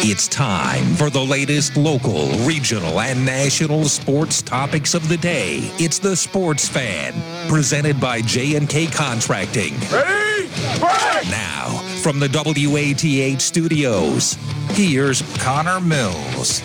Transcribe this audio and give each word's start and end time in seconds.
It's 0.00 0.28
time 0.28 0.94
for 0.94 1.10
the 1.10 1.20
latest 1.20 1.76
local, 1.76 2.28
regional, 2.46 3.00
and 3.00 3.26
national 3.26 3.86
sports 3.86 4.40
topics 4.40 4.94
of 4.94 5.08
the 5.08 5.16
day. 5.16 5.58
It's 5.78 5.98
the 5.98 6.14
Sports 6.14 6.68
Fan, 6.68 7.14
presented 7.48 8.00
by 8.00 8.20
J&K 8.20 8.86
Contracting. 8.86 9.74
Ready? 9.90 10.48
Break! 10.78 11.28
Now, 11.30 11.82
from 12.00 12.20
the 12.20 12.28
WATH 12.28 13.40
studios, 13.40 14.38
here's 14.70 15.22
Connor 15.38 15.80
Mills. 15.80 16.62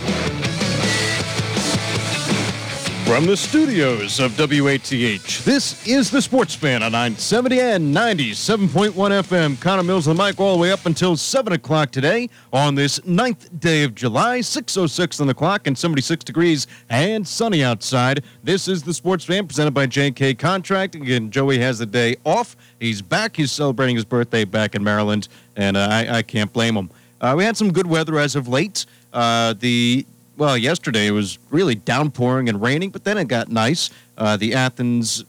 From 3.06 3.26
the 3.26 3.36
studios 3.36 4.20
of 4.22 4.38
WATH, 4.40 5.44
this 5.44 5.86
is 5.86 6.10
the 6.10 6.22
Sports 6.22 6.56
Fan 6.56 6.82
on 6.82 6.94
970 6.94 7.60
and 7.60 7.96
97.1 7.96 8.94
FM. 8.94 9.60
Connor 9.60 9.84
Mills 9.84 10.06
the 10.06 10.14
mic 10.14 10.40
all 10.40 10.56
the 10.56 10.62
way 10.62 10.72
up 10.72 10.86
until 10.86 11.18
7 11.18 11.54
o'clock 11.54 11.92
today 11.92 12.30
on 12.54 12.76
this 12.76 13.06
ninth 13.06 13.50
day 13.60 13.84
of 13.84 13.94
July, 13.94 14.40
6.06 14.40 15.20
on 15.20 15.28
the 15.28 15.34
clock 15.34 15.68
and 15.68 15.78
76 15.78 16.24
degrees 16.24 16.66
and 16.90 17.28
sunny 17.28 17.62
outside. 17.62 18.24
This 18.42 18.70
is 18.70 18.82
the 18.82 18.94
Sports 18.94 19.26
Fan 19.26 19.48
presented 19.48 19.74
by 19.74 19.86
J&K 19.86 20.34
Contracting. 20.36 21.04
Again, 21.04 21.30
Joey 21.30 21.60
has 21.60 21.80
the 21.80 21.86
day 21.86 22.16
off. 22.26 22.56
He's 22.80 23.02
back. 23.02 23.36
He's 23.36 23.52
celebrating 23.52 23.98
his 23.98 24.06
birthday 24.06 24.46
back 24.46 24.76
in 24.76 24.84
Maryland, 24.84 25.28
and 25.58 25.76
uh, 25.76 25.88
I, 25.92 26.18
I, 26.18 26.22
can't 26.24 26.52
blame 26.52 26.76
him. 26.76 26.90
Uh, 27.20 27.36
we 27.38 27.44
had 27.44 27.58
some 27.58 27.72
good 27.72 27.86
weather 27.86 28.18
as 28.18 28.36
of 28.36 28.48
late. 28.48 28.86
Uh, 29.12 29.54
the 29.60 30.06
well, 30.38 30.58
yesterday 30.58 31.08
it 31.08 31.12
was 31.12 31.38
really 31.50 31.76
downpouring 31.76 32.50
and 32.50 32.62
raining, 32.62 32.90
but 32.90 33.04
then 33.04 33.18
it 33.18 33.28
got 33.28 33.50
nice. 33.50 33.90
Uh, 34.18 34.38
the 34.38 34.54
Athens 34.54 35.24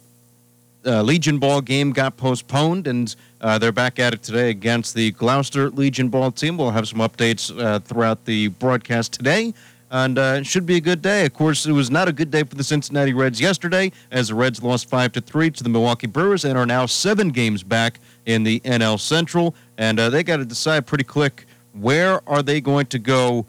uh, 0.86 1.02
Legion 1.02 1.38
Ball 1.38 1.60
game 1.60 1.92
got 1.92 2.16
postponed, 2.16 2.86
and 2.86 3.14
uh, 3.40 3.58
they're 3.58 3.72
back 3.72 3.98
at 3.98 4.14
it 4.14 4.22
today 4.22 4.50
against 4.50 4.94
the 4.94 5.10
Gloucester 5.12 5.70
Legion 5.70 6.08
Ball 6.08 6.30
team. 6.30 6.56
We'll 6.56 6.70
have 6.70 6.88
some 6.88 6.98
updates 7.00 7.56
uh, 7.58 7.78
throughout 7.80 8.24
the 8.24 8.48
broadcast 8.48 9.12
today. 9.12 9.54
And 9.90 10.18
uh, 10.18 10.38
it 10.38 10.46
should 10.46 10.66
be 10.66 10.76
a 10.76 10.80
good 10.80 11.02
day. 11.02 11.24
Of 11.24 11.34
course, 11.34 11.66
it 11.66 11.72
was 11.72 11.88
not 11.88 12.08
a 12.08 12.12
good 12.12 12.30
day 12.30 12.42
for 12.42 12.56
the 12.56 12.64
Cincinnati 12.64 13.12
Reds 13.12 13.40
yesterday, 13.40 13.92
as 14.10 14.28
the 14.28 14.34
Reds 14.34 14.60
lost 14.60 14.88
five 14.88 15.12
to 15.12 15.20
three 15.20 15.50
to 15.50 15.62
the 15.62 15.68
Milwaukee 15.68 16.08
Brewers 16.08 16.44
and 16.44 16.58
are 16.58 16.66
now 16.66 16.86
seven 16.86 17.28
games 17.28 17.62
back 17.62 18.00
in 18.26 18.42
the 18.42 18.58
NL 18.60 18.98
Central. 18.98 19.54
And 19.78 20.00
uh, 20.00 20.10
they 20.10 20.24
got 20.24 20.38
to 20.38 20.44
decide 20.44 20.86
pretty 20.86 21.04
quick 21.04 21.46
where 21.74 22.28
are 22.28 22.42
they 22.42 22.60
going 22.60 22.86
to 22.86 22.98
go 22.98 23.46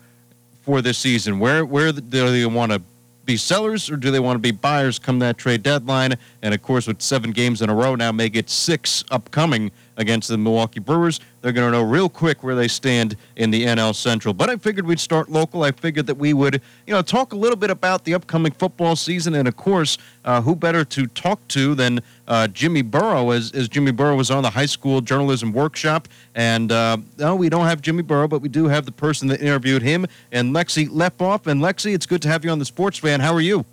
for 0.66 0.82
this 0.82 0.98
season? 0.98 1.40
Where 1.40 1.64
where 1.64 1.92
do 1.92 2.02
they 2.02 2.46
want 2.46 2.72
to 2.72 2.82
be 3.26 3.38
sellers 3.38 3.90
or 3.90 3.98
do 3.98 4.12
they 4.12 4.20
want 4.20 4.36
to 4.36 4.40
be 4.40 4.52
buyers 4.52 5.00
come 5.00 5.20
that 5.20 5.38
trade 5.38 5.64
deadline? 5.64 6.16
And 6.42 6.54
of 6.54 6.62
course, 6.62 6.88
with 6.88 7.02
seven 7.02 7.32
games 7.32 7.62
in 7.62 7.70
a 7.70 7.76
row 7.76 7.96
now, 7.96 8.12
make 8.12 8.36
it 8.36 8.50
six 8.50 9.04
upcoming 9.12 9.72
against 9.98 10.30
the 10.30 10.38
Milwaukee 10.38 10.80
Brewers. 10.80 11.20
They're 11.42 11.52
going 11.52 11.72
to 11.72 11.78
know 11.78 11.84
real 11.84 12.10
quick 12.10 12.44
where 12.44 12.56
they 12.56 12.68
stand 12.68 13.16
in 13.36 13.52
the 13.52 13.66
NL 13.66 13.94
Central. 13.94 14.34
But 14.34 14.50
I 14.50 14.56
figured 14.58 14.86
we'd 14.86 15.00
start 15.00 15.30
local. 15.30 15.64
I 15.64 15.72
figured 15.72 16.08
that 16.08 16.16
we 16.16 16.34
would, 16.34 16.62
you 16.88 16.94
know, 16.94 17.02
talk 17.02 17.34
a 17.34 17.36
little 17.36 17.56
bit 17.56 17.70
about 17.70 18.04
the 18.04 18.14
upcoming 18.14 18.52
football 18.52 18.96
season. 18.96 19.36
And 19.36 19.48
of 19.48 19.56
course, 19.56 19.98
uh, 20.24 20.42
who 20.42 20.56
better 20.56 20.84
to 20.86 21.08
talk 21.08 21.48
to 21.50 21.76
than 21.76 22.00
uh, 22.28 22.48
Jimmy 22.48 22.82
Burrow, 22.82 23.32
as, 23.32 23.52
as 23.52 23.70
Jimmy 23.70 23.92
Burrow 23.92 24.16
was 24.16 24.32
on 24.32 24.44
the 24.44 24.50
high 24.50 24.66
school 24.66 25.02
journalism 25.02 25.54
workshop. 25.54 26.08
And 26.34 26.72
uh, 26.72 26.98
no, 27.18 27.36
we 27.36 27.50
don't 27.50 27.66
have 27.66 27.82
Jimmy 27.82 28.04
Burrow, 28.04 28.28
but 28.28 28.42
we 28.42 28.50
do 28.50 28.68
have 28.68 28.86
the 28.86 28.92
person 28.92 29.28
that 29.30 29.42
interviewed 29.42 29.82
him, 29.82 30.06
and 30.32 30.54
Lexi 30.54 30.90
Lepoff. 30.90 31.48
And 31.48 31.62
Lexi, 31.62 31.94
it's 31.94 32.06
good 32.06 32.22
to 32.24 32.28
have 32.28 32.44
you 32.44 32.52
on 32.52 32.60
the 32.60 32.66
Sports 32.66 32.98
Fan. 32.98 33.20
How 33.20 33.34
are 33.34 33.42
you? 33.42 33.66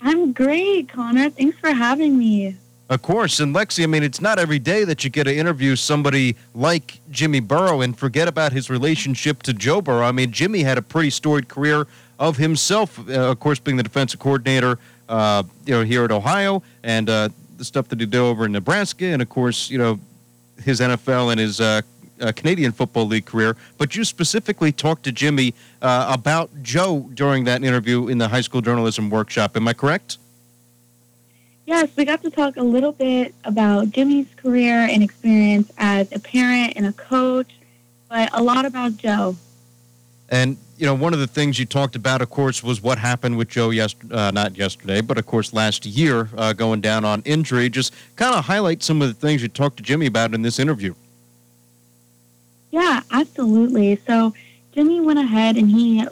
I'm 0.00 0.32
great, 0.32 0.90
Connor. 0.90 1.30
Thanks 1.30 1.58
for 1.58 1.72
having 1.72 2.18
me. 2.18 2.56
Of 2.90 3.00
course. 3.00 3.40
And 3.40 3.54
Lexi, 3.54 3.82
I 3.82 3.86
mean, 3.86 4.02
it's 4.02 4.20
not 4.20 4.38
every 4.38 4.58
day 4.58 4.84
that 4.84 5.04
you 5.04 5.10
get 5.10 5.24
to 5.24 5.34
interview 5.34 5.74
somebody 5.74 6.36
like 6.54 7.00
Jimmy 7.10 7.40
Burrow 7.40 7.80
and 7.80 7.98
forget 7.98 8.28
about 8.28 8.52
his 8.52 8.68
relationship 8.68 9.42
to 9.44 9.54
Joe 9.54 9.80
Burrow. 9.80 10.04
I 10.04 10.12
mean, 10.12 10.32
Jimmy 10.32 10.62
had 10.62 10.76
a 10.76 10.82
pretty 10.82 11.10
storied 11.10 11.48
career 11.48 11.86
of 12.18 12.36
himself, 12.36 12.98
uh, 13.08 13.30
of 13.30 13.40
course, 13.40 13.58
being 13.58 13.78
the 13.78 13.82
defensive 13.82 14.20
coordinator, 14.20 14.78
uh, 15.08 15.42
you 15.64 15.72
know, 15.72 15.82
here 15.82 16.04
at 16.04 16.12
Ohio, 16.12 16.62
and 16.82 17.08
uh, 17.08 17.30
the 17.56 17.64
stuff 17.64 17.88
that 17.88 18.00
he 18.00 18.06
did 18.06 18.18
over 18.18 18.44
in 18.44 18.52
Nebraska, 18.52 19.06
and 19.06 19.22
of 19.22 19.28
course, 19.28 19.70
you 19.70 19.78
know, 19.78 19.98
his 20.62 20.80
NFL 20.80 21.30
and 21.30 21.40
his 21.40 21.60
uh, 21.60 21.80
uh, 22.20 22.32
Canadian 22.32 22.72
Football 22.72 23.06
League 23.06 23.26
career. 23.26 23.56
But 23.78 23.96
you 23.96 24.04
specifically 24.04 24.72
talked 24.72 25.04
to 25.04 25.12
Jimmy 25.12 25.54
uh, 25.82 26.10
about 26.12 26.50
Joe 26.62 27.08
during 27.14 27.44
that 27.44 27.64
interview 27.64 28.08
in 28.08 28.18
the 28.18 28.28
high 28.28 28.40
school 28.42 28.60
journalism 28.60 29.10
workshop. 29.10 29.56
Am 29.56 29.66
I 29.66 29.72
correct? 29.72 30.18
Yes, 31.66 31.88
we 31.96 32.04
got 32.04 32.22
to 32.22 32.30
talk 32.30 32.56
a 32.56 32.62
little 32.62 32.92
bit 32.92 33.34
about 33.44 33.90
Jimmy's 33.90 34.26
career 34.36 34.80
and 34.80 35.02
experience 35.02 35.70
as 35.78 36.12
a 36.12 36.18
parent 36.18 36.74
and 36.76 36.86
a 36.86 36.92
coach, 36.92 37.50
but 38.08 38.28
a 38.32 38.42
lot 38.42 38.66
about 38.66 38.96
Joe. 38.98 39.36
And 40.28 40.58
you 40.76 40.86
know, 40.86 40.94
one 40.94 41.14
of 41.14 41.20
the 41.20 41.26
things 41.26 41.58
you 41.58 41.66
talked 41.66 41.96
about, 41.96 42.20
of 42.20 42.30
course, 42.30 42.62
was 42.62 42.82
what 42.82 42.98
happened 42.98 43.38
with 43.38 43.48
Joe 43.48 43.70
yes, 43.70 43.94
uh, 44.10 44.30
not 44.32 44.56
yesterday, 44.56 45.00
but 45.00 45.18
of 45.18 45.26
course 45.26 45.52
last 45.52 45.86
year, 45.86 46.28
uh, 46.36 46.52
going 46.52 46.80
down 46.80 47.04
on 47.04 47.22
injury. 47.24 47.70
Just 47.70 47.94
kind 48.16 48.34
of 48.34 48.44
highlight 48.44 48.82
some 48.82 49.00
of 49.00 49.08
the 49.08 49.14
things 49.14 49.40
you 49.40 49.48
talked 49.48 49.76
to 49.78 49.82
Jimmy 49.82 50.06
about 50.06 50.34
in 50.34 50.42
this 50.42 50.58
interview. 50.58 50.94
Yeah, 52.72 53.02
absolutely. 53.12 54.00
So 54.06 54.34
Jimmy 54.72 55.00
went 55.00 55.20
ahead 55.20 55.56
and 55.56 55.70
he 55.70 56.06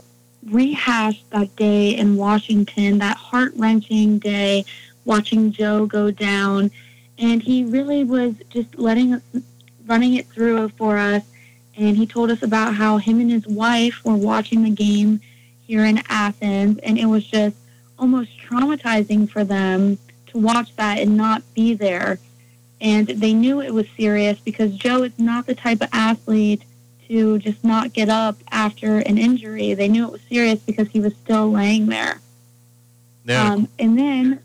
rehashed 0.45 1.29
that 1.31 1.55
day 1.57 1.91
in 1.91 2.17
Washington, 2.17 2.99
that 2.99 3.17
heart 3.17 3.53
wrenching 3.57 4.19
day 4.19 4.65
watching 5.05 5.53
Joe 5.53 5.87
go 5.87 6.11
down. 6.11 6.71
And 7.19 7.43
he 7.43 7.65
really 7.65 8.05
was 8.05 8.35
just 8.51 8.79
letting 8.79 9.15
us, 9.15 9.23
running 9.87 10.15
it 10.15 10.27
through 10.29 10.71
for 10.71 10.99
us. 10.99 11.23
And 11.77 11.97
he 11.97 12.07
told 12.07 12.31
us 12.31 12.43
about 12.43 12.75
how 12.75 12.99
him 12.99 13.21
and 13.21 13.31
his 13.31 13.47
wife 13.47 14.05
were 14.05 14.17
watching 14.17 14.63
the 14.65 14.71
game 14.71 15.21
here 15.67 15.85
in 15.85 16.03
Athens. 16.09 16.79
And 16.83 16.99
it 16.99 17.07
was 17.07 17.25
just 17.25 17.57
almost 17.99 18.31
traumatizing 18.39 19.31
for 19.31 19.45
them 19.45 19.99
to 20.27 20.39
watch 20.39 20.75
that 20.77 20.99
and 20.99 21.17
not 21.17 21.43
be 21.55 21.75
there. 21.75 22.19
And 22.81 23.07
they 23.07 23.33
knew 23.33 23.61
it 23.61 23.73
was 23.73 23.87
serious 23.97 24.41
because 24.41 24.75
Joe 24.75 25.05
is 25.05 25.17
not 25.19 25.47
the 25.47 25.55
type 25.55 25.81
of 25.83 25.89
athlete 25.93 26.65
to 27.09 27.39
just 27.39 27.63
not 27.63 27.93
get 27.93 28.09
up 28.09 28.37
after 28.51 28.99
an 28.99 29.19
injury. 29.19 29.75
They 29.75 29.87
knew 29.87 30.07
it 30.07 30.13
was 30.13 30.21
serious 30.29 30.59
because 30.61 30.89
he 30.89 30.99
was 30.99 31.15
still 31.15 31.51
laying 31.51 31.87
there. 31.87 32.21
Yeah. 33.25 33.53
Um, 33.53 33.69
and 33.79 33.99
then 33.99 34.41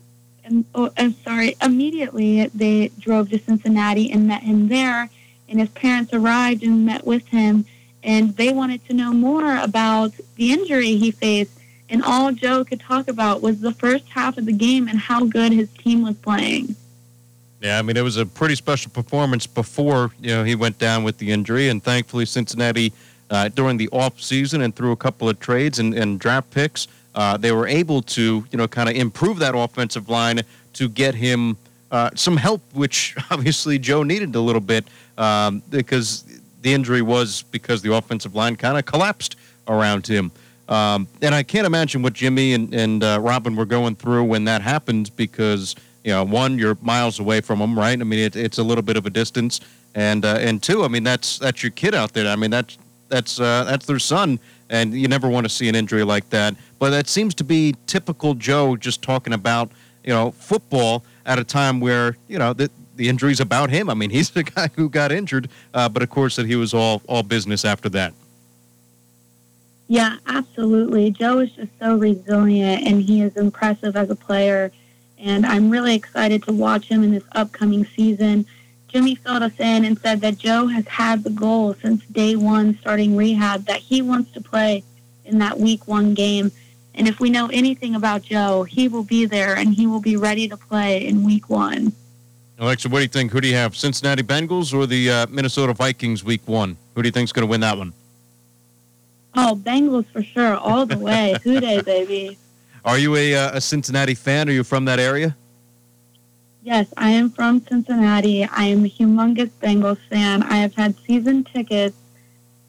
oh, 0.78 0.90
I'm 0.96 1.14
sorry, 1.24 1.56
immediately 1.60 2.46
they 2.54 2.92
drove 3.00 3.30
to 3.30 3.38
Cincinnati 3.38 4.12
and 4.12 4.28
met 4.28 4.44
him 4.44 4.68
there. 4.68 5.10
And 5.48 5.58
his 5.58 5.70
parents 5.70 6.12
arrived 6.12 6.62
and 6.62 6.86
met 6.86 7.04
with 7.04 7.26
him. 7.26 7.64
And 8.04 8.36
they 8.36 8.52
wanted 8.52 8.86
to 8.86 8.94
know 8.94 9.12
more 9.12 9.56
about 9.56 10.12
the 10.36 10.52
injury 10.52 10.96
he 10.96 11.10
faced. 11.10 11.58
And 11.88 12.02
all 12.02 12.32
Joe 12.32 12.64
could 12.64 12.80
talk 12.80 13.08
about 13.08 13.42
was 13.42 13.60
the 13.60 13.72
first 13.72 14.08
half 14.08 14.38
of 14.38 14.46
the 14.46 14.52
game 14.52 14.86
and 14.88 14.98
how 14.98 15.24
good 15.24 15.52
his 15.52 15.68
team 15.70 16.02
was 16.02 16.16
playing. 16.16 16.76
Yeah, 17.60 17.78
I 17.78 17.82
mean, 17.82 17.96
it 17.96 18.02
was 18.02 18.18
a 18.18 18.26
pretty 18.26 18.54
special 18.54 18.92
performance 18.92 19.46
before, 19.48 20.12
you 20.20 20.28
know, 20.28 20.44
he 20.44 20.54
went 20.54 20.78
down 20.78 21.02
with 21.02 21.18
the 21.18 21.32
injury. 21.32 21.70
And 21.70 21.82
thankfully, 21.82 22.24
Cincinnati, 22.24 22.92
uh, 23.30 23.48
during 23.48 23.78
the 23.78 23.88
off 23.88 24.20
season 24.20 24.60
and 24.60 24.76
through 24.76 24.92
a 24.92 24.96
couple 24.96 25.28
of 25.28 25.40
trades 25.40 25.80
and, 25.80 25.92
and 25.92 26.20
draft 26.20 26.50
picks, 26.52 26.86
uh, 27.18 27.36
they 27.36 27.50
were 27.50 27.66
able 27.66 28.00
to, 28.00 28.44
you 28.50 28.56
know, 28.56 28.68
kind 28.68 28.88
of 28.88 28.94
improve 28.94 29.40
that 29.40 29.56
offensive 29.56 30.08
line 30.08 30.40
to 30.74 30.88
get 30.88 31.14
him 31.14 31.56
uh, 31.90 32.10
some 32.14 32.36
help, 32.36 32.62
which 32.72 33.16
obviously 33.30 33.78
Joe 33.78 34.02
needed 34.02 34.34
a 34.34 34.40
little 34.40 34.60
bit 34.60 34.86
um, 35.16 35.62
because 35.70 36.24
the 36.62 36.72
injury 36.72 37.02
was 37.02 37.42
because 37.50 37.82
the 37.82 37.94
offensive 37.94 38.34
line 38.34 38.56
kind 38.56 38.78
of 38.78 38.84
collapsed 38.84 39.36
around 39.66 40.06
him. 40.06 40.30
Um, 40.68 41.08
and 41.22 41.34
I 41.34 41.42
can't 41.42 41.66
imagine 41.66 42.02
what 42.02 42.12
Jimmy 42.12 42.52
and, 42.52 42.74
and 42.74 43.02
uh, 43.02 43.18
Robin 43.22 43.56
were 43.56 43.64
going 43.64 43.96
through 43.96 44.24
when 44.24 44.44
that 44.44 44.60
happened 44.60 45.10
because, 45.16 45.74
you 46.04 46.12
know, 46.12 46.24
one, 46.24 46.58
you're 46.58 46.76
miles 46.82 47.20
away 47.20 47.40
from 47.40 47.58
them, 47.58 47.78
right? 47.78 47.98
I 47.98 48.04
mean, 48.04 48.18
it, 48.18 48.36
it's 48.36 48.58
a 48.58 48.62
little 48.62 48.82
bit 48.82 48.96
of 48.98 49.06
a 49.06 49.10
distance. 49.10 49.60
And, 49.94 50.26
uh, 50.26 50.36
and 50.40 50.62
two, 50.62 50.84
I 50.84 50.88
mean, 50.88 51.04
that's, 51.04 51.38
that's 51.38 51.62
your 51.62 51.72
kid 51.72 51.94
out 51.94 52.12
there. 52.12 52.26
I 52.28 52.36
mean, 52.36 52.50
that's, 52.50 52.76
that's, 53.08 53.40
uh, 53.40 53.64
that's 53.64 53.86
their 53.86 53.98
son 53.98 54.38
and 54.70 54.94
you 54.94 55.08
never 55.08 55.28
want 55.28 55.44
to 55.44 55.48
see 55.48 55.68
an 55.68 55.74
injury 55.74 56.04
like 56.04 56.28
that. 56.30 56.54
But 56.78 56.90
that 56.90 57.08
seems 57.08 57.34
to 57.36 57.44
be 57.44 57.74
typical 57.86 58.34
Joe 58.34 58.76
just 58.76 59.02
talking 59.02 59.32
about, 59.32 59.70
you 60.08 60.14
know, 60.14 60.30
football 60.30 61.04
at 61.26 61.38
a 61.38 61.44
time 61.44 61.80
where, 61.80 62.16
you 62.28 62.38
know, 62.38 62.54
the, 62.54 62.70
the 62.96 63.10
injury's 63.10 63.40
about 63.40 63.68
him. 63.68 63.90
I 63.90 63.94
mean, 63.94 64.08
he's 64.18 64.30
the 64.30 64.42
guy 64.42 64.70
who 64.74 64.88
got 64.88 65.12
injured, 65.12 65.50
uh, 65.74 65.90
but 65.90 66.02
of 66.02 66.08
course 66.08 66.36
that 66.36 66.46
he 66.46 66.56
was 66.56 66.72
all, 66.72 67.02
all 67.06 67.22
business 67.22 67.62
after 67.62 67.90
that. 67.90 68.14
Yeah, 69.86 70.16
absolutely. 70.26 71.10
Joe 71.10 71.40
is 71.40 71.50
just 71.52 71.70
so 71.78 71.94
resilient 71.98 72.86
and 72.86 73.02
he 73.02 73.20
is 73.20 73.36
impressive 73.36 73.96
as 73.96 74.08
a 74.08 74.16
player. 74.16 74.72
And 75.18 75.44
I'm 75.44 75.68
really 75.68 75.94
excited 75.94 76.42
to 76.44 76.52
watch 76.52 76.86
him 76.88 77.04
in 77.04 77.10
this 77.10 77.24
upcoming 77.32 77.84
season. 77.84 78.46
Jimmy 78.88 79.14
filled 79.14 79.42
us 79.42 79.58
in 79.58 79.84
and 79.84 79.98
said 79.98 80.22
that 80.22 80.38
Joe 80.38 80.68
has 80.68 80.86
had 80.88 81.22
the 81.22 81.30
goal 81.30 81.74
since 81.82 82.02
day 82.06 82.34
one 82.34 82.78
starting 82.80 83.14
rehab 83.14 83.66
that 83.66 83.80
he 83.80 84.00
wants 84.00 84.32
to 84.32 84.40
play 84.40 84.84
in 85.26 85.38
that 85.40 85.58
week 85.58 85.86
one 85.86 86.14
game. 86.14 86.50
And 86.98 87.06
if 87.06 87.20
we 87.20 87.30
know 87.30 87.46
anything 87.52 87.94
about 87.94 88.22
Joe, 88.22 88.64
he 88.64 88.88
will 88.88 89.04
be 89.04 89.24
there 89.24 89.56
and 89.56 89.72
he 89.72 89.86
will 89.86 90.00
be 90.00 90.16
ready 90.16 90.48
to 90.48 90.56
play 90.56 91.06
in 91.06 91.24
week 91.24 91.48
one. 91.48 91.92
Alexa, 92.58 92.88
what 92.88 92.98
do 92.98 93.02
you 93.04 93.08
think? 93.08 93.30
Who 93.30 93.40
do 93.40 93.46
you 93.46 93.54
have, 93.54 93.76
Cincinnati 93.76 94.24
Bengals 94.24 94.74
or 94.74 94.84
the 94.84 95.08
uh, 95.08 95.26
Minnesota 95.28 95.72
Vikings 95.72 96.24
week 96.24 96.42
one? 96.46 96.76
Who 96.96 97.02
do 97.02 97.06
you 97.06 97.12
think 97.12 97.28
is 97.28 97.32
going 97.32 97.46
to 97.46 97.50
win 97.50 97.60
that 97.60 97.78
one? 97.78 97.92
Oh, 99.36 99.56
Bengals 99.62 100.06
for 100.06 100.24
sure, 100.24 100.56
all 100.56 100.86
the 100.86 100.98
way. 100.98 101.36
Who 101.44 101.60
Dey, 101.60 101.82
baby. 101.82 102.36
Are 102.84 102.98
you 102.98 103.14
a, 103.14 103.34
uh, 103.36 103.58
a 103.58 103.60
Cincinnati 103.60 104.14
fan? 104.14 104.48
Are 104.48 104.52
you 104.52 104.64
from 104.64 104.84
that 104.86 104.98
area? 104.98 105.36
Yes, 106.64 106.92
I 106.96 107.10
am 107.10 107.30
from 107.30 107.64
Cincinnati. 107.64 108.44
I 108.44 108.64
am 108.64 108.84
a 108.84 108.88
humongous 108.88 109.50
Bengals 109.62 110.00
fan. 110.10 110.42
I 110.42 110.56
have 110.56 110.74
had 110.74 110.96
season 111.06 111.44
tickets 111.44 111.96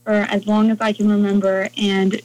for 0.04 0.12
as 0.12 0.46
long 0.46 0.70
as 0.70 0.80
I 0.82 0.94
can 0.94 1.10
remember, 1.10 1.70
and 1.78 2.22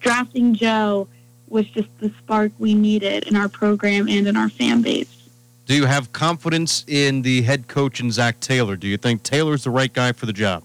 drafting 0.00 0.54
Joe 0.54 1.08
was 1.48 1.66
just 1.68 1.88
the 1.98 2.12
spark 2.18 2.52
we 2.58 2.74
needed 2.74 3.24
in 3.24 3.36
our 3.36 3.48
program 3.48 4.08
and 4.08 4.26
in 4.26 4.36
our 4.36 4.48
fan 4.48 4.82
base. 4.82 5.28
Do 5.66 5.74
you 5.74 5.84
have 5.86 6.12
confidence 6.12 6.84
in 6.88 7.22
the 7.22 7.42
head 7.42 7.68
coach 7.68 8.00
and 8.00 8.12
Zac 8.12 8.40
Taylor? 8.40 8.76
Do 8.76 8.88
you 8.88 8.96
think 8.96 9.22
Taylor's 9.22 9.64
the 9.64 9.70
right 9.70 9.92
guy 9.92 10.12
for 10.12 10.26
the 10.26 10.32
job? 10.32 10.64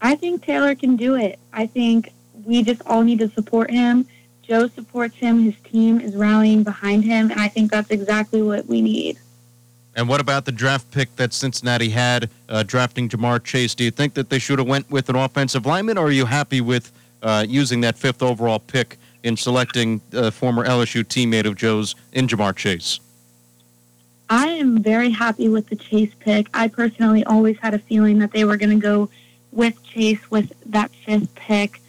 I 0.00 0.14
think 0.14 0.44
Taylor 0.44 0.74
can 0.74 0.96
do 0.96 1.14
it. 1.14 1.38
I 1.52 1.66
think 1.66 2.12
we 2.44 2.62
just 2.62 2.82
all 2.86 3.02
need 3.02 3.18
to 3.20 3.28
support 3.30 3.70
him. 3.70 4.06
Joe 4.42 4.68
supports 4.68 5.16
him. 5.16 5.42
His 5.42 5.54
team 5.64 6.00
is 6.00 6.14
rallying 6.14 6.62
behind 6.62 7.04
him, 7.04 7.30
and 7.30 7.40
I 7.40 7.48
think 7.48 7.70
that's 7.70 7.90
exactly 7.90 8.42
what 8.42 8.66
we 8.66 8.80
need. 8.80 9.18
And 9.96 10.08
what 10.08 10.20
about 10.20 10.44
the 10.44 10.52
draft 10.52 10.90
pick 10.90 11.14
that 11.16 11.32
Cincinnati 11.32 11.88
had 11.88 12.30
uh, 12.48 12.62
drafting 12.62 13.08
Ja'Marr 13.08 13.42
Chase? 13.42 13.74
Do 13.74 13.82
you 13.82 13.90
think 13.90 14.14
that 14.14 14.28
they 14.28 14.38
should 14.38 14.58
have 14.58 14.68
went 14.68 14.90
with 14.90 15.08
an 15.08 15.16
offensive 15.16 15.66
lineman, 15.66 15.98
or 15.98 16.08
are 16.08 16.12
you 16.12 16.26
happy 16.26 16.60
with 16.60 16.92
using 17.46 17.80
that 17.82 17.96
fifth 17.98 18.22
overall 18.22 18.58
pick 18.58 18.98
in 19.22 19.36
selecting 19.36 20.00
former 20.32 20.64
LSU 20.64 21.04
teammate 21.04 21.46
of 21.46 21.56
Joe's 21.56 21.94
in 22.12 22.26
Ja'Marr 22.26 22.54
Chase? 22.54 23.00
I 24.28 24.48
am 24.48 24.82
very 24.82 25.10
happy 25.10 25.48
with 25.48 25.68
the 25.68 25.76
Chase 25.76 26.12
pick. 26.18 26.48
I 26.52 26.66
personally 26.68 27.22
always 27.24 27.58
had 27.58 27.74
a 27.74 27.78
feeling 27.78 28.18
that 28.18 28.32
they 28.32 28.44
were 28.44 28.56
going 28.56 28.70
to 28.70 28.82
go 28.82 29.08
with 29.52 29.80
Chase 29.84 30.30
with 30.30 30.52
that 30.66 30.90
fifth 31.04 31.32
pick. 31.36 31.80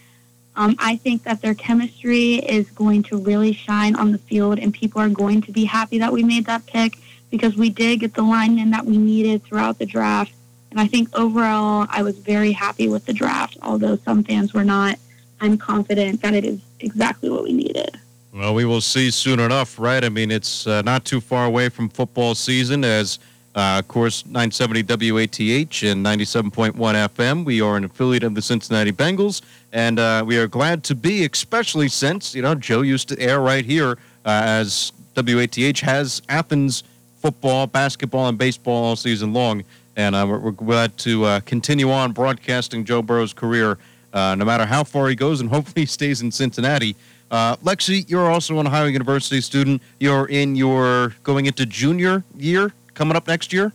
Um, 0.55 0.75
I 0.79 0.97
think 0.97 1.23
that 1.23 1.41
their 1.41 1.53
chemistry 1.53 2.35
is 2.35 2.69
going 2.71 3.03
to 3.03 3.17
really 3.17 3.53
shine 3.53 3.95
on 3.95 4.11
the 4.11 4.17
field, 4.17 4.59
and 4.59 4.73
people 4.73 5.01
are 5.01 5.09
going 5.09 5.41
to 5.43 5.51
be 5.51 5.65
happy 5.65 5.99
that 5.99 6.13
we 6.13 6.23
made 6.23 6.45
that 6.45 6.65
pick 6.65 6.97
because 7.29 7.55
we 7.55 7.69
did 7.69 7.99
get 7.99 8.13
the 8.13 8.21
lineman 8.21 8.71
that 8.71 8.85
we 8.85 8.97
needed 8.97 9.43
throughout 9.43 9.79
the 9.79 9.85
draft. 9.85 10.31
And 10.71 10.79
I 10.79 10.87
think 10.87 11.09
overall, 11.17 11.87
I 11.89 12.03
was 12.03 12.17
very 12.17 12.51
happy 12.51 12.87
with 12.87 13.05
the 13.05 13.13
draft, 13.13 13.57
although 13.61 13.97
some 13.97 14.23
fans 14.23 14.53
were 14.53 14.63
not. 14.63 14.97
I'm 15.41 15.57
confident 15.57 16.21
that 16.21 16.33
it 16.33 16.45
is 16.45 16.59
exactly 16.79 17.29
what 17.29 17.43
we 17.43 17.53
needed. 17.53 17.99
Well, 18.33 18.53
we 18.53 18.65
will 18.65 18.81
see 18.81 19.09
soon 19.11 19.39
enough, 19.39 19.79
right? 19.79 20.03
I 20.03 20.09
mean, 20.09 20.31
it's 20.31 20.67
uh, 20.67 20.81
not 20.83 21.05
too 21.05 21.21
far 21.21 21.45
away 21.45 21.69
from 21.69 21.89
football 21.89 22.35
season 22.35 22.83
as 22.83 23.19
uh, 23.57 23.79
of 23.79 23.87
course, 23.87 24.23
970 24.27 24.83
WATH 24.83 25.83
and 25.83 26.05
97.1 26.05 26.75
FM. 26.75 27.43
We 27.43 27.59
are 27.59 27.75
an 27.75 27.85
affiliate 27.85 28.21
of 28.21 28.35
the 28.35 28.41
Cincinnati 28.41 28.91
Bengals, 28.91 29.41
and 29.73 29.97
uh, 29.97 30.23
we 30.23 30.37
are 30.37 30.47
glad 30.47 30.83
to 30.83 30.93
be, 30.93 31.25
especially 31.25 31.87
since, 31.87 32.35
you 32.35 32.43
know, 32.43 32.53
Joe 32.53 32.83
used 32.83 33.09
to 33.09 33.19
air 33.19 33.39
right 33.39 33.65
here 33.65 33.97
uh, 34.25 34.41
as 34.45 34.91
WATH 35.15 35.79
has 35.79 36.21
Athens 36.29 36.83
football, 37.19 37.65
basketball, 37.65 38.27
and 38.27 38.37
baseball 38.37 38.83
all 38.83 38.95
season 38.95 39.33
long. 39.33 39.63
And 39.95 40.13
uh, 40.13 40.27
we're, 40.29 40.37
we're, 40.37 40.51
glad 40.51 40.95
to 40.99 41.25
uh, 41.25 41.39
continue 41.39 41.89
on 41.89 42.11
broadcasting 42.11 42.85
Joe 42.85 43.01
Burrow's 43.01 43.33
career, 43.33 43.79
uh, 44.17 44.35
no 44.35 44.45
matter 44.45 44.65
how 44.65 44.83
far 44.83 45.07
he 45.07 45.15
goes, 45.15 45.41
and 45.41 45.49
hopefully 45.49 45.81
he 45.83 45.85
stays 45.85 46.21
in 46.21 46.31
Cincinnati. 46.31 46.95
Lexi, 47.31 48.09
you're 48.09 48.31
also 48.31 48.59
an 48.59 48.67
Ohio 48.67 48.85
University 48.85 49.41
student. 49.41 49.81
You're 49.99 50.27
in 50.27 50.55
your 50.55 51.13
going 51.23 51.45
into 51.45 51.65
junior 51.65 52.23
year 52.35 52.73
coming 52.97 53.15
up 53.15 53.27
next 53.27 53.53
year? 53.53 53.71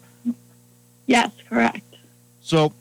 Yes, 1.07 1.31
correct. 1.49 1.83
So, 2.43 2.73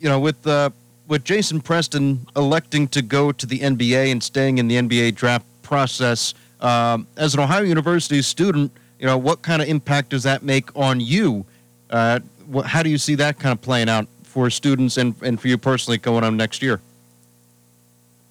you 0.00 0.08
know, 0.08 0.18
with 0.18 0.44
uh, 0.46 0.70
with 1.06 1.24
Jason 1.24 1.60
Preston 1.60 2.26
electing 2.34 2.88
to 2.88 3.02
go 3.02 3.32
to 3.32 3.46
the 3.46 3.60
NBA 3.60 4.10
and 4.10 4.22
staying 4.22 4.58
in 4.58 4.68
the 4.68 4.76
NBA 4.76 5.14
draft 5.14 5.46
process, 5.62 6.34
um, 6.60 7.06
as 7.16 7.34
an 7.34 7.40
Ohio 7.40 7.62
University 7.62 8.22
student, 8.22 8.72
you 8.98 9.06
know, 9.06 9.18
what 9.18 9.42
kind 9.42 9.62
of 9.62 9.68
impact 9.68 10.10
does 10.10 10.22
that 10.24 10.42
make 10.42 10.74
on 10.76 11.00
you? 11.00 11.44
Uh, 11.90 12.20
how 12.64 12.82
do 12.82 12.90
you 12.90 12.98
see 12.98 13.14
that 13.14 13.38
kind 13.38 13.52
of 13.52 13.60
playing 13.60 13.88
out 13.88 14.06
for 14.28 14.50
students 14.50 14.96
and, 14.96 15.14
and 15.22 15.40
for 15.40 15.48
you 15.48 15.58
personally 15.58 15.98
going 15.98 16.22
on 16.22 16.36
next 16.36 16.62
year? 16.62 16.80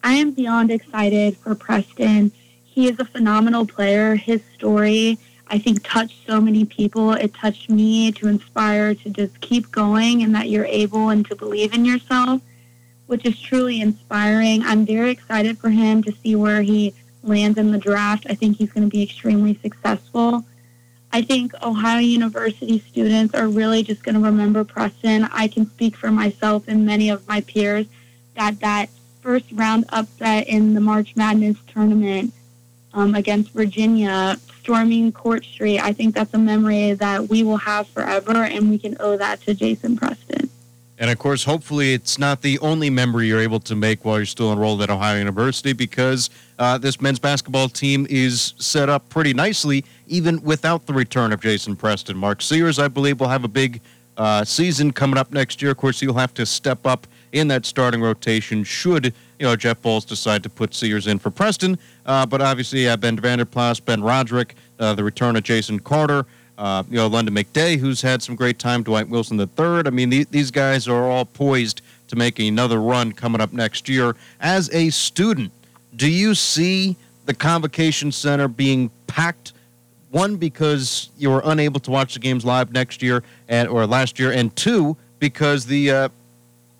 I 0.04 0.14
am 0.14 0.32
beyond 0.32 0.72
excited 0.72 1.36
for 1.38 1.56
Preston. 1.56 2.32
He 2.64 2.88
is 2.88 3.00
a 3.00 3.06
phenomenal 3.06 3.66
player. 3.66 4.16
His 4.16 4.42
story 4.54 5.18
I 5.50 5.60
think 5.60 5.84
touched 5.84 6.28
so 6.28 6.42
many 6.42 6.66
people. 6.66 7.14
It 7.14 7.34
touched 7.34 7.70
me 7.70 8.12
to 8.14 8.28
inspire 8.28 8.96
to 8.96 9.10
just 9.10 9.40
keep 9.42 9.72
going 9.72 10.24
and 10.24 10.36
that 10.36 10.50
you're 10.50 10.66
able 10.66 11.10
and 11.10 11.26
to 11.28 11.36
believe 11.36 11.74
in 11.74 11.86
yourself, 11.86 12.42
which 13.08 13.26
is 13.26 13.40
truly 13.40 13.82
inspiring. 13.82 14.64
I'm 14.64 14.86
very 14.86 15.12
excited 15.12 15.58
for 15.58 15.70
him 15.70 16.04
to 16.04 16.12
see 16.24 16.36
where 16.36 16.62
he 16.62 16.94
lands 17.24 17.58
in 17.58 17.72
the 17.72 17.78
draft. 17.78 18.26
I 18.30 18.36
think 18.36 18.58
he's 18.58 18.72
going 18.72 18.90
to 18.90 18.94
be 18.94 19.04
extremely 19.04 19.58
successful. 19.62 20.44
I 21.12 21.21
think 21.21 21.54
Ohio 21.63 22.00
University 22.00 22.80
students 22.80 23.33
are 23.33 23.48
really 23.48 23.83
just 23.83 24.04
going 24.04 24.15
to 24.15 24.21
remember 24.21 24.63
Preston. 24.63 25.24
I 25.31 25.48
can 25.48 25.69
speak 25.69 25.95
for 25.95 26.12
myself 26.12 26.68
and 26.68 26.86
many 26.86 27.09
of 27.09 27.27
my 27.27 27.42
peers 27.42 27.86
that 28.36 28.59
that 28.59 28.89
first 29.21 29.51
round 29.51 29.86
upset 29.89 30.48
in 30.48 30.74
the 30.74 30.81
March 30.81 31.15
Madness 31.15 31.57
tournament 31.68 32.33
um, 32.94 33.15
against 33.15 33.51
Virginia 33.51 34.38
storming 34.59 35.12
Court 35.12 35.45
Street, 35.45 35.80
I 35.80 35.94
think 35.94 36.13
that's 36.13 36.33
a 36.33 36.38
memory 36.38 36.92
that 36.94 37.30
we 37.30 37.42
will 37.44 37.57
have 37.57 37.88
forever, 37.88 38.44
and 38.44 38.69
we 38.69 38.77
can 38.77 38.98
owe 39.00 39.15
that 39.15 39.42
to 39.42 39.54
Jason 39.54 39.95
Preston. 39.95 40.50
And 41.00 41.12
of 41.12 41.20
course, 41.20 41.44
hopefully, 41.44 41.94
it's 41.94 42.18
not 42.18 42.42
the 42.42 42.58
only 42.60 42.90
memory 42.90 43.28
you're 43.28 43.40
able 43.40 43.60
to 43.62 43.76
make 43.76 44.04
while 44.04 44.18
you're 44.18 44.26
still 44.26 44.52
enrolled 44.52 44.82
at 44.82 44.90
Ohio 44.90 45.18
University 45.20 45.74
because 45.74 46.30
uh, 46.58 46.78
this 46.78 47.00
men's 47.00 47.20
basketball 47.20 47.70
team 47.70 48.08
is 48.10 48.54
set 48.58 48.90
up 48.90 49.08
pretty 49.10 49.34
nicely, 49.34 49.86
even 50.08 50.42
without 50.42 50.88
the 50.88 50.94
return 50.94 51.32
of 51.32 51.40
Jason 51.40 51.76
Preston. 51.76 52.18
Mark 52.18 52.42
Sears, 52.42 52.80
I 52.80 52.88
believe, 52.88 53.20
will 53.20 53.28
have 53.28 53.44
a 53.44 53.50
big 53.50 53.80
uh, 54.18 54.44
season 54.44 54.92
coming 54.92 55.20
up 55.20 55.32
next 55.32 55.62
year. 55.62 55.70
Of 55.70 55.78
course, 55.78 56.00
he'll 56.00 56.16
have 56.16 56.34
to 56.34 56.46
step 56.46 56.88
up 56.88 57.06
in 57.32 57.48
that 57.50 57.66
starting 57.66 58.02
rotation 58.02 58.64
should 58.64 59.14
you 59.40 59.46
know 59.46 59.56
Jeff 59.56 59.82
Boals 59.82 60.06
decide 60.08 60.44
to 60.44 60.50
put 60.50 60.74
Sears 60.74 61.08
in 61.08 61.20
for 61.20 61.30
Preston. 61.30 61.78
Uh, 62.06 62.26
but 62.26 62.42
obviously, 62.42 62.84
Ben 62.98 63.18
Vanderplas, 63.18 63.84
Ben 63.84 64.02
Roderick, 64.02 64.56
uh, 64.80 64.94
the 64.94 65.04
return 65.04 65.36
of 65.36 65.44
Jason 65.44 65.80
Carter, 65.80 66.26
uh, 66.57 66.83
you 66.89 66.95
know 66.95 67.09
Lunden 67.09 67.30
McDay, 67.30 67.77
who's 67.77 68.01
had 68.01 68.21
some 68.21 68.36
great 68.36 68.59
time, 68.59 68.83
Dwight 68.83 69.07
Wilson 69.07 69.39
III. 69.39 69.83
I 69.86 69.89
mean, 69.89 70.09
th- 70.09 70.30
these 70.30 70.51
guys 70.51 70.88
are 70.88 71.09
all 71.09 71.25
poised 71.25 71.81
to 72.07 72.15
make 72.15 72.39
another 72.39 72.81
run 72.81 73.12
coming 73.12 73.42
up 73.42 73.54
next 73.54 73.88
year. 73.88 74.15
As 74.39 74.69
a 74.73 74.90
student, 74.90 75.52
do 75.95 76.09
you 76.09 76.33
see 76.35 76.95
the 77.26 77.33
Convocation 77.33 78.11
Center 78.11 78.47
being 78.47 78.90
packed? 79.07 79.54
One, 80.11 80.37
because 80.37 81.09
you 81.18 81.30
were 81.30 81.42
unable 81.44 81.80
to 81.81 81.92
watch 81.92 82.14
the 82.14 82.19
games 82.19 82.45
live 82.45 82.71
next 82.71 83.02
year 83.02 83.23
and 83.49 83.68
or 83.68 83.85
last 83.85 84.18
year, 84.18 84.31
and 84.31 84.56
two, 84.56 84.95
because 85.19 85.66
the 85.66 85.92
uh, 85.92 86.09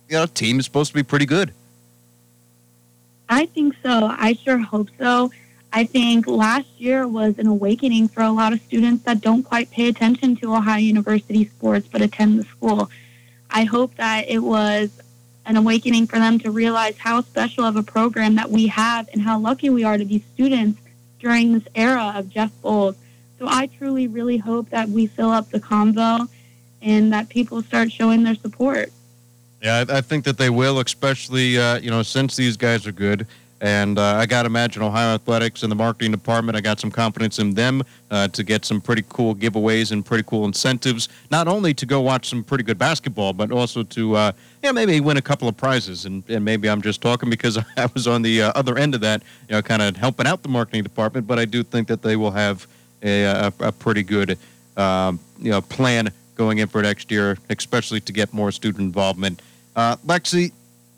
you 0.08 0.18
know, 0.18 0.26
team 0.26 0.60
is 0.60 0.66
supposed 0.66 0.92
to 0.92 0.96
be 0.96 1.04
pretty 1.04 1.26
good. 1.26 1.54
I 3.30 3.46
think 3.48 3.76
so. 3.84 4.06
I 4.06 4.38
sure 4.44 4.58
hope 4.58 4.88
so. 4.98 5.32
I 5.78 5.84
think 5.84 6.26
last 6.26 6.68
year 6.80 7.08
was 7.08 7.38
an 7.38 7.46
awakening 7.46 8.08
for 8.08 8.24
a 8.24 8.32
lot 8.32 8.52
of 8.52 8.60
students 8.62 9.04
that 9.04 9.22
don't 9.22 9.44
quite 9.44 9.70
pay 9.70 9.90
attention 9.90 10.36
to 10.38 10.56
Ohio 10.56 10.80
University 10.80 11.46
sports 11.46 11.88
but 11.88 12.02
attend 12.02 12.40
the 12.40 12.46
school. 12.46 12.90
I 13.52 13.66
hope 13.66 13.94
that 13.98 14.28
it 14.28 14.40
was 14.40 14.90
an 15.46 15.56
awakening 15.56 16.08
for 16.08 16.18
them 16.18 16.40
to 16.40 16.50
realize 16.50 16.98
how 16.98 17.22
special 17.22 17.64
of 17.64 17.76
a 17.76 17.84
program 17.84 18.34
that 18.38 18.50
we 18.50 18.66
have 18.66 19.08
and 19.14 19.22
how 19.22 19.38
lucky 19.38 19.70
we 19.70 19.84
are 19.84 20.00
to 20.00 20.04
be 20.04 20.24
students 20.34 20.82
during 21.20 21.54
this 21.54 21.68
era 21.76 22.12
of 22.16 22.32
Jeff 22.32 22.52
Boals. 22.64 22.96
So 23.38 23.46
I 23.48 23.68
truly, 23.68 24.08
really 24.08 24.38
hope 24.38 24.72
that 24.72 24.90
we 24.90 25.06
fill 25.06 25.30
up 25.30 25.52
the 25.52 25.60
convo 25.60 26.28
and 26.82 27.14
that 27.14 27.30
people 27.30 27.62
start 27.62 27.92
showing 27.92 28.24
their 28.24 28.34
support. 28.34 28.92
Yeah, 29.62 29.86
I, 29.88 29.98
I 29.98 30.02
think 30.02 30.26
that 30.26 30.40
they 30.40 30.50
will, 30.50 30.80
especially 30.80 31.60
uh, 31.60 31.78
you 31.78 31.92
know 31.92 32.02
since 32.02 32.36
these 32.36 32.58
guys 32.58 32.88
are 32.88 32.92
good. 32.92 33.28
And 33.60 33.98
uh, 33.98 34.16
I 34.18 34.26
got 34.26 34.44
to 34.44 34.48
imagine 34.48 34.84
Ohio 34.84 35.16
Athletics 35.16 35.64
and 35.64 35.72
the 35.72 35.76
marketing 35.76 36.12
department, 36.12 36.56
I 36.56 36.62
got 36.62 36.80
some 36.80 36.92
confidence 36.92 37.40
in 37.40 37.56
them 37.56 37.84
uh, 38.12 38.28
to 38.30 38.44
get 38.44 38.66
some 38.66 38.80
pretty 38.80 39.04
cool 39.10 39.36
giveaways 39.36 39.92
and 39.92 40.06
pretty 40.06 40.24
cool 40.28 40.46
incentives, 40.46 41.10
not 41.32 41.48
only 41.48 41.74
to 41.74 41.86
go 41.86 42.02
watch 42.02 42.30
some 42.30 42.44
pretty 42.44 42.64
good 42.64 42.78
basketball, 42.78 43.34
but 43.34 43.52
also 43.52 43.82
to, 43.84 44.16
uh, 44.16 44.32
maybe 44.74 45.00
win 45.00 45.18
a 45.18 45.22
couple 45.22 45.48
of 45.48 45.58
prizes. 45.58 46.06
And, 46.06 46.24
and 46.30 46.46
maybe 46.46 46.70
I'm 46.70 46.82
just 46.82 47.02
talking 47.02 47.30
because 47.30 47.58
I 47.78 47.90
was 47.94 48.08
on 48.08 48.22
the 48.22 48.44
uh, 48.44 48.52
other 48.54 48.78
end 48.78 48.94
of 48.94 49.02
that, 49.02 49.24
you 49.50 49.56
know, 49.56 49.62
kind 49.62 49.82
of 49.82 49.96
helping 49.96 50.28
out 50.28 50.44
the 50.44 50.50
marketing 50.50 50.84
department. 50.84 51.26
But 51.26 51.40
I 51.40 51.46
do 51.46 51.64
think 51.64 51.88
that 51.88 52.02
they 52.02 52.16
will 52.16 52.32
have 52.32 52.68
a, 53.02 53.24
a, 53.24 53.54
a 53.60 53.72
pretty 53.72 54.04
good, 54.04 54.38
um, 54.76 55.20
you 55.40 55.52
know, 55.52 55.62
plan 55.62 56.12
going 56.36 56.60
in 56.60 56.68
for 56.68 56.82
next 56.82 57.10
year, 57.10 57.38
especially 57.50 58.00
to 58.02 58.14
get 58.14 58.34
more 58.34 58.52
student 58.52 58.84
involvement. 58.84 59.42
Uh, 59.76 59.96
Lexi, 60.06 60.52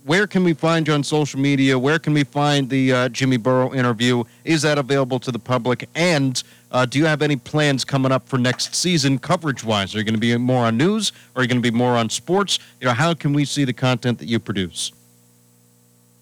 where 0.10 0.26
can 0.26 0.44
we 0.44 0.54
find 0.54 0.88
you 0.88 0.94
on 0.96 1.04
social 1.04 1.40
media? 1.40 1.78
Where 1.78 2.00
can 2.00 2.16
we 2.16 2.24
find 2.24 2.68
the 2.68 2.92
uh, 2.92 3.10
Jimmy 3.10 3.38
Burrow 3.38 3.76
interview? 3.76 4.24
Is 4.44 4.64
that 4.64 4.80
available 4.80 5.20
to 5.20 5.32
the 5.32 5.38
public? 5.38 5.88
And 5.94 6.42
uh, 6.72 6.88
do 6.88 6.98
you 6.98 7.06
have 7.06 7.22
any 7.22 7.36
plans 7.36 7.86
coming 7.86 8.12
up 8.12 8.28
for 8.28 8.40
next 8.40 8.74
season, 8.74 9.20
coverage-wise? 9.20 9.94
Are 9.94 10.00
you 10.00 10.04
going 10.04 10.16
to 10.16 10.20
be 10.20 10.36
more 10.36 10.66
on 10.66 10.78
news? 10.78 11.12
Or 11.12 11.40
are 11.40 11.44
you 11.44 11.48
going 11.48 11.62
to 11.62 11.72
be 11.72 11.78
more 11.78 11.96
on 11.96 12.10
sports? 12.10 12.58
You 12.82 12.88
know, 12.88 12.96
how 12.96 13.14
can 13.14 13.34
we 13.34 13.46
see 13.46 13.66
the 13.66 13.74
content 13.74 14.18
that 14.18 14.26
you 14.26 14.40
produce? 14.40 14.92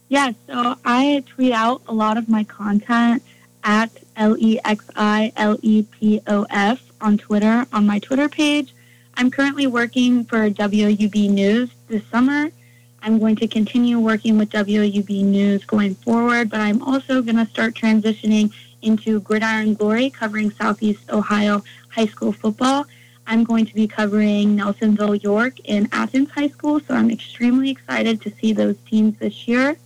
Yeah, 0.09 0.33
so 0.47 0.75
I 0.83 1.23
tweet 1.25 1.53
out 1.53 1.81
a 1.87 1.93
lot 1.93 2.17
of 2.17 2.27
my 2.27 2.43
content 2.43 3.23
at 3.63 3.89
L 4.17 4.35
E 4.37 4.59
X 4.65 4.83
I 4.97 5.31
L 5.37 5.55
E 5.61 5.83
P 5.83 6.19
O 6.27 6.45
F 6.49 6.81
on 6.99 7.17
Twitter 7.17 7.65
on 7.71 7.87
my 7.87 7.99
Twitter 7.99 8.27
page. 8.27 8.73
I'm 9.15 9.31
currently 9.31 9.65
working 9.65 10.25
for 10.25 10.49
WUB 10.49 11.29
News 11.29 11.69
this 11.87 12.05
summer. 12.07 12.51
I'm 13.01 13.19
going 13.19 13.35
to 13.37 13.47
continue 13.47 13.99
working 13.99 14.37
with 14.37 14.49
WUB 14.51 15.09
News 15.23 15.63
going 15.65 15.95
forward, 15.95 16.49
but 16.49 16.59
I'm 16.59 16.81
also 16.81 17.21
going 17.21 17.37
to 17.37 17.45
start 17.45 17.73
transitioning 17.75 18.51
into 18.81 19.19
Gridiron 19.21 19.73
Glory, 19.75 20.09
covering 20.09 20.51
Southeast 20.51 21.09
Ohio 21.11 21.63
high 21.89 22.05
school 22.05 22.31
football. 22.31 22.85
I'm 23.25 23.43
going 23.43 23.65
to 23.65 23.73
be 23.73 23.87
covering 23.87 24.55
Nelsonville 24.55 25.21
York 25.21 25.55
and 25.67 25.89
Athens 25.91 26.31
High 26.31 26.47
School, 26.47 26.79
so 26.79 26.93
I'm 26.93 27.11
extremely 27.11 27.69
excited 27.69 28.21
to 28.21 28.31
see 28.31 28.53
those 28.53 28.77
teams 28.89 29.19
this 29.19 29.47
year. 29.47 29.77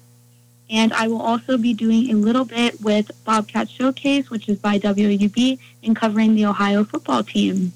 And 0.70 0.94
I 0.94 1.08
will 1.08 1.22
also 1.22 1.58
be 1.58 1.74
doing 1.74 2.12
a 2.12 2.14
little 2.14 2.46
bit 2.46 2.80
with 2.82 3.12
Bobcat 3.26 3.70
Showcase, 3.70 4.30
which 4.30 4.48
is 4.48 4.58
by 4.60 4.80
WUB, 4.80 5.60
and 5.84 5.96
covering 5.96 6.36
the 6.36 6.46
Ohio 6.46 6.84
football 6.86 7.24
team. 7.24 7.74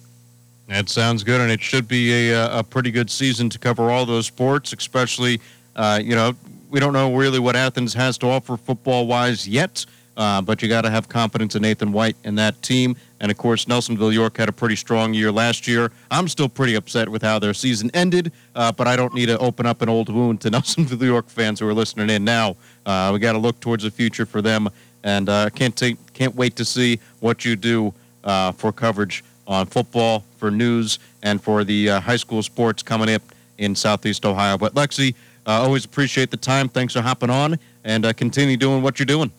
That 0.67 0.89
sounds 0.89 1.23
good, 1.23 1.41
and 1.41 1.51
it 1.51 1.61
should 1.61 1.87
be 1.87 2.31
a, 2.31 2.59
a 2.59 2.63
pretty 2.63 2.89
good 2.89 3.11
season 3.11 3.49
to 3.51 3.59
cover 3.59 3.91
all 3.91 4.05
those 4.05 4.25
sports, 4.25 4.73
especially, 4.73 5.39
uh, 5.75 5.99
you 6.03 6.15
know, 6.15 6.33
we 6.71 6.79
don't 6.79 6.93
know 6.93 7.15
really 7.15 7.39
what 7.39 7.55
Athens 7.55 7.93
has 7.93 8.17
to 8.17 8.27
offer 8.27 8.57
football 8.57 9.05
wise 9.05 9.47
yet, 9.47 9.85
uh, 10.17 10.41
but 10.41 10.63
you 10.63 10.67
got 10.67 10.81
to 10.81 10.89
have 10.89 11.07
confidence 11.07 11.55
in 11.55 11.61
Nathan 11.61 11.91
White 11.91 12.15
and 12.23 12.37
that 12.39 12.59
team. 12.63 12.95
And 13.19 13.29
of 13.29 13.37
course, 13.37 13.65
Nelsonville 13.65 14.13
York 14.13 14.37
had 14.37 14.49
a 14.49 14.51
pretty 14.51 14.75
strong 14.75 15.13
year 15.13 15.31
last 15.31 15.67
year. 15.67 15.91
I'm 16.09 16.27
still 16.27 16.49
pretty 16.49 16.73
upset 16.75 17.07
with 17.07 17.21
how 17.21 17.37
their 17.37 17.53
season 17.53 17.91
ended, 17.93 18.31
uh, 18.55 18.71
but 18.71 18.87
I 18.87 18.95
don't 18.95 19.13
need 19.13 19.27
to 19.27 19.37
open 19.37 19.67
up 19.67 19.83
an 19.83 19.89
old 19.89 20.09
wound 20.09 20.41
to 20.41 20.49
Nelsonville 20.51 21.01
York 21.01 21.29
fans 21.29 21.59
who 21.59 21.67
are 21.67 21.73
listening 21.73 22.09
in 22.09 22.23
now. 22.23 22.55
Uh, 22.87 23.11
we 23.13 23.19
got 23.19 23.33
to 23.33 23.39
look 23.39 23.59
towards 23.59 23.83
the 23.83 23.91
future 23.91 24.25
for 24.25 24.41
them, 24.41 24.67
and 25.03 25.29
uh, 25.29 25.49
can't 25.51 25.79
can't 26.13 26.35
wait 26.35 26.55
to 26.55 26.65
see 26.65 26.99
what 27.19 27.45
you 27.45 27.55
do 27.55 27.93
uh, 28.23 28.51
for 28.51 28.71
coverage 28.71 29.23
on 29.47 29.65
football, 29.67 30.23
for 30.37 30.51
news, 30.51 30.99
and 31.23 31.41
for 31.41 31.63
the 31.63 31.89
uh, 31.89 31.99
high 31.99 32.15
school 32.15 32.41
sports 32.43 32.83
coming 32.83 33.13
up 33.13 33.21
in 33.57 33.75
Southeast 33.75 34.25
Ohio. 34.25 34.57
But 34.57 34.73
Lexi, 34.73 35.15
uh, 35.45 35.51
always 35.51 35.85
appreciate 35.85 36.31
the 36.31 36.37
time. 36.37 36.67
Thanks 36.69 36.93
for 36.93 37.01
hopping 37.01 37.29
on, 37.29 37.57
and 37.83 38.15
continue 38.17 38.57
doing 38.57 38.81
what 38.81 38.99
you're 38.99 39.05
doing. 39.05 39.31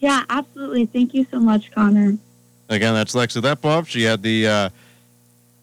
Yeah, 0.00 0.24
absolutely. 0.30 0.86
Thank 0.86 1.14
you 1.14 1.26
so 1.30 1.40
much, 1.40 1.72
Connor. 1.72 2.16
Again, 2.68 2.94
that's 2.94 3.14
Lexi 3.14 3.40
Lepov. 3.40 3.88
She 3.88 4.02
had 4.02 4.22
the 4.22 4.46
uh, 4.46 4.68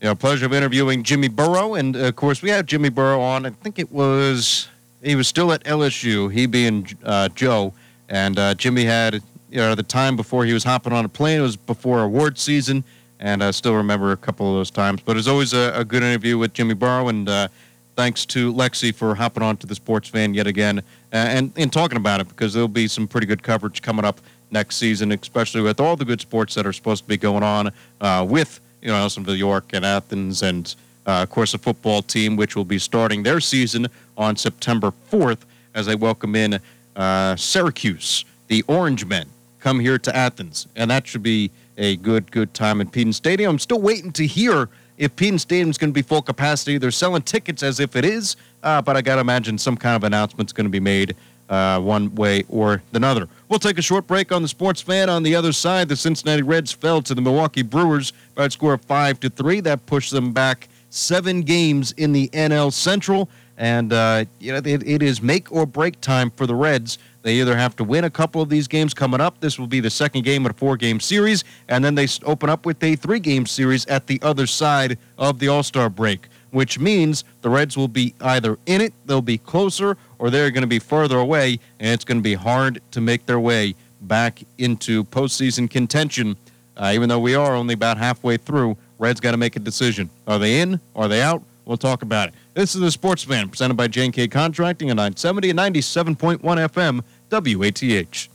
you 0.01 0.09
know, 0.09 0.15
pleasure 0.15 0.45
of 0.45 0.53
interviewing 0.53 1.03
Jimmy 1.03 1.27
Burrow, 1.27 1.75
and 1.75 1.95
of 1.95 2.15
course, 2.15 2.41
we 2.41 2.49
had 2.49 2.67
Jimmy 2.67 2.89
Burrow 2.89 3.21
on. 3.21 3.45
I 3.45 3.51
think 3.51 3.79
it 3.79 3.91
was 3.91 4.67
he 5.01 5.15
was 5.15 5.27
still 5.27 5.51
at 5.51 5.63
LSU. 5.63 6.31
He 6.31 6.45
being 6.47 6.87
uh, 7.03 7.29
Joe, 7.29 7.73
and 8.09 8.37
uh, 8.37 8.53
Jimmy 8.55 8.83
had 8.83 9.15
you 9.49 9.57
know 9.57 9.75
the 9.75 9.83
time 9.83 10.15
before 10.15 10.45
he 10.45 10.53
was 10.53 10.63
hopping 10.63 10.93
on 10.93 11.05
a 11.05 11.09
plane. 11.09 11.39
It 11.39 11.43
was 11.43 11.55
before 11.55 12.03
award 12.03 12.37
season, 12.37 12.83
and 13.19 13.43
I 13.43 13.51
still 13.51 13.75
remember 13.75 14.11
a 14.11 14.17
couple 14.17 14.49
of 14.49 14.55
those 14.55 14.71
times. 14.71 15.01
But 15.01 15.17
it's 15.17 15.27
always 15.27 15.53
a, 15.53 15.73
a, 15.75 15.85
good 15.85 16.03
interview 16.03 16.37
with 16.37 16.53
Jimmy 16.53 16.73
Burrow, 16.73 17.07
and 17.07 17.27
uh, 17.27 17.47
thanks 17.95 18.25
to 18.27 18.53
Lexi 18.53 18.93
for 18.93 19.15
hopping 19.15 19.43
on 19.43 19.57
to 19.57 19.67
the 19.67 19.75
Sports 19.75 20.09
Fan 20.09 20.33
yet 20.33 20.47
again. 20.47 20.81
And 21.11 21.51
and 21.55 21.71
talking 21.71 21.97
about 21.97 22.21
it 22.21 22.27
because 22.27 22.53
there'll 22.53 22.67
be 22.67 22.87
some 22.87 23.07
pretty 23.07 23.27
good 23.27 23.43
coverage 23.43 23.81
coming 23.81 24.05
up 24.05 24.19
next 24.51 24.77
season, 24.77 25.11
especially 25.11 25.61
with 25.61 25.79
all 25.79 25.95
the 25.95 26.05
good 26.05 26.21
sports 26.21 26.55
that 26.55 26.65
are 26.65 26.73
supposed 26.73 27.03
to 27.03 27.07
be 27.07 27.17
going 27.17 27.43
on 27.43 27.71
uh, 28.01 28.25
with 28.27 28.59
you 28.81 28.89
know 28.89 28.95
Nelsonville 28.95 29.37
York 29.37 29.65
and 29.73 29.85
Athens, 29.85 30.41
and 30.41 30.75
uh, 31.05 31.23
of 31.23 31.29
course 31.29 31.51
the 31.51 31.57
football 31.57 32.01
team, 32.01 32.35
which 32.35 32.55
will 32.55 32.65
be 32.65 32.79
starting 32.79 33.23
their 33.23 33.39
season 33.39 33.87
on 34.17 34.35
September 34.35 34.93
4th 35.11 35.39
as 35.73 35.85
they 35.85 35.95
welcome 35.95 36.35
in 36.35 36.59
uh, 36.95 37.35
Syracuse, 37.35 38.23
the 38.47 38.63
Orange 38.67 39.05
Men, 39.05 39.27
come 39.59 39.79
here 39.79 39.97
to 39.99 40.15
Athens, 40.15 40.67
and 40.75 40.89
that 40.91 41.05
should 41.07 41.23
be 41.23 41.51
a 41.77 41.97
good 41.97 42.31
good 42.31 42.53
time 42.53 42.81
at 42.81 42.91
Peden 42.91 43.13
Stadium. 43.13 43.51
I'm 43.51 43.59
still 43.59 43.81
waiting 43.81 44.11
to 44.13 44.25
hear 44.25 44.69
if 44.97 45.15
Peden 45.15 45.39
Stadium 45.39 45.69
is 45.69 45.77
going 45.77 45.91
to 45.91 45.93
be 45.93 46.01
full 46.01 46.21
capacity. 46.21 46.77
They're 46.77 46.91
selling 46.91 47.21
tickets 47.21 47.63
as 47.63 47.79
if 47.79 47.95
it 47.95 48.05
is, 48.05 48.35
uh, 48.63 48.81
but 48.81 48.95
I 48.95 49.01
got 49.01 49.15
to 49.15 49.21
imagine 49.21 49.57
some 49.57 49.75
kind 49.75 49.95
of 49.95 50.03
announcement's 50.03 50.53
going 50.53 50.65
to 50.65 50.71
be 50.71 50.79
made 50.79 51.15
uh, 51.49 51.79
one 51.79 52.13
way 52.15 52.43
or 52.49 52.81
another. 52.93 53.27
We'll 53.49 53.59
take 53.59 53.77
a 53.77 53.81
short 53.81 54.07
break 54.07 54.31
on 54.31 54.41
the 54.41 54.47
sports 54.47 54.81
fan. 54.81 55.09
On 55.09 55.23
the 55.23 55.35
other 55.35 55.51
side, 55.51 55.89
the 55.89 55.95
Cincinnati 55.95 56.41
Reds 56.41 56.71
fell 56.71 57.01
to 57.03 57.13
the 57.13 57.21
Milwaukee 57.21 57.61
Brewers 57.61 58.13
by 58.33 58.45
a 58.45 58.49
score 58.49 58.73
of 58.73 58.81
five 58.81 59.19
to 59.19 59.29
three. 59.29 59.59
That 59.59 59.85
pushed 59.85 60.11
them 60.11 60.31
back 60.31 60.67
seven 60.89 61.41
games 61.41 61.91
in 61.93 62.13
the 62.13 62.29
NL 62.29 62.71
Central, 62.71 63.29
and 63.57 63.93
uh, 63.93 64.25
you 64.39 64.51
know 64.51 64.57
it, 64.57 64.87
it 64.87 65.03
is 65.03 65.21
make 65.21 65.51
or 65.51 65.65
break 65.65 65.99
time 66.01 66.31
for 66.31 66.47
the 66.47 66.55
Reds. 66.55 66.97
They 67.25 67.41
either 67.41 67.57
have 67.57 67.75
to 67.77 67.83
win 67.83 68.03
a 68.03 68.09
couple 68.11 68.39
of 68.39 68.49
these 68.49 68.67
games 68.67 68.93
coming 68.93 69.19
up. 69.19 69.39
This 69.39 69.57
will 69.57 69.65
be 69.65 69.79
the 69.79 69.89
second 69.89 70.25
game 70.25 70.45
of 70.45 70.51
a 70.51 70.53
four-game 70.53 70.99
series, 70.99 71.43
and 71.67 71.83
then 71.83 71.95
they 71.95 72.07
open 72.23 72.51
up 72.51 72.67
with 72.67 72.83
a 72.83 72.95
three-game 72.95 73.47
series 73.47 73.83
at 73.87 74.05
the 74.05 74.19
other 74.21 74.45
side 74.45 74.99
of 75.17 75.39
the 75.39 75.47
All-Star 75.47 75.89
break 75.89 76.29
which 76.51 76.79
means 76.79 77.25
the 77.41 77.49
Reds 77.49 77.75
will 77.75 77.89
be 77.89 78.13
either 78.21 78.57
in 78.65 78.79
it, 78.79 78.93
they'll 79.05 79.21
be 79.21 79.37
closer, 79.37 79.97
or 80.19 80.29
they're 80.29 80.51
going 80.51 80.61
to 80.61 80.67
be 80.67 80.79
further 80.79 81.17
away, 81.17 81.59
and 81.81 81.89
it's 81.89 82.05
going 82.05 82.17
to 82.17 82.23
be 82.23 82.33
hard 82.33 82.81
to 82.91 83.01
make 83.01 83.25
their 83.25 83.41
way 83.41 83.75
back 83.99 84.41
into 84.57 85.03
postseason 85.03 85.69
contention. 85.69 86.37
Uh, 86.77 86.91
even 86.93 87.09
though 87.09 87.19
we 87.19 87.35
are 87.35 87.55
only 87.55 87.73
about 87.73 87.97
halfway 87.97 88.37
through, 88.37 88.77
Reds 88.99 89.19
got 89.19 89.31
to 89.31 89.37
make 89.37 89.57
a 89.57 89.59
decision. 89.59 90.09
Are 90.27 90.39
they 90.39 90.61
in? 90.61 90.79
Are 90.95 91.09
they 91.09 91.21
out? 91.21 91.43
We'll 91.65 91.75
talk 91.75 92.03
about 92.03 92.29
it. 92.29 92.35
This 92.53 92.73
is 92.73 92.79
the 92.79 92.91
Sports 92.91 93.23
Fan 93.23 93.49
presented 93.49 93.73
by 93.73 93.89
J&K 93.89 94.29
Contracting 94.29 94.89
at 94.89 94.95
970 94.95 95.49
and 95.49 95.59
97.1 95.59 96.39
FM 96.39 97.01
WATH. 97.41 98.34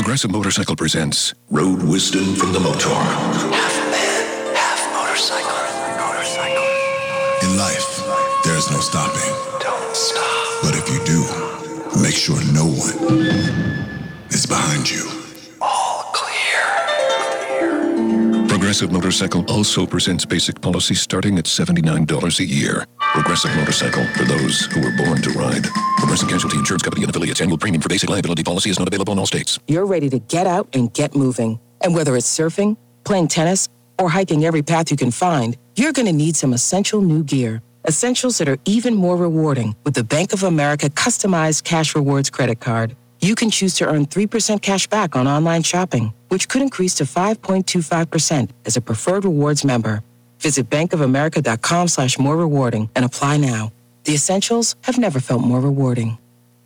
Progressive 0.00 0.30
Motorcycle 0.30 0.76
presents 0.76 1.34
Road 1.50 1.82
Wisdom 1.82 2.34
from 2.34 2.54
the 2.54 2.58
Motaur. 2.58 3.02
Half 3.52 3.76
man, 3.90 4.56
half 4.56 4.94
motorcycle. 4.94 5.52
Motorcycle. 6.00 6.64
In 7.46 7.58
life, 7.58 8.02
there 8.42 8.56
is 8.56 8.70
no 8.70 8.80
stopping. 8.80 9.30
Don't 9.60 9.94
stop. 9.94 10.62
But 10.62 10.74
if 10.74 10.88
you 10.88 11.04
do, 11.04 12.00
make 12.00 12.14
sure 12.14 12.42
no 12.54 12.64
one 12.64 13.28
is 14.30 14.46
behind 14.46 14.90
you. 14.90 15.19
Progressive 18.70 18.92
Motorcycle 18.92 19.44
also 19.50 19.84
presents 19.84 20.24
basic 20.24 20.60
policy 20.60 20.94
starting 20.94 21.36
at 21.38 21.44
$79 21.46 22.38
a 22.38 22.44
year. 22.44 22.86
Progressive 23.00 23.52
Motorcycle 23.56 24.04
for 24.14 24.22
those 24.22 24.66
who 24.66 24.80
were 24.80 24.96
born 24.96 25.20
to 25.22 25.30
ride. 25.30 25.64
Progressive 25.96 26.28
Casualty 26.28 26.58
Insurance 26.58 26.84
Company 26.84 27.02
and 27.02 27.10
affiliates. 27.10 27.40
Annual 27.40 27.58
premium 27.58 27.82
for 27.82 27.88
basic 27.88 28.08
liability 28.08 28.44
policy 28.44 28.70
is 28.70 28.78
not 28.78 28.86
available 28.86 29.12
in 29.12 29.18
all 29.18 29.26
states. 29.26 29.58
You're 29.66 29.86
ready 29.86 30.08
to 30.10 30.20
get 30.20 30.46
out 30.46 30.68
and 30.72 30.94
get 30.94 31.16
moving. 31.16 31.58
And 31.80 31.96
whether 31.96 32.16
it's 32.16 32.28
surfing, 32.38 32.76
playing 33.02 33.26
tennis, 33.26 33.68
or 33.98 34.08
hiking 34.08 34.44
every 34.44 34.62
path 34.62 34.92
you 34.92 34.96
can 34.96 35.10
find, 35.10 35.56
you're 35.74 35.92
going 35.92 36.06
to 36.06 36.12
need 36.12 36.36
some 36.36 36.52
essential 36.52 37.00
new 37.00 37.24
gear. 37.24 37.62
Essentials 37.88 38.38
that 38.38 38.48
are 38.48 38.58
even 38.66 38.94
more 38.94 39.16
rewarding 39.16 39.74
with 39.82 39.94
the 39.94 40.04
Bank 40.04 40.32
of 40.32 40.44
America 40.44 40.88
customized 40.90 41.64
cash 41.64 41.96
rewards 41.96 42.30
credit 42.30 42.60
card. 42.60 42.94
You 43.20 43.34
can 43.34 43.50
choose 43.50 43.74
to 43.78 43.88
earn 43.88 44.06
3% 44.06 44.62
cash 44.62 44.86
back 44.86 45.16
on 45.16 45.26
online 45.26 45.64
shopping, 45.64 46.14
which 46.30 46.48
could 46.48 46.62
increase 46.62 46.94
to 46.94 47.04
5.25% 47.04 48.50
as 48.64 48.76
a 48.76 48.80
preferred 48.80 49.24
rewards 49.24 49.64
member. 49.64 50.02
Visit 50.40 50.70
bankofamerica.com 50.70 51.88
slash 51.88 52.18
more 52.18 52.36
rewarding 52.36 52.88
and 52.96 53.04
apply 53.04 53.36
now. 53.36 53.72
The 54.04 54.14
essentials 54.14 54.74
have 54.84 54.98
never 54.98 55.20
felt 55.20 55.42
more 55.42 55.60
rewarding. 55.60 56.16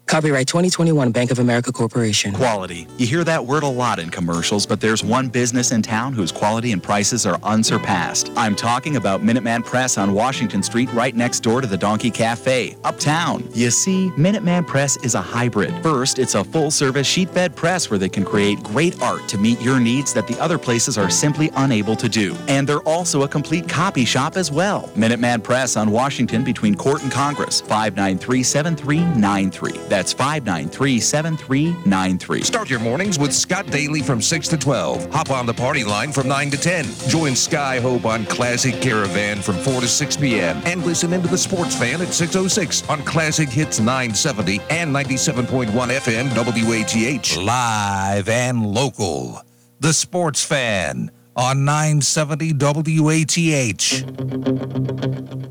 Copyright 0.07 0.47
2021 0.47 1.13
Bank 1.13 1.31
of 1.31 1.39
America 1.39 1.73
Corporation. 1.73 2.33
Quality. 2.35 2.87
You 2.99 3.07
hear 3.07 3.25
that 3.25 3.45
word 3.45 3.63
a 3.63 3.69
lot 3.69 3.99
in 3.99 4.11
commercials, 4.11 4.67
but 4.67 4.79
there's 4.81 5.03
one 5.03 5.29
business 5.29 5.73
in 5.73 5.81
town 5.81 6.13
whose 6.13 6.31
quality 6.31 6.73
and 6.73 6.83
prices 6.83 7.25
are 7.25 7.41
unsurpassed. 7.43 8.31
I'm 8.37 8.55
talking 8.55 8.97
about 8.97 9.23
Minuteman 9.23 9.65
Press 9.65 9.97
on 9.97 10.13
Washington 10.13 10.63
Street, 10.63 10.93
right 10.93 11.17
next 11.17 11.41
door 11.41 11.63
to 11.63 11.67
the 11.67 11.79
Donkey 11.79 12.11
Cafe, 12.11 12.77
uptown. 12.85 13.49
You 13.55 13.71
see, 13.71 14.11
Minuteman 14.11 14.67
Press 14.67 14.99
is 14.99 15.15
a 15.15 15.23
hybrid. 15.23 15.75
First, 15.83 16.19
it's 16.19 16.35
a 16.35 16.45
full 16.45 16.71
service 16.71 17.09
sheetfed 17.09 17.57
press 17.57 17.91
where 17.91 17.99
they 17.99 18.11
can 18.11 18.25
create 18.25 18.63
great 18.63 19.01
art 19.01 19.27
to 19.29 19.39
meet 19.39 19.61
your 19.63 19.81
needs 19.81 20.13
that 20.13 20.27
the 20.29 20.39
other 20.39 20.59
places 20.59 20.99
are 20.99 21.11
simply 21.11 21.51
unable 21.57 21.97
to 21.97 22.11
do. 22.11 22.37
And 22.47 22.69
they're 22.69 22.81
also 22.81 23.23
a 23.23 23.29
complete 23.29 23.69
copy 23.69 24.05
shop 24.05 24.37
as 24.37 24.53
well. 24.53 24.83
Minuteman 24.95 25.43
Press 25.43 25.77
on 25.77 25.91
Washington 25.91 26.45
between 26.45 26.75
Court 26.75 27.03
and 27.03 27.11
Congress, 27.11 27.63
593 27.63 28.43
7393. 28.43 29.94
That's 29.95 30.13
That's 30.13 30.13
593 30.13 30.99
7393. 30.99 32.43
Start 32.43 32.69
your 32.69 32.81
mornings 32.81 33.17
with 33.17 33.33
Scott 33.33 33.69
Daly 33.69 34.03
from 34.03 34.21
6 34.21 34.49
to 34.49 34.57
12. 34.57 35.09
Hop 35.13 35.31
on 35.31 35.47
the 35.47 35.55
party 35.55 35.85
line 35.85 36.11
from 36.11 36.27
9 36.27 36.51
to 36.51 36.57
10. 36.57 36.85
Join 37.09 37.37
Sky 37.37 37.79
Hope 37.79 38.05
on 38.05 38.27
Classic 38.27 38.75
Caravan 38.83 39.41
from 39.41 39.55
4 39.55 39.83
to 39.83 39.87
6 39.87 40.17
p.m. 40.17 40.61
And 40.65 40.85
listen 40.85 41.13
into 41.13 41.29
the 41.29 41.39
Sports 41.39 41.79
Fan 41.79 42.03
at 42.03 42.13
606 42.13 42.89
on 42.89 43.05
Classic 43.05 43.49
Hits 43.49 43.79
970 43.79 44.61
and 44.69 44.93
97.1 44.93 45.69
FM 45.71 46.29
WATH. 46.35 47.37
Live 47.37 48.29
and 48.29 48.67
local. 48.67 49.43
The 49.79 49.93
Sports 49.93 50.45
Fan 50.45 51.13
on 51.37 51.65
970 51.65 52.53
WATH. 53.01 54.05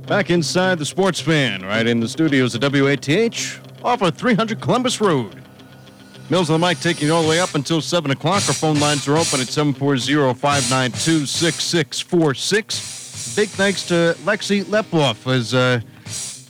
Back 0.05 0.29
inside 0.29 0.79
the 0.79 0.85
sports 0.85 1.21
fan, 1.21 1.62
right 1.62 1.88
in 1.88 2.01
the 2.01 2.09
studios 2.09 2.53
at 2.55 2.62
WATH, 2.62 3.73
off 3.83 4.01
of 4.01 4.15
300 4.15 4.61
Columbus 4.61 5.01
Road. 5.01 5.43
Mills 6.29 6.49
on 6.49 6.61
the 6.61 6.67
mic 6.67 6.79
taking 6.79 7.07
you 7.07 7.13
all 7.13 7.21
the 7.21 7.29
way 7.29 7.39
up 7.39 7.53
until 7.53 7.81
7 7.81 8.09
o'clock. 8.11 8.47
Our 8.47 8.53
phone 8.53 8.79
lines 8.79 9.07
are 9.07 9.17
open 9.17 9.41
at 9.41 9.47
740 9.47 10.39
592 10.39 11.25
6646. 11.25 13.35
Big 13.35 13.49
thanks 13.49 13.85
to 13.87 14.15
Lexi 14.23 14.63
Leploff 14.63 15.31
as 15.31 15.53
uh, 15.53 15.81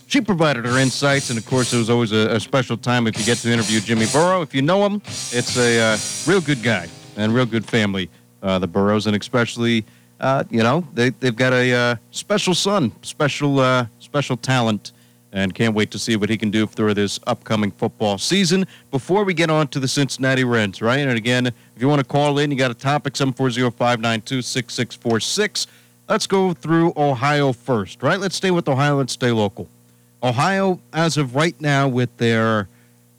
she 0.07 0.21
provided 0.21 0.65
her 0.65 0.77
insights. 0.77 1.31
And 1.31 1.39
of 1.39 1.45
course, 1.47 1.73
it 1.73 1.77
was 1.77 1.89
always 1.89 2.11
a, 2.11 2.35
a, 2.35 2.39
special 2.39 2.77
time 2.77 3.07
if 3.07 3.17
you 3.17 3.25
get 3.25 3.39
to 3.39 3.51
interview 3.51 3.79
Jimmy 3.79 4.05
Burrow. 4.13 4.43
If 4.43 4.53
you 4.53 4.61
know 4.61 4.85
him, 4.85 5.01
it's 5.05 5.57
a 5.57 5.79
uh, 5.79 6.31
real 6.31 6.41
good 6.41 6.61
guy 6.61 6.87
and 7.17 7.33
real 7.33 7.47
good 7.47 7.65
family, 7.65 8.11
uh, 8.43 8.59
the 8.59 8.67
Burrows, 8.67 9.07
and 9.07 9.15
especially. 9.15 9.85
Uh, 10.19 10.43
you 10.49 10.63
know, 10.63 10.87
they, 10.93 11.09
they've 11.09 11.35
got 11.35 11.51
a 11.51 11.73
uh, 11.73 11.95
special 12.11 12.53
son, 12.53 12.93
special 13.01 13.59
uh, 13.59 13.85
special 13.99 14.37
talent 14.37 14.93
and 15.33 15.53
can't 15.53 15.75
wait 15.75 15.91
to 15.91 15.99
see 15.99 16.15
what 16.15 16.29
he 16.29 16.37
can 16.37 16.49
do 16.51 16.67
for 16.67 16.93
this 16.93 17.19
upcoming 17.25 17.71
football 17.71 18.19
season. 18.19 18.67
Before 18.91 19.23
we 19.23 19.33
get 19.33 19.49
on 19.49 19.67
to 19.69 19.79
the 19.79 19.87
Cincinnati 19.87 20.43
Reds, 20.43 20.79
right? 20.81 20.99
And 20.99 21.17
again, 21.17 21.47
if 21.47 21.55
you 21.77 21.87
want 21.89 21.97
to 21.99 22.05
call 22.05 22.37
in, 22.37 22.51
you 22.51 22.57
got 22.57 22.69
a 22.69 22.75
topic 22.75 23.15
740-592-6646. 23.15 25.65
Let's 26.07 26.27
go 26.27 26.53
through 26.53 26.93
Ohio 26.95 27.51
first, 27.51 28.03
right? 28.03 28.19
Let's 28.19 28.35
stay 28.35 28.51
with 28.51 28.69
Ohio. 28.69 28.97
Let's 28.97 29.13
stay 29.13 29.31
local. 29.31 29.67
Ohio, 30.21 30.79
as 30.93 31.17
of 31.17 31.33
right 31.35 31.59
now, 31.59 31.87
with 31.87 32.15
their 32.17 32.67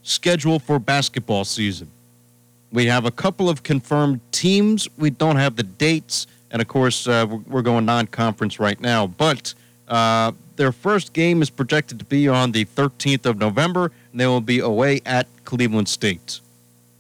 schedule 0.03 0.61
for 0.61 0.79
basketball 0.79 1.45
season, 1.45 1.91
we 2.73 2.87
have 2.87 3.05
a 3.05 3.11
couple 3.11 3.51
of 3.51 3.65
confirmed 3.65 4.21
teams. 4.31 4.87
We 4.97 5.11
don't 5.11 5.37
have 5.37 5.57
the 5.57 5.65
dates, 5.65 6.29
and 6.51 6.63
of 6.63 6.69
course, 6.69 7.09
uh, 7.09 7.27
we're 7.49 7.63
going 7.63 7.85
non-conference 7.85 8.61
right 8.61 8.81
now, 8.81 9.09
but. 9.09 9.55
Uh, 9.89 10.33
their 10.57 10.73
first 10.73 11.13
game 11.13 11.43
is 11.43 11.51
projected 11.51 11.99
to 11.99 12.05
be 12.05 12.29
on 12.29 12.53
the 12.53 12.65
13th 12.65 13.27
of 13.27 13.39
November, 13.39 13.91
and 14.13 14.21
they 14.21 14.27
will 14.27 14.41
be 14.41 14.61
away 14.61 15.01
at 15.05 15.27
Cleveland 15.45 15.89
State. 15.89 16.41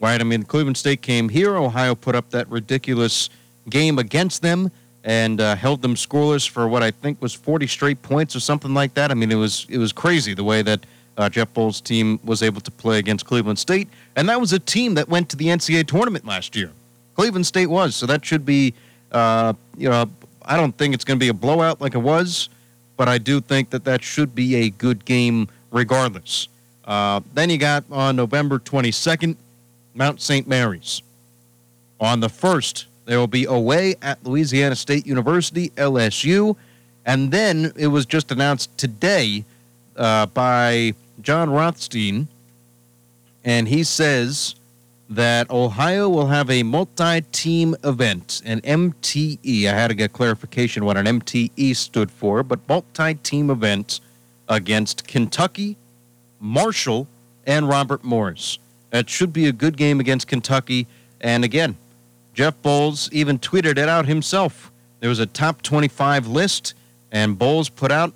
Right? 0.00 0.21
I 0.21 0.25
mean, 0.25 0.43
Cleveland 0.43 0.76
State 0.76 1.03
came 1.03 1.29
here. 1.29 1.57
Ohio 1.57 1.95
put 1.95 2.14
up 2.14 2.31
that 2.31 2.49
ridiculous 2.49 3.31
game 3.71 3.99
against 3.99 4.43
them 4.43 4.71
and 5.05 5.41
uh, 5.41 5.55
held 5.55 5.83
them 5.83 5.95
scoreless 5.95 6.49
for 6.49 6.67
what 6.67 6.83
I 6.83 6.91
think 6.91 7.21
was 7.21 7.35
40 7.35 7.67
straight 7.67 8.03
points 8.03 8.35
or 8.35 8.41
something 8.41 8.75
like 8.75 8.95
that. 8.95 9.11
I 9.11 9.14
mean, 9.14 9.31
it 9.31 9.37
was 9.37 9.67
it 9.69 9.79
was 9.79 9.93
crazy 9.93 10.35
the 10.35 10.45
way 10.45 10.62
that 10.62 10.85
uh, 11.17 11.29
Jeff 11.29 11.53
Boals' 11.55 11.83
team 11.83 12.19
was 12.25 12.43
able 12.43 12.61
to 12.62 12.71
play 12.71 12.99
against 12.99 13.25
Cleveland 13.25 13.59
State, 13.59 13.88
and 14.17 14.29
that 14.29 14.41
was 14.41 14.53
a 14.53 14.59
team 14.59 14.95
that 14.95 15.09
went 15.09 15.29
to 15.31 15.37
the 15.37 15.47
NCAA 15.47 15.87
tournament 15.87 16.26
last 16.26 16.57
year. 16.57 16.73
Cleveland 17.14 17.47
State 17.47 17.67
was, 17.67 17.95
so 17.95 18.07
that 18.07 18.25
should 18.25 18.45
be, 18.45 18.75
uh, 19.12 19.53
you 19.76 19.88
know, 19.88 20.11
I 20.43 20.57
don't 20.57 20.76
think 20.76 20.95
it's 20.95 21.05
going 21.05 21.19
to 21.19 21.25
be 21.25 21.29
a 21.29 21.35
blowout 21.35 21.81
like 21.81 21.95
it 21.95 21.99
was 21.99 22.49
but 22.97 23.09
I 23.09 23.19
do 23.19 23.41
think 23.41 23.71
that 23.71 23.85
that 23.85 24.03
should 24.03 24.35
be 24.35 24.55
a 24.57 24.71
good 24.71 25.05
game 25.05 25.49
regardless. 25.71 26.49
Uh, 26.85 27.21
then 27.33 27.51
you 27.51 27.59
got 27.59 27.85
on 27.91 28.17
November 28.17 28.59
22nd, 28.59 29.37
Mount 29.95 30.21
St. 30.21 30.47
Mary's. 30.47 31.03
On 32.01 32.21
the 32.21 32.29
1st, 32.29 32.85
they 33.07 33.16
will 33.16 33.27
be 33.27 33.45
away 33.45 33.95
at 34.03 34.25
Louisiana 34.25 34.77
State 34.77 35.07
University, 35.07 35.71
LSU. 35.71 36.57
And 37.07 37.31
then 37.31 37.73
it 37.77 37.88
was 37.88 38.07
just 38.07 38.31
announced 38.31 38.77
today 38.79 39.45
uh, 39.97 40.27
by 40.27 40.95
Jon 41.21 41.51
Rothstein, 41.51 42.29
and 43.45 43.68
he 43.68 43.85
says 43.85 44.55
that 45.09 45.51
Ohio 45.51 46.09
will 46.09 46.29
have 46.29 46.49
a 46.51 46.62
multi 46.62 47.21
team 47.33 47.77
event, 47.85 48.40
an 48.45 48.61
MTE. 48.62 49.67
I 49.67 49.73
had 49.73 49.88
to 49.88 49.95
get 49.95 50.12
clarification 50.12 50.85
what 50.85 50.97
an 50.97 51.07
MTE 51.07 51.77
stood 51.77 52.11
for, 52.11 52.43
but 52.43 52.67
multi 52.69 53.14
team 53.14 53.51
event 53.51 54.01
against 54.49 55.07
Kentucky, 55.07 55.77
Marshall, 56.40 57.07
and 57.47 57.69
Robert 57.69 58.03
Morris. 58.03 58.59
That 58.90 59.11
should 59.11 59.33
be 59.33 59.47
a 59.47 59.53
good 59.53 59.77
game 59.77 60.01
against 60.01 60.29
Kentucky. 60.29 60.87
And 61.21 61.45
again, 61.45 61.77
Jeff 62.33 62.61
Boals 62.62 63.12
even 63.12 63.38
tweeted 63.38 63.79
it 63.79 63.88
out 63.88 64.07
himself. 64.07 64.71
There 65.01 65.09
was 65.09 65.19
a 65.19 65.27
top 65.27 65.62
25 65.62 66.27
list, 66.27 66.75
and 67.12 67.38
Boals 67.38 67.75
put 67.75 67.93
out, 67.93 68.12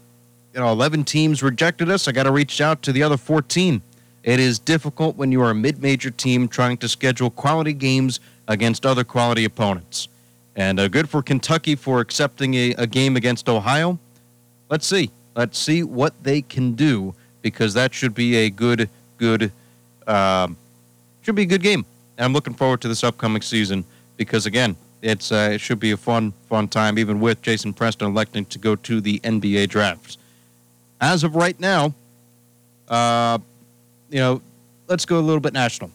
you 0.54 0.60
know, 0.60 0.70
11 0.70 1.04
teams 1.04 1.42
rejected 1.42 1.90
us. 1.90 2.08
I 2.08 2.12
got 2.12 2.24
to 2.24 2.32
reach 2.32 2.60
out 2.60 2.82
to 2.82 2.92
the 2.92 3.02
other 3.02 3.16
14. 3.16 3.82
It 4.28 4.40
is 4.40 4.58
difficult 4.58 5.16
when 5.16 5.32
you 5.32 5.40
are 5.40 5.52
a 5.52 5.54
mid 5.54 5.80
major 5.80 6.10
team 6.10 6.48
trying 6.48 6.76
to 6.78 6.88
schedule 6.90 7.30
quality 7.30 7.72
games 7.72 8.20
against 8.46 8.84
other 8.84 9.02
quality 9.02 9.46
opponents. 9.46 10.08
And 10.54 10.78
uh, 10.78 10.88
good 10.88 11.08
for 11.08 11.22
Kentucky 11.22 11.74
for 11.74 12.00
accepting 12.00 12.52
a, 12.52 12.72
a, 12.72 12.86
game 12.86 13.16
against 13.16 13.48
Ohio. 13.48 13.98
Let's 14.68 14.86
see. 14.86 15.10
Let's 15.34 15.58
see 15.58 15.82
what 15.82 16.12
they 16.22 16.42
can 16.42 16.74
do 16.74 17.14
because 17.40 17.72
that 17.72 17.94
should 17.94 18.14
be 18.14 18.36
a 18.36 18.50
good, 18.50 18.90
good, 19.16 19.50
uh, 20.06 20.48
should 21.22 21.34
be 21.34 21.44
a 21.44 21.46
good 21.46 21.62
game. 21.62 21.86
And 22.18 22.26
I'm 22.26 22.34
looking 22.34 22.52
forward 22.52 22.82
to 22.82 22.88
this 22.88 23.02
upcoming 23.02 23.40
season 23.40 23.82
because 24.18 24.44
again, 24.44 24.76
it's 25.00 25.32
uh, 25.32 25.52
it 25.54 25.58
should 25.62 25.80
be 25.80 25.92
a 25.92 25.96
fun, 25.96 26.34
fun 26.50 26.68
time 26.68 26.98
even 26.98 27.18
with 27.18 27.40
Jason 27.40 27.72
Preston 27.72 28.08
electing 28.08 28.44
to 28.44 28.58
go 28.58 28.76
to 28.76 29.00
the 29.00 29.20
NBA 29.20 29.70
draft. 29.70 30.18
As 31.00 31.24
of 31.24 31.34
right 31.34 31.58
now, 31.58 31.94
uh, 32.88 33.38
you 34.10 34.18
know, 34.18 34.42
let's 34.86 35.04
go 35.04 35.18
a 35.18 35.20
little 35.20 35.40
bit 35.40 35.52
national. 35.52 35.90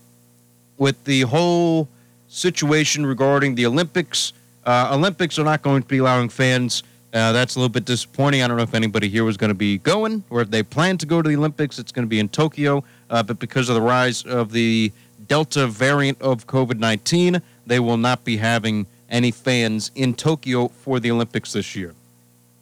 With 0.78 1.04
the 1.04 1.22
whole 1.22 1.88
situation 2.28 3.06
regarding 3.06 3.56
the 3.56 3.66
Olympics, 3.66 4.34
uh, 4.66 4.90
Olympics 4.92 5.38
are 5.38 5.44
not 5.44 5.62
going 5.62 5.82
to 5.82 5.88
be 5.88 6.00
allowing 6.00 6.30
fans. 6.30 6.84
Uh, 7.14 7.32
that's 7.32 7.56
a 7.56 7.60
little 7.60 7.70
bit 7.70 7.86
disappointing. 7.86 8.42
I 8.42 8.48
don't 8.48 8.58
know 8.58 8.64
if 8.64 8.74
anybody 8.74 9.08
here 9.08 9.24
was 9.24 9.38
going 9.38 9.50
to 9.50 9.56
be 9.56 9.78
going 9.78 10.24
or 10.30 10.42
if 10.42 10.50
they 10.50 10.64
plan 10.64 10.98
to 10.98 11.06
go 11.06 11.22
to 11.22 11.30
the 11.30 11.36
Olympics. 11.36 11.78
It's 11.78 11.92
going 11.92 12.06
to 12.06 12.10
be 12.10 12.20
in 12.20 12.30
Tokyo, 12.30 12.84
uh, 13.10 13.22
but 13.22 13.40
because 13.40 13.70
of 13.70 13.76
the 13.76 13.82
rise 13.82 14.24
of 14.24 14.52
the 14.52 14.92
Delta 15.28 15.68
variant 15.68 16.22
of 16.22 16.48
COVID 16.48 16.80
19, 16.80 17.42
they 17.68 17.80
will 17.80 17.98
not 17.98 18.24
be 18.24 18.38
having 18.38 18.88
any 19.10 19.30
fans 19.30 19.92
in 19.96 20.16
Tokyo 20.16 20.70
for 20.70 21.00
the 21.00 21.12
Olympics 21.12 21.54
this 21.54 21.76
year. 21.76 21.94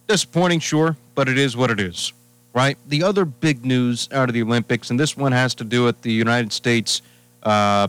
Disappointing, 0.08 0.60
sure, 0.60 0.98
but 1.16 1.30
it 1.30 1.38
is 1.38 1.56
what 1.56 1.72
it 1.72 1.80
is 1.80 2.12
right? 2.54 2.78
The 2.88 3.04
other 3.04 3.26
big 3.26 3.66
news 3.66 4.10
out 4.12 4.30
of 4.30 4.34
the 4.34 4.42
Olympics, 4.42 4.90
and 4.90 5.00
this 5.00 5.16
one 5.16 5.32
has 5.32 5.56
to 5.56 5.64
do 5.64 5.86
with 5.86 6.02
the 6.02 6.12
United 6.12 6.52
States 6.52 7.02
uh, 7.44 7.88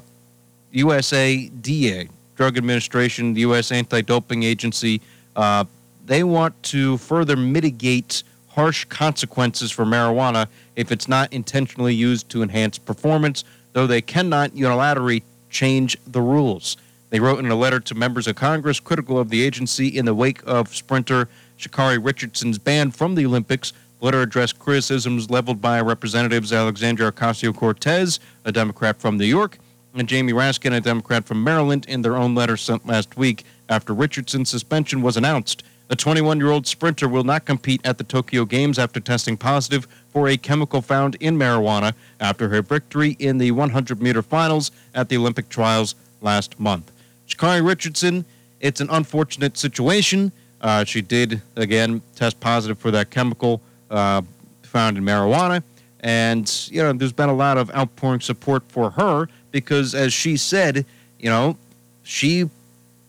USADA, 0.73 2.09
Drug 2.37 2.57
Administration, 2.57 3.35
the 3.35 3.43
U.S. 3.43 3.73
Anti 3.73 4.01
Doping 4.03 4.43
Agency. 4.43 5.01
Uh, 5.37 5.65
they 6.07 6.25
want 6.25 6.61
to 6.65 6.97
further 6.99 7.37
mitigate 7.37 8.23
harsh 8.49 8.85
consequences 8.87 9.71
for 9.71 9.85
marijuana 9.85 10.47
if 10.77 10.93
it's 10.93 11.09
not 11.09 11.33
intentionally 11.33 11.95
used 11.95 12.29
to 12.31 12.43
enhance 12.43 12.79
performance, 12.79 13.45
though 13.73 13.87
they 13.87 14.01
cannot 14.01 14.51
unilaterally 14.53 15.23
change 15.51 15.97
the 16.07 16.21
rules. 16.21 16.77
They 17.11 17.21
wrote 17.21 17.39
in 17.39 17.51
a 17.51 17.55
letter 17.55 17.79
to 17.81 17.95
members 17.95 18.27
of 18.27 18.37
Congress 18.37 18.81
critical 18.81 19.19
of 19.19 19.29
the 19.29 19.43
agency 19.43 19.89
in 19.89 20.07
the 20.07 20.15
wake 20.15 20.41
of 20.47 20.75
sprinter 20.75 21.29
Sha'Carri 21.59 22.03
Richardson's 22.05 22.59
ban 22.59 22.91
from 22.91 23.15
the 23.15 23.27
Olympics 23.27 23.73
letter 24.03 24.21
addressed 24.21 24.59
criticisms 24.59 25.31
leveled 25.31 25.63
by 25.63 25.81
Representatives 25.81 26.53
Alexandria 26.53 27.13
Ocasio 27.13 27.55
Cortez, 27.55 28.19
a 28.45 28.51
Democrat 28.51 29.01
from 29.01 29.17
New 29.17 29.25
York, 29.25 29.59
and 29.95 30.09
Jamie 30.09 30.33
Raskin, 30.33 30.77
a 30.77 30.81
Democrat 30.81 31.25
from 31.25 31.43
Maryland, 31.43 31.87
in 31.89 32.03
their 32.03 32.17
own 32.17 32.35
letter 32.35 32.57
sent 32.57 32.85
last 32.85 33.17
week 33.17 33.45
after 33.69 33.95
Richardson's 33.95 34.51
suspension 34.51 35.03
was 35.03 35.17
announced. 35.17 35.63
The 35.87 35.95
21 35.95 36.39
year 36.39 36.51
old 36.51 36.67
sprinter 36.67 37.07
will 37.07 37.23
not 37.23 37.45
compete 37.45 37.81
at 37.85 37.99
the 37.99 38.05
Tokyo 38.05 38.45
Games 38.45 38.79
after 38.79 38.99
testing 38.99 39.37
positive 39.37 39.87
for 40.09 40.29
a 40.29 40.37
chemical 40.37 40.83
found 40.83 41.17
in 41.21 41.37
marijuana 41.37 41.93
after 42.19 42.49
her 42.49 42.63
victory 42.63 43.17
in 43.21 43.39
the 43.39 43.53
100 43.53 44.03
meter 44.03 44.23
finals 44.23 44.73
at 44.95 45.11
the 45.11 45.17
Olympic 45.17 45.49
trials 45.49 45.95
last 46.21 46.59
month. 46.59 46.91
Sha'Carri 47.29 47.65
Richardson, 47.65 48.25
it's 48.61 48.81
an 48.81 48.89
unfortunate 48.91 49.57
situation. 49.57 50.33
Uh, 50.61 50.85
she 50.85 51.03
did, 51.03 51.43
again, 51.57 52.01
test 52.17 52.41
positive 52.41 52.79
for 52.79 52.91
that 52.91 53.11
chemical 53.11 53.61
uh, 53.93 54.23
found 54.63 54.97
in 54.97 55.05
marijuana. 55.05 55.63
And, 56.01 56.69
you 56.71 56.83
know, 56.83 56.93
there's 56.93 57.13
been 57.13 57.29
a 57.29 57.35
lot 57.35 57.59
of 57.59 57.71
outpouring 57.71 58.21
support 58.21 58.65
for 58.69 58.91
her 58.91 59.29
because, 59.53 59.95
as 59.95 60.13
she 60.13 60.37
said, 60.37 60.85
you 61.21 61.31
know, 61.31 61.57
she 62.03 62.51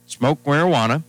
smoked 0.05 0.43
marijuana 0.43 1.01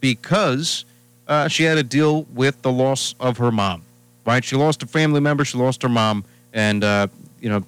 because 0.00 0.84
uh, 1.26 1.48
she 1.48 1.62
had 1.62 1.76
to 1.76 1.82
deal 1.82 2.24
with 2.34 2.60
the 2.60 2.70
loss 2.70 3.14
of 3.18 3.38
her 3.38 3.50
mom, 3.50 3.82
right? 4.26 4.44
She 4.44 4.56
lost 4.56 4.82
a 4.82 4.86
family 4.86 5.20
member, 5.20 5.44
she 5.44 5.56
lost 5.56 5.82
her 5.82 5.88
mom, 5.88 6.24
and, 6.52 6.84
uh, 6.84 7.06
you 7.40 7.48
know, 7.48 7.64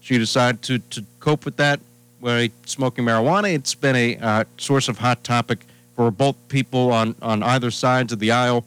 she 0.00 0.18
decided 0.18 0.62
to, 0.62 0.78
to 0.78 1.04
cope 1.20 1.44
with 1.44 1.56
that 1.58 1.78
by 2.20 2.50
smoking 2.64 3.04
marijuana. 3.04 3.54
It's 3.54 3.74
been 3.74 3.94
a 3.94 4.16
uh, 4.16 4.44
source 4.56 4.88
of 4.88 4.98
hot 4.98 5.22
topic 5.22 5.60
for 5.94 6.10
both 6.10 6.36
people 6.48 6.90
on, 6.90 7.14
on 7.22 7.42
either 7.42 7.70
sides 7.70 8.12
of 8.12 8.18
the 8.18 8.32
aisle. 8.32 8.64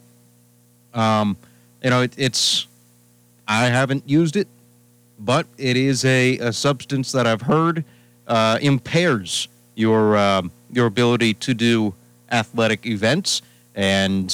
Um, 0.94 1.36
you 1.84 1.90
know, 1.90 2.02
it, 2.02 2.14
it's, 2.18 2.68
I 3.48 3.66
haven't 3.66 4.08
used 4.08 4.36
it, 4.36 4.48
but 5.20 5.46
it 5.58 5.78
is 5.78 6.06
a, 6.06 6.38
a 6.40 6.54
substance 6.54 7.12
that 7.12 7.28
I've 7.28 7.42
heard 7.42 7.84
uh, 8.28 8.60
impairs 8.62 9.48
your, 9.76 10.18
um, 10.18 10.52
your 10.72 10.86
ability 10.86 11.34
to 11.36 11.54
do 11.54 11.94
athletic 12.32 12.86
events. 12.86 13.42
And 13.76 14.32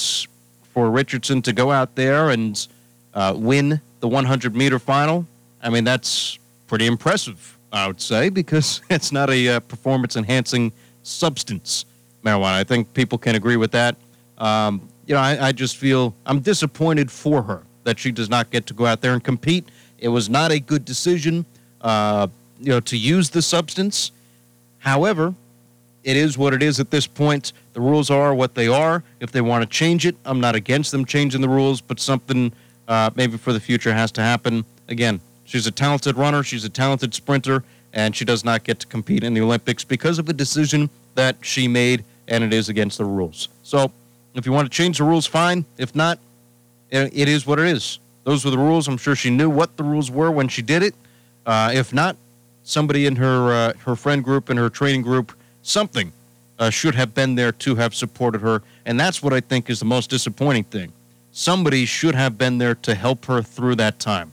for 0.74 0.90
Richardson 0.90 1.42
to 1.44 1.54
go 1.54 1.72
out 1.72 1.96
there 1.96 2.30
and 2.30 2.68
uh, 3.14 3.34
win 3.36 3.80
the 4.00 4.08
100 4.08 4.56
meter 4.56 4.80
final, 4.80 5.26
I 5.62 5.70
mean, 5.70 5.84
that's 5.84 6.38
pretty 6.68 6.86
impressive, 6.86 7.58
I 7.72 7.88
would 7.88 8.02
say, 8.02 8.30
because 8.30 8.82
it's 8.90 9.12
not 9.12 9.30
a 9.30 9.48
uh, 9.48 9.60
performance 9.62 10.16
enhancing 10.16 10.72
substance, 11.04 11.86
marijuana. 12.24 12.54
I 12.54 12.64
think 12.64 12.94
people 12.94 13.18
can 13.18 13.36
agree 13.36 13.58
with 13.58 13.72
that. 13.72 13.96
Um, 14.38 14.90
you 15.08 15.16
know, 15.16 15.22
I, 15.22 15.48
I, 15.48 15.52
just 15.52 15.78
feel 15.78 16.16
I'm 16.26 16.40
disappointed 16.40 17.12
for 17.12 17.44
her 17.44 17.64
that 17.84 18.00
she 18.00 18.12
does 18.12 18.30
not 18.30 18.50
get 18.50 18.66
to 18.68 18.74
go 18.74 18.86
out 18.86 19.02
there 19.02 19.14
and 19.14 19.24
compete. 19.24 19.70
It 20.00 20.10
was 20.10 20.30
not 20.30 20.52
a 20.52 20.60
good 20.60 20.86
decision, 20.86 21.46
uh, 21.82 22.28
you 22.60 22.70
know, 22.70 22.80
to 22.82 22.98
use 22.98 23.30
the 23.30 23.42
substance. 23.42 24.12
However, 24.80 25.34
it 26.04 26.18
is 26.18 26.38
what 26.38 26.54
it 26.54 26.62
is 26.62 26.80
at 26.80 26.92
this 26.92 27.08
point. 27.08 27.54
The 27.74 27.82
rules 27.82 28.10
are 28.10 28.34
what 28.34 28.56
they 28.56 28.68
are. 28.68 29.04
If 29.20 29.32
they 29.32 29.42
want 29.42 29.64
to 29.64 29.70
change 29.70 30.06
it, 30.06 30.16
I'm 30.26 30.40
not 30.40 30.56
against 30.56 30.92
them 30.92 31.06
changing 31.06 31.42
the 31.42 31.50
rules, 31.50 31.82
but 31.82 32.00
something 32.00 32.52
uh, 32.88 33.10
maybe 33.16 33.38
for 33.38 33.54
the 33.54 33.60
future 33.60 33.94
has 33.94 34.12
to 34.14 34.22
happen. 34.22 34.66
Again, 34.88 35.20
she's 35.46 35.68
a 35.68 35.72
talented 35.72 36.16
runner, 36.16 36.44
she's 36.44 36.64
a 36.64 36.70
talented 36.70 37.14
sprinter, 37.14 37.64
and 37.94 38.16
she 38.16 38.26
does 38.26 38.44
not 38.44 38.64
get 38.64 38.80
to 38.82 38.88
compete 38.88 39.24
in 39.24 39.34
the 39.34 39.42
Olympics 39.42 39.84
because 39.84 40.20
of 40.20 40.30
a 40.30 40.34
decision 40.34 40.90
that 41.16 41.38
she 41.42 41.68
made, 41.68 42.04
and 42.28 42.44
it 42.44 42.54
is 42.54 42.70
against 42.70 42.98
the 42.98 43.06
rules. 43.06 43.48
So, 43.64 43.92
if 44.36 44.46
you 44.46 44.52
want 44.52 44.72
to 44.72 44.76
change 44.76 44.98
the 44.98 45.04
rules, 45.04 45.26
fine. 45.26 45.66
If 45.78 45.96
not, 45.96 46.20
it 46.92 47.28
is 47.28 47.48
what 47.48 47.60
it 47.60 47.68
is. 47.68 48.00
Those 48.26 48.46
were 48.46 48.52
the 48.52 48.58
rules. 48.58 48.88
I'm 48.88 48.98
sure 48.98 49.16
she 49.16 49.30
knew 49.30 49.50
what 49.50 49.78
the 49.78 49.84
rules 49.84 50.12
were 50.12 50.32
when 50.32 50.48
she 50.48 50.62
did 50.62 50.84
it. 50.84 50.94
Uh, 51.46 51.72
if 51.74 51.94
not, 51.94 52.18
somebody 52.64 53.06
in 53.06 53.16
her 53.16 53.54
uh, 53.54 53.74
her 53.86 53.96
friend 53.96 54.24
group 54.24 54.50
and 54.50 54.60
her 54.60 54.70
training 54.70 55.04
group 55.04 55.32
something 55.62 56.12
uh, 56.60 56.70
should 56.70 56.96
have 56.96 57.14
been 57.14 57.36
there 57.36 57.52
to 57.52 57.76
have 57.76 57.94
supported 57.94 58.42
her. 58.42 58.62
And 58.86 59.00
that's 59.00 59.22
what 59.22 59.34
I 59.34 59.40
think 59.40 59.70
is 59.70 59.80
the 59.80 59.86
most 59.86 60.10
disappointing 60.10 60.64
thing. 60.66 60.92
Somebody 61.32 61.86
should 61.86 62.16
have 62.16 62.38
been 62.38 62.58
there 62.58 62.76
to 62.76 62.96
help 62.96 63.26
her 63.26 63.42
through 63.42 63.76
that 63.76 64.00
time. 64.00 64.32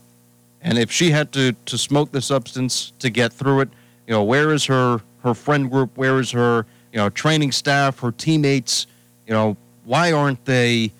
And 0.61 0.79
if 0.79 0.91
she 0.93 1.11
had 1.11 1.33
to, 1.33 1.53
to 1.67 1.77
smoke 1.77 2.13
the 2.13 2.23
substance 2.23 2.93
to 3.01 3.11
get 3.11 3.33
through 3.33 3.61
it, 3.63 3.69
you 4.07 4.15
know, 4.15 4.23
where 4.23 4.53
is 4.53 4.65
her, 4.67 5.01
her 5.23 5.35
friend 5.35 5.71
group? 5.71 5.97
Where 5.97 6.21
is 6.21 6.31
her, 6.31 6.65
you 6.93 6.99
know, 6.99 7.09
training 7.09 7.53
staff, 7.53 7.99
her 8.01 8.13
teammates? 8.13 8.87
You 9.27 9.35
know, 9.35 9.57
why 9.85 10.13
aren't 10.13 10.45
they 10.45 10.93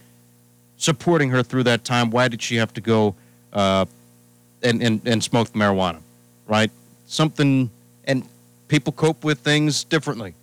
supporting 0.77 1.31
her 1.31 1.43
through 1.43 1.65
that 1.65 1.85
time? 1.85 2.11
Why 2.11 2.29
did 2.29 2.43
she 2.43 2.57
have 2.57 2.73
to 2.75 2.81
go 2.81 3.15
uh, 3.53 3.87
and, 4.63 4.83
and, 4.83 5.01
and 5.07 5.23
smoke 5.23 5.49
the 5.51 5.59
marijuana, 5.59 5.99
right? 6.47 6.71
Something, 7.07 7.71
and 8.05 8.25
people 8.69 8.93
cope 8.93 9.25
with 9.25 9.39
things 9.41 9.85
differently. 9.85 10.35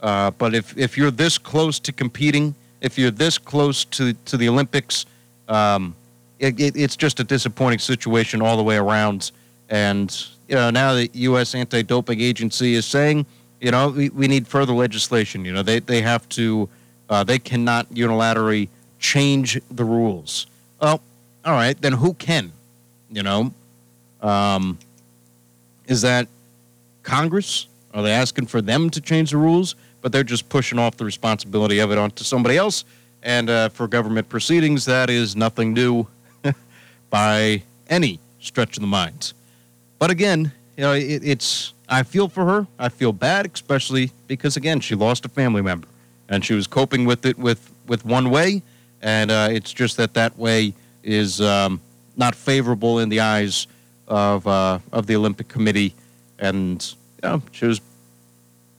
Uh, 0.00 0.30
but 0.32 0.54
if, 0.54 0.76
if 0.76 0.96
you're 0.96 1.10
this 1.10 1.38
close 1.38 1.78
to 1.80 1.92
competing, 1.92 2.54
if 2.80 2.98
you're 2.98 3.10
this 3.10 3.38
close 3.38 3.84
to, 3.84 4.12
to 4.12 4.36
the 4.36 4.48
Olympics, 4.48 5.06
um, 5.48 5.94
it, 6.38 6.58
it, 6.60 6.76
it's 6.76 6.96
just 6.96 7.20
a 7.20 7.24
disappointing 7.24 7.78
situation 7.78 8.42
all 8.42 8.56
the 8.56 8.62
way 8.62 8.76
around. 8.76 9.30
And 9.70 10.14
you 10.48 10.54
know, 10.54 10.70
now 10.70 10.94
the 10.94 11.10
U.S. 11.12 11.54
Anti-Doping 11.54 12.20
Agency 12.20 12.74
is 12.74 12.86
saying, 12.86 13.26
you 13.60 13.70
know, 13.70 13.88
we, 13.88 14.10
we 14.10 14.28
need 14.28 14.46
further 14.46 14.72
legislation. 14.72 15.44
You 15.44 15.52
know, 15.52 15.62
they, 15.62 15.80
they 15.80 16.02
have 16.02 16.28
to, 16.30 16.68
uh, 17.08 17.24
they 17.24 17.38
cannot 17.38 17.88
unilaterally 17.90 18.68
change 18.98 19.60
the 19.70 19.84
rules. 19.84 20.46
Well, 20.80 21.00
all 21.44 21.52
right, 21.52 21.80
then 21.80 21.92
who 21.92 22.14
can? 22.14 22.52
You 23.10 23.22
know, 23.22 23.52
um, 24.20 24.78
is 25.86 26.02
that 26.02 26.28
Congress? 27.02 27.68
Are 27.94 28.02
they 28.02 28.12
asking 28.12 28.46
for 28.46 28.60
them 28.60 28.90
to 28.90 29.00
change 29.00 29.30
the 29.30 29.36
rules? 29.36 29.74
But 30.02 30.12
they're 30.12 30.24
just 30.24 30.48
pushing 30.48 30.78
off 30.78 30.96
the 30.96 31.04
responsibility 31.04 31.78
of 31.78 31.90
it 31.90 31.98
onto 31.98 32.24
somebody 32.24 32.56
else. 32.56 32.84
And 33.22 33.48
uh, 33.48 33.68
for 33.70 33.88
government 33.88 34.28
proceedings, 34.28 34.84
that 34.84 35.08
is 35.10 35.34
nothing 35.34 35.72
new 35.72 36.06
by 37.10 37.62
any 37.88 38.20
stretch 38.40 38.76
of 38.76 38.82
the 38.82 38.86
mind. 38.86 39.32
But 39.98 40.10
again, 40.10 40.52
you 40.76 40.82
know, 40.82 40.92
it, 40.92 41.22
it's 41.24 41.72
I 41.88 42.02
feel 42.02 42.28
for 42.28 42.44
her. 42.44 42.66
I 42.78 42.88
feel 42.88 43.12
bad, 43.12 43.50
especially 43.52 44.10
because 44.26 44.56
again, 44.56 44.80
she 44.80 44.94
lost 44.94 45.24
a 45.24 45.28
family 45.28 45.62
member, 45.62 45.88
and 46.28 46.44
she 46.44 46.54
was 46.54 46.66
coping 46.66 47.04
with 47.04 47.24
it 47.26 47.38
with 47.38 47.70
with 47.86 48.04
one 48.04 48.30
way, 48.30 48.62
and 49.02 49.30
uh, 49.30 49.48
it's 49.50 49.72
just 49.72 49.96
that 49.96 50.14
that 50.14 50.36
way 50.38 50.74
is 51.02 51.40
um, 51.40 51.80
not 52.16 52.34
favorable 52.34 52.98
in 52.98 53.08
the 53.08 53.20
eyes 53.20 53.66
of 54.08 54.46
uh, 54.46 54.78
of 54.92 55.06
the 55.06 55.16
Olympic 55.16 55.48
Committee 55.48 55.94
and 56.38 56.94
you 57.22 57.28
know, 57.28 57.42
she 57.52 57.66
was 57.66 57.80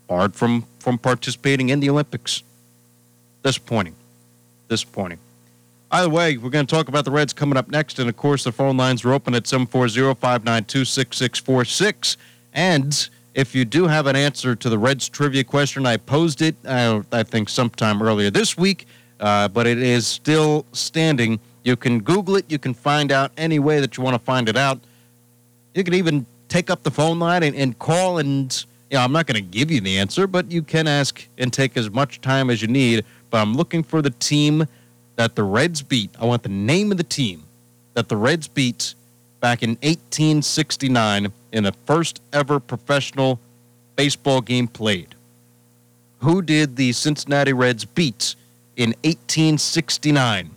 barred 0.07 0.35
from 0.35 0.65
from 0.79 0.97
participating 0.97 1.69
in 1.69 1.79
the 1.79 1.89
Olympics. 1.89 2.43
Disappointing. 3.43 3.95
Disappointing. 4.69 5.19
Either 5.91 6.09
way, 6.09 6.37
we're 6.37 6.49
going 6.49 6.65
to 6.65 6.75
talk 6.75 6.89
about 6.89 7.05
the 7.05 7.11
Reds 7.11 7.31
coming 7.31 7.57
up 7.57 7.69
next. 7.69 7.97
And 7.99 8.09
of 8.09 8.17
course, 8.17 8.43
the 8.43 8.51
phone 8.51 8.75
lines 8.75 9.05
are 9.05 9.13
open 9.13 9.33
at 9.35 9.47
740 9.47 10.19
592 10.19 10.85
6646. 10.85 12.17
And 12.53 13.09
if 13.37 13.53
you 13.53 13.63
do 13.65 13.85
have 13.85 14.07
an 14.07 14.15
answer 14.15 14.55
to 14.55 14.67
the 14.67 14.77
Reds 14.77 15.07
trivia 15.07 15.43
question, 15.43 15.85
I 15.85 15.97
posed 15.97 16.41
it, 16.41 16.55
uh, 16.65 17.03
I 17.11 17.21
think, 17.21 17.49
sometime 17.49 18.01
earlier 18.01 18.31
this 18.31 18.57
week, 18.57 18.87
uh, 19.19 19.47
but 19.47 19.67
it 19.67 19.77
is 19.77 20.07
still 20.07 20.65
standing. 20.73 21.39
You 21.63 21.75
can 21.75 22.01
Google 22.01 22.35
it, 22.35 22.45
you 22.49 22.57
can 22.57 22.73
find 22.73 23.11
out 23.11 23.31
any 23.37 23.59
way 23.59 23.79
that 23.79 23.95
you 23.95 24.03
want 24.03 24.15
to 24.15 24.19
find 24.19 24.49
it 24.49 24.57
out. 24.57 24.79
You 25.75 25.83
can 25.83 25.93
even 25.93 26.25
take 26.49 26.71
up 26.71 26.81
the 26.81 26.89
phone 26.89 27.19
line 27.19 27.43
and, 27.43 27.55
and 27.55 27.77
call 27.77 28.17
and 28.17 28.65
know, 28.91 28.99
I'm 29.01 29.11
not 29.11 29.27
going 29.27 29.35
to 29.35 29.41
give 29.41 29.69
you 29.69 29.81
the 29.81 29.99
answer, 29.99 30.25
but 30.25 30.51
you 30.51 30.63
can 30.63 30.87
ask 30.87 31.27
and 31.37 31.53
take 31.53 31.77
as 31.77 31.91
much 31.91 32.21
time 32.21 32.49
as 32.49 32.61
you 32.61 32.67
need. 32.67 33.05
But 33.29 33.39
I'm 33.39 33.53
looking 33.53 33.83
for 33.83 34.01
the 34.01 34.09
team 34.09 34.65
that 35.15 35.35
the 35.35 35.43
Reds 35.43 35.83
beat. 35.83 36.09
I 36.19 36.25
want 36.25 36.41
the 36.41 36.49
name 36.49 36.91
of 36.91 36.97
the 36.97 37.03
team 37.03 37.43
that 37.93 38.09
the 38.09 38.17
Reds 38.17 38.47
beat 38.47 38.95
back 39.39 39.63
in 39.63 39.71
1869 39.81 41.31
in 41.51 41.63
the 41.63 41.73
first 41.85 42.21
ever 42.33 42.59
professional 42.59 43.39
baseball 43.95 44.41
game 44.41 44.67
played. 44.67 45.15
Who 46.19 46.41
did 46.41 46.75
the 46.75 46.91
Cincinnati 46.93 47.53
Reds 47.53 47.85
beat 47.85 48.35
in 48.75 48.89
1869? 49.03 50.51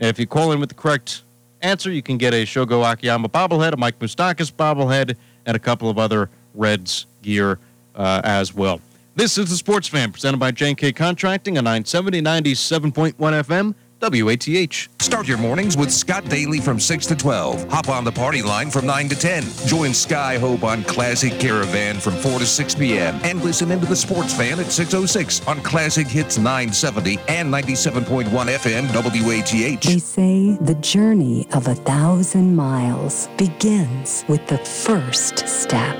And 0.00 0.08
if 0.08 0.18
you 0.18 0.26
call 0.26 0.52
in 0.52 0.60
with 0.60 0.68
the 0.68 0.74
correct 0.74 1.22
answer, 1.60 1.90
you 1.90 2.02
can 2.02 2.18
get 2.18 2.34
a 2.34 2.44
Shogo 2.44 2.90
Akiyama 2.90 3.28
bobblehead, 3.28 3.72
a 3.72 3.76
Mike 3.76 3.98
Moustakas 4.00 4.52
bobblehead, 4.52 5.16
and 5.46 5.56
a 5.56 5.60
couple 5.60 5.88
of 5.88 5.98
other 5.98 6.28
Reds 6.54 7.06
gear 7.22 7.58
uh, 7.94 8.20
as 8.24 8.52
well. 8.52 8.80
This 9.14 9.38
is 9.38 9.50
the 9.50 9.56
Sports 9.56 9.88
Fan 9.88 10.10
presented 10.10 10.38
by 10.38 10.50
J&K 10.50 10.92
Contracting 10.92 11.58
on 11.58 11.64
970 11.64 12.22
97.1 12.22 13.14
FM 13.14 13.74
WATH. 14.02 14.88
Start 15.00 15.28
your 15.28 15.38
mornings 15.38 15.76
with 15.76 15.92
Scott 15.92 16.28
Daly 16.28 16.58
from 16.58 16.80
6 16.80 17.06
to 17.06 17.14
12. 17.14 17.70
Hop 17.70 17.88
on 17.88 18.02
the 18.02 18.10
party 18.10 18.42
line 18.42 18.70
from 18.70 18.86
9 18.86 19.08
to 19.10 19.16
10. 19.16 19.44
Join 19.66 19.94
Sky 19.94 20.38
Hope 20.38 20.64
on 20.64 20.82
Classic 20.84 21.38
Caravan 21.38 22.00
from 22.00 22.14
4 22.14 22.40
to 22.40 22.46
6 22.46 22.74
p.m. 22.74 23.20
And 23.22 23.42
listen 23.42 23.70
into 23.70 23.86
the 23.86 23.94
Sports 23.94 24.34
Fan 24.36 24.58
at 24.58 24.72
606 24.72 25.46
on 25.46 25.60
Classic 25.62 26.06
Hits 26.06 26.38
970 26.38 27.18
and 27.28 27.52
97.1 27.52 28.24
FM 28.24 28.92
WATH. 28.92 29.82
They 29.82 29.98
say 29.98 30.56
the 30.60 30.74
journey 30.80 31.46
of 31.52 31.68
a 31.68 31.74
thousand 31.74 32.56
miles 32.56 33.28
begins 33.36 34.24
with 34.28 34.44
the 34.48 34.58
first 34.58 35.46
step. 35.46 35.98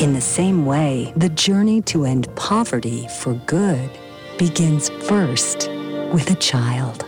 In 0.00 0.12
the 0.12 0.20
same 0.20 0.66
way, 0.66 1.12
the 1.16 1.28
journey 1.30 1.82
to 1.82 2.04
end 2.04 2.34
poverty 2.36 3.06
for 3.08 3.34
good 3.46 3.90
begins 4.38 4.88
first 5.06 5.68
with 6.14 6.30
a 6.30 6.36
child. 6.36 7.04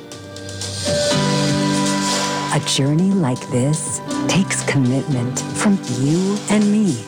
A 2.57 2.61
journey 2.67 3.13
like 3.13 3.41
this 3.51 4.01
takes 4.27 4.65
commitment 4.65 5.39
from 5.39 5.79
you 6.01 6.37
and 6.51 6.73
me. 6.73 7.05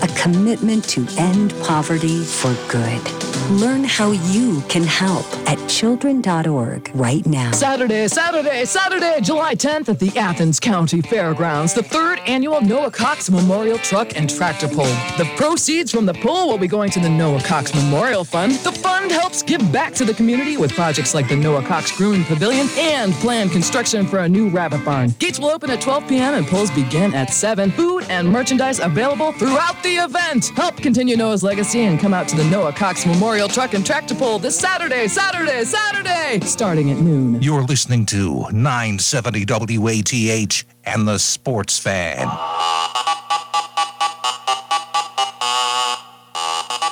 A 0.00 0.08
commitment 0.16 0.84
to 0.88 1.06
end 1.18 1.52
poverty 1.64 2.24
for 2.24 2.54
good. 2.72 3.27
Learn 3.50 3.82
how 3.82 4.10
you 4.10 4.60
can 4.68 4.82
help 4.82 5.24
at 5.48 5.56
children.org 5.70 6.90
right 6.94 7.24
now. 7.24 7.50
Saturday, 7.52 8.06
Saturday, 8.06 8.66
Saturday, 8.66 9.22
July 9.22 9.54
10th 9.54 9.88
at 9.88 9.98
the 9.98 10.14
Athens 10.18 10.60
County 10.60 11.00
Fairgrounds, 11.00 11.72
the 11.72 11.82
third 11.82 12.18
annual 12.26 12.60
Noah 12.60 12.90
Cox 12.90 13.30
Memorial 13.30 13.78
Truck 13.78 14.14
and 14.18 14.28
Tractor 14.28 14.68
Pull. 14.68 14.84
The 15.16 15.26
proceeds 15.38 15.90
from 15.90 16.04
the 16.04 16.12
pull 16.12 16.48
will 16.48 16.58
be 16.58 16.66
going 16.66 16.90
to 16.90 17.00
the 17.00 17.08
Noah 17.08 17.40
Cox 17.40 17.74
Memorial 17.74 18.22
Fund. 18.22 18.52
The 18.56 18.72
fund 18.72 19.10
helps 19.10 19.42
give 19.42 19.72
back 19.72 19.94
to 19.94 20.04
the 20.04 20.12
community 20.12 20.58
with 20.58 20.74
projects 20.74 21.14
like 21.14 21.26
the 21.30 21.36
Noah 21.36 21.62
Cox 21.62 21.96
Grooming 21.96 22.24
Pavilion 22.24 22.68
and 22.76 23.14
planned 23.14 23.50
construction 23.50 24.06
for 24.06 24.18
a 24.18 24.28
new 24.28 24.50
rabbit 24.50 24.84
barn. 24.84 25.14
Gates 25.18 25.40
will 25.40 25.48
open 25.48 25.70
at 25.70 25.80
12 25.80 26.06
p.m. 26.06 26.34
and 26.34 26.46
pulls 26.46 26.70
begin 26.72 27.14
at 27.14 27.32
7. 27.32 27.70
Food 27.70 28.04
and 28.10 28.28
merchandise 28.28 28.78
available 28.78 29.32
throughout 29.32 29.82
the 29.82 29.96
event. 29.96 30.48
Help 30.48 30.76
continue 30.76 31.16
Noah's 31.16 31.42
legacy 31.42 31.84
and 31.84 31.98
come 31.98 32.12
out 32.12 32.28
to 32.28 32.36
the 32.36 32.44
Noah 32.44 32.74
Cox 32.74 33.06
Memorial 33.06 33.37
Truck 33.46 33.74
and 33.74 33.86
Tractor 33.86 34.16
Pull 34.16 34.40
this 34.40 34.58
Saturday, 34.58 35.06
Saturday, 35.06 35.62
Saturday, 35.62 36.40
starting 36.44 36.90
at 36.90 36.96
noon. 36.96 37.40
You're 37.40 37.62
listening 37.62 38.06
to 38.06 38.50
970 38.50 39.44
WATH 39.78 40.64
and 40.84 41.06
the 41.06 41.18
Sports 41.18 41.78
Fan. 41.78 42.26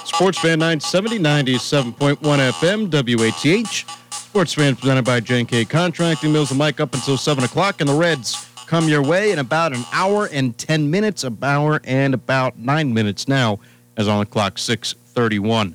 Sports 0.04 0.38
Fan 0.38 0.58
970, 0.60 1.18
97.1 1.18 2.16
FM, 2.20 2.90
WATH. 3.18 4.14
Sports 4.14 4.54
Fan 4.54 4.76
presented 4.76 5.04
by 5.04 5.20
JK 5.20 5.68
Contracting 5.68 6.32
Mills 6.32 6.50
and 6.50 6.58
Mike 6.58 6.78
up 6.78 6.94
until 6.94 7.16
7 7.16 7.42
o'clock, 7.42 7.80
and 7.80 7.88
the 7.88 7.94
Reds 7.94 8.46
come 8.66 8.88
your 8.88 9.02
way 9.02 9.32
in 9.32 9.38
about 9.38 9.72
an 9.72 9.82
hour 9.92 10.28
and 10.32 10.56
10 10.56 10.90
minutes, 10.90 11.24
an 11.24 11.38
hour 11.42 11.80
and 11.84 12.14
about 12.14 12.58
9 12.58 12.94
minutes 12.94 13.26
now, 13.26 13.58
as 13.96 14.06
on 14.06 14.20
the 14.20 14.26
clock 14.26 14.58
631. 14.58 15.74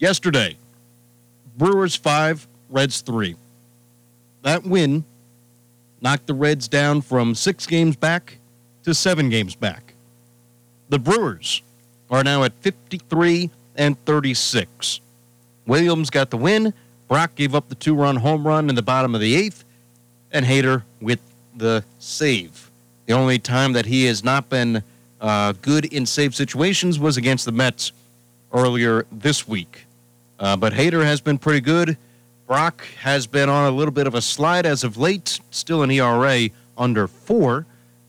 Yesterday, 0.00 0.56
Brewers 1.58 1.94
5, 1.94 2.48
Reds 2.70 3.02
3. 3.02 3.36
That 4.40 4.64
win 4.64 5.04
knocked 6.00 6.26
the 6.26 6.32
Reds 6.32 6.68
down 6.68 7.02
from 7.02 7.34
six 7.34 7.66
games 7.66 7.96
back 7.96 8.38
to 8.84 8.94
seven 8.94 9.28
games 9.28 9.54
back. 9.54 9.92
The 10.88 10.98
Brewers 10.98 11.60
are 12.10 12.24
now 12.24 12.44
at 12.44 12.54
53 12.62 13.50
and 13.76 14.02
36. 14.06 15.00
Williams 15.66 16.08
got 16.08 16.30
the 16.30 16.38
win. 16.38 16.72
Brock 17.06 17.34
gave 17.34 17.54
up 17.54 17.68
the 17.68 17.74
two 17.74 17.94
run 17.94 18.16
home 18.16 18.46
run 18.46 18.70
in 18.70 18.76
the 18.76 18.82
bottom 18.82 19.14
of 19.14 19.20
the 19.20 19.34
eighth, 19.34 19.66
and 20.32 20.46
Hader 20.46 20.82
with 21.02 21.20
the 21.54 21.84
save. 21.98 22.70
The 23.04 23.12
only 23.12 23.38
time 23.38 23.74
that 23.74 23.84
he 23.84 24.06
has 24.06 24.24
not 24.24 24.48
been 24.48 24.82
uh, 25.20 25.52
good 25.60 25.84
in 25.84 26.06
save 26.06 26.34
situations 26.34 26.98
was 26.98 27.18
against 27.18 27.44
the 27.44 27.52
Mets 27.52 27.92
earlier 28.50 29.04
this 29.12 29.46
week. 29.46 29.84
Uh, 30.40 30.56
but 30.56 30.72
Hader 30.72 31.04
has 31.04 31.20
been 31.20 31.38
pretty 31.38 31.60
good. 31.60 31.96
Brock 32.46 32.84
has 33.02 33.26
been 33.26 33.48
on 33.48 33.72
a 33.72 33.76
little 33.76 33.92
bit 33.92 34.06
of 34.06 34.14
a 34.14 34.22
slide 34.22 34.66
as 34.66 34.82
of 34.82 34.96
late, 34.96 35.38
still 35.50 35.82
an 35.82 35.90
ERA 35.90 36.48
under 36.76 37.06
four. 37.06 37.66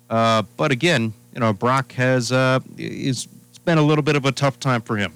Uh, 0.10 0.41
but 0.58 0.72
again, 0.72 1.13
you 1.34 1.41
know, 1.41 1.54
Brock 1.54 1.91
has 1.94 2.32
uh, 2.32 2.60
is 2.78 3.28
it's 3.50 3.60
been 3.60 3.78
a 3.78 3.84
little 3.84 4.02
bit 4.02 4.15
of 4.15 4.26
a 4.26 4.32
tough 4.32 4.60
time 4.60 4.82
for 4.82 4.98
him. 4.98 5.13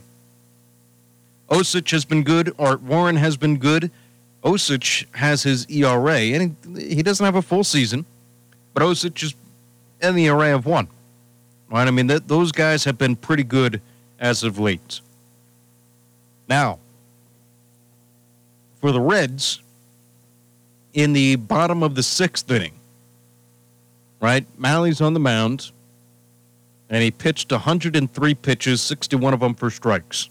Osich 1.50 1.92
has 1.92 2.06
been 2.06 2.24
good. 2.24 2.54
Art 2.60 2.82
Warren 2.82 3.16
has 3.16 3.38
been 3.38 3.58
good. 3.58 3.90
Osich 4.44 5.06
has 5.16 5.44
his 5.44 5.66
ERA, 5.70 6.18
and 6.18 6.56
he, 6.78 6.96
he 6.96 7.04
doesn't 7.04 7.26
have 7.26 7.36
a 7.36 7.42
full 7.42 7.64
season, 7.64 8.06
but 8.74 8.84
Osich 8.84 9.24
is 9.24 9.34
in 10.02 10.16
the 10.16 10.28
array 10.28 10.52
of 10.52 10.66
one. 10.66 10.88
Right? 11.70 11.88
I 11.88 11.92
mean, 11.92 12.08
th- 12.08 12.24
those 12.28 12.52
guys 12.52 12.84
have 12.84 12.98
been 12.98 13.16
pretty 13.16 13.44
good 13.44 13.82
as 14.20 14.44
of 14.44 14.60
late. 14.60 15.02
Now, 16.48 16.78
for 18.86 18.92
the 18.92 19.02
Reds, 19.02 19.64
in 20.94 21.14
the 21.14 21.38
bottom 21.38 21.82
of 21.82 21.96
the 21.96 22.04
sixth 22.04 22.52
inning, 22.52 22.74
right? 24.22 24.46
Mahle's 24.60 25.02
on 25.02 25.16
the 25.16 25.20
mound, 25.20 25.72
and 26.92 27.02
he 27.02 27.10
pitched 27.10 27.52
103 27.52 28.36
pitches, 28.36 28.82
61 28.82 29.34
of 29.34 29.40
them 29.40 29.56
for 29.56 29.72
strikes. 29.72 30.30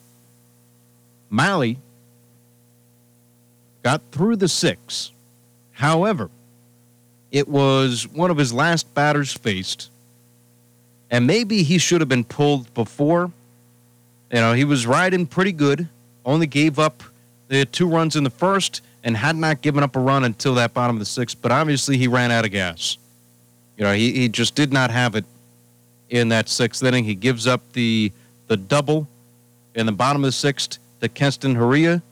Mahle 1.33 1.79
got 3.83 4.01
through 4.12 4.37
the 4.37 4.47
six. 4.47 5.11
However, 5.73 6.31
it 7.33 7.49
was 7.49 8.07
one 8.07 8.31
of 8.31 8.37
his 8.37 8.53
last 8.53 8.95
batters 8.95 9.33
faced, 9.33 9.90
and 11.11 11.27
maybe 11.27 11.64
he 11.64 11.79
should 11.79 12.01
have 12.01 12.09
been 12.09 12.23
pulled 12.23 12.73
before. 12.73 13.33
You 14.31 14.38
know, 14.38 14.53
he 14.53 14.64
was 14.64 14.87
riding 14.87 15.27
pretty 15.27 15.51
good, 15.51 15.88
only 16.25 16.47
gave 16.47 16.79
up 16.79 17.03
the 17.48 17.64
two 17.64 17.88
runs 17.88 18.16
in 18.16 18.24
the 18.24 18.30
first, 18.30 18.83
and 19.04 19.16
had 19.16 19.37
not 19.37 19.61
given 19.61 19.83
up 19.83 19.96
a 19.96 20.00
run 20.00 20.24
until 20.24 20.54
that 20.54 20.72
bottom 20.72 20.96
of 20.96 21.00
the 21.00 21.07
sixth, 21.07 21.40
but 21.40 21.52
obviously 21.52 21.98
he 21.98 22.09
ran 22.09 22.30
out 22.30 22.44
of 22.44 22.50
gas. 22.50 22.96
You 23.76 23.85
know, 23.85 23.92
he, 23.92 24.12
he 24.12 24.28
just 24.28 24.54
did 24.54 24.72
not 24.72 24.90
have 24.90 25.14
it 25.14 25.24
in 26.11 26.28
that 26.28 26.48
sixth 26.48 26.83
inning. 26.83 27.04
He 27.04 27.14
gives 27.14 27.46
up 27.46 27.61
the 27.72 28.12
the 28.46 28.57
double 28.57 29.09
in 29.74 29.87
the 29.87 29.92
bottom 29.92 30.22
of 30.22 30.28
the 30.28 30.33
sixth 30.33 30.78
to 31.00 31.09
Keston 31.09 31.54
Hiura. 31.54 32.02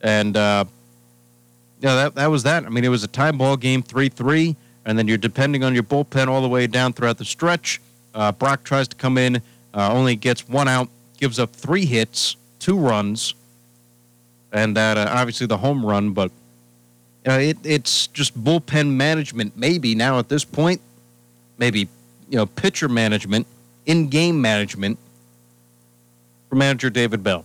And 0.00 0.36
uh, 0.36 0.64
yeah, 1.80 1.94
that 1.94 2.14
that 2.14 2.30
was 2.30 2.44
that. 2.44 2.64
I 2.64 2.68
mean, 2.68 2.84
it 2.84 2.88
was 2.88 3.04
a 3.04 3.08
tie 3.08 3.32
ball 3.32 3.56
game, 3.56 3.82
three 3.82 4.08
three, 4.08 4.56
and 4.84 4.98
then 4.98 5.08
you're 5.08 5.18
depending 5.18 5.64
on 5.64 5.74
your 5.74 5.82
bullpen 5.82 6.28
all 6.28 6.40
the 6.40 6.48
way 6.48 6.66
down 6.66 6.92
throughout 6.92 7.18
the 7.18 7.24
stretch. 7.24 7.80
Uh, 8.14 8.32
Brock 8.32 8.64
tries 8.64 8.88
to 8.88 8.96
come 8.96 9.18
in, 9.18 9.36
uh, 9.74 9.92
only 9.92 10.16
gets 10.16 10.48
one 10.48 10.68
out, 10.68 10.88
gives 11.18 11.38
up 11.38 11.52
three 11.52 11.84
hits, 11.84 12.36
two 12.68 12.78
runs, 12.78 13.34
and 14.52 14.76
that 14.76 14.98
uh, 14.98 15.06
obviously 15.08 15.46
the 15.46 15.56
home 15.56 15.84
run. 15.84 16.12
But 16.12 16.30
uh, 17.26 17.32
it 17.32 17.56
it's 17.64 18.08
just 18.08 18.38
bullpen 18.38 18.90
management, 18.90 19.56
maybe 19.56 19.94
now 19.94 20.18
at 20.18 20.28
this 20.28 20.44
point, 20.44 20.82
maybe 21.56 21.88
you 22.28 22.36
know 22.36 22.44
pitcher 22.44 22.88
management, 22.88 23.46
in 23.86 24.08
game 24.08 24.40
management 24.40 24.98
for 26.50 26.56
manager 26.56 26.90
David 26.90 27.22
Bell. 27.22 27.44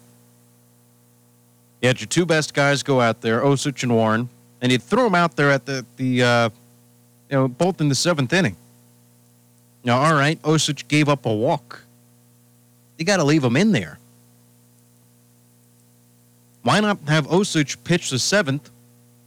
You 1.82 1.88
had 1.88 2.02
your 2.02 2.08
two 2.08 2.26
best 2.26 2.54
guys 2.54 2.84
go 2.84 3.00
out 3.00 3.22
there, 3.22 3.42
Osich 3.42 3.84
and 3.84 3.94
Warren, 3.94 4.28
and 4.62 4.72
you 4.74 4.78
throw 4.78 5.06
them 5.06 5.16
out 5.16 5.38
there 5.38 5.52
at 5.52 5.66
the 5.66 5.86
the 5.96 6.22
uh, 6.22 6.50
you 7.30 7.38
know 7.38 7.48
both 7.48 7.80
in 7.80 7.88
the 7.88 7.96
seventh 7.96 8.34
inning. 8.34 8.58
Now, 9.86 10.02
all 10.02 10.16
right, 10.16 10.42
Osich 10.42 10.90
gave 10.90 11.08
up 11.08 11.26
a 11.26 11.34
walk. 11.34 11.82
You 12.98 13.06
got 13.06 13.18
to 13.18 13.24
leave 13.24 13.44
him 13.44 13.56
in 13.56 13.72
there. 13.72 14.00
Why 16.64 16.80
not 16.80 16.98
have 17.08 17.28
Osich 17.28 17.78
pitch 17.84 18.10
the 18.10 18.20
seventh, 18.20 18.70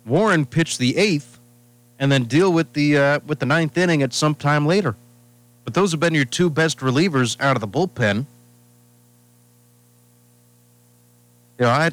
Warren 0.04 0.46
pitch 0.46 0.78
the 0.78 0.96
eighth, 0.96 1.38
and 1.98 2.10
then 2.10 2.24
deal 2.24 2.52
with 2.52 2.72
the 2.72 2.98
uh, 2.98 3.20
with 3.26 3.38
the 3.38 3.46
ninth 3.46 3.76
inning 3.78 4.02
at 4.02 4.12
some 4.12 4.34
time 4.34 4.66
later? 4.66 4.96
But 5.64 5.74
those 5.74 5.90
have 5.92 6.00
been 6.00 6.14
your 6.14 6.24
two 6.24 6.50
best 6.50 6.78
relievers 6.78 7.40
out 7.40 7.56
of 7.56 7.60
the 7.60 7.68
bullpen. 7.68 8.26
You 11.58 11.64
know, 11.64 11.70
I 11.70 11.90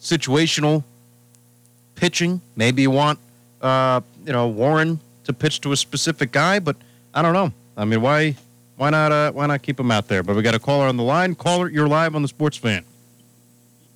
situational 0.00 0.84
pitching. 1.94 2.40
Maybe 2.56 2.82
you 2.82 2.90
want, 2.90 3.18
uh, 3.60 4.00
you 4.24 4.32
know, 4.32 4.48
Warren 4.48 4.98
to 5.24 5.32
pitch 5.32 5.60
to 5.60 5.72
a 5.72 5.76
specific 5.76 6.32
guy, 6.32 6.58
but 6.58 6.76
I 7.12 7.22
don't 7.22 7.34
know. 7.34 7.52
I 7.76 7.84
mean, 7.84 8.00
why, 8.00 8.36
why 8.76 8.90
not, 8.90 9.12
uh, 9.12 9.32
why 9.32 9.46
not 9.46 9.62
keep 9.62 9.78
him 9.78 9.90
out 9.90 10.08
there? 10.08 10.22
But 10.22 10.36
we 10.36 10.42
got 10.42 10.54
a 10.54 10.58
caller 10.58 10.86
on 10.86 10.96
the 10.96 11.02
line. 11.02 11.34
Caller, 11.34 11.68
you're 11.68 11.88
live 11.88 12.14
on 12.14 12.22
the 12.22 12.28
Sports 12.28 12.56
Fan. 12.56 12.84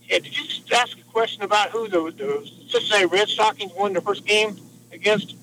Yeah, 0.09 0.19
did 0.19 0.37
you 0.37 0.45
just 0.45 0.73
ask 0.73 0.99
a 0.99 1.03
question 1.13 1.43
about 1.43 1.71
who 1.71 1.89
the, 1.89 2.11
the 2.17 2.51
Cincinnati 2.69 3.07
Red 3.07 3.29
Stockings 3.29 3.73
won 3.77 3.93
their 3.93 4.03
first 4.03 4.25
game 4.27 4.57
against? 4.93 5.37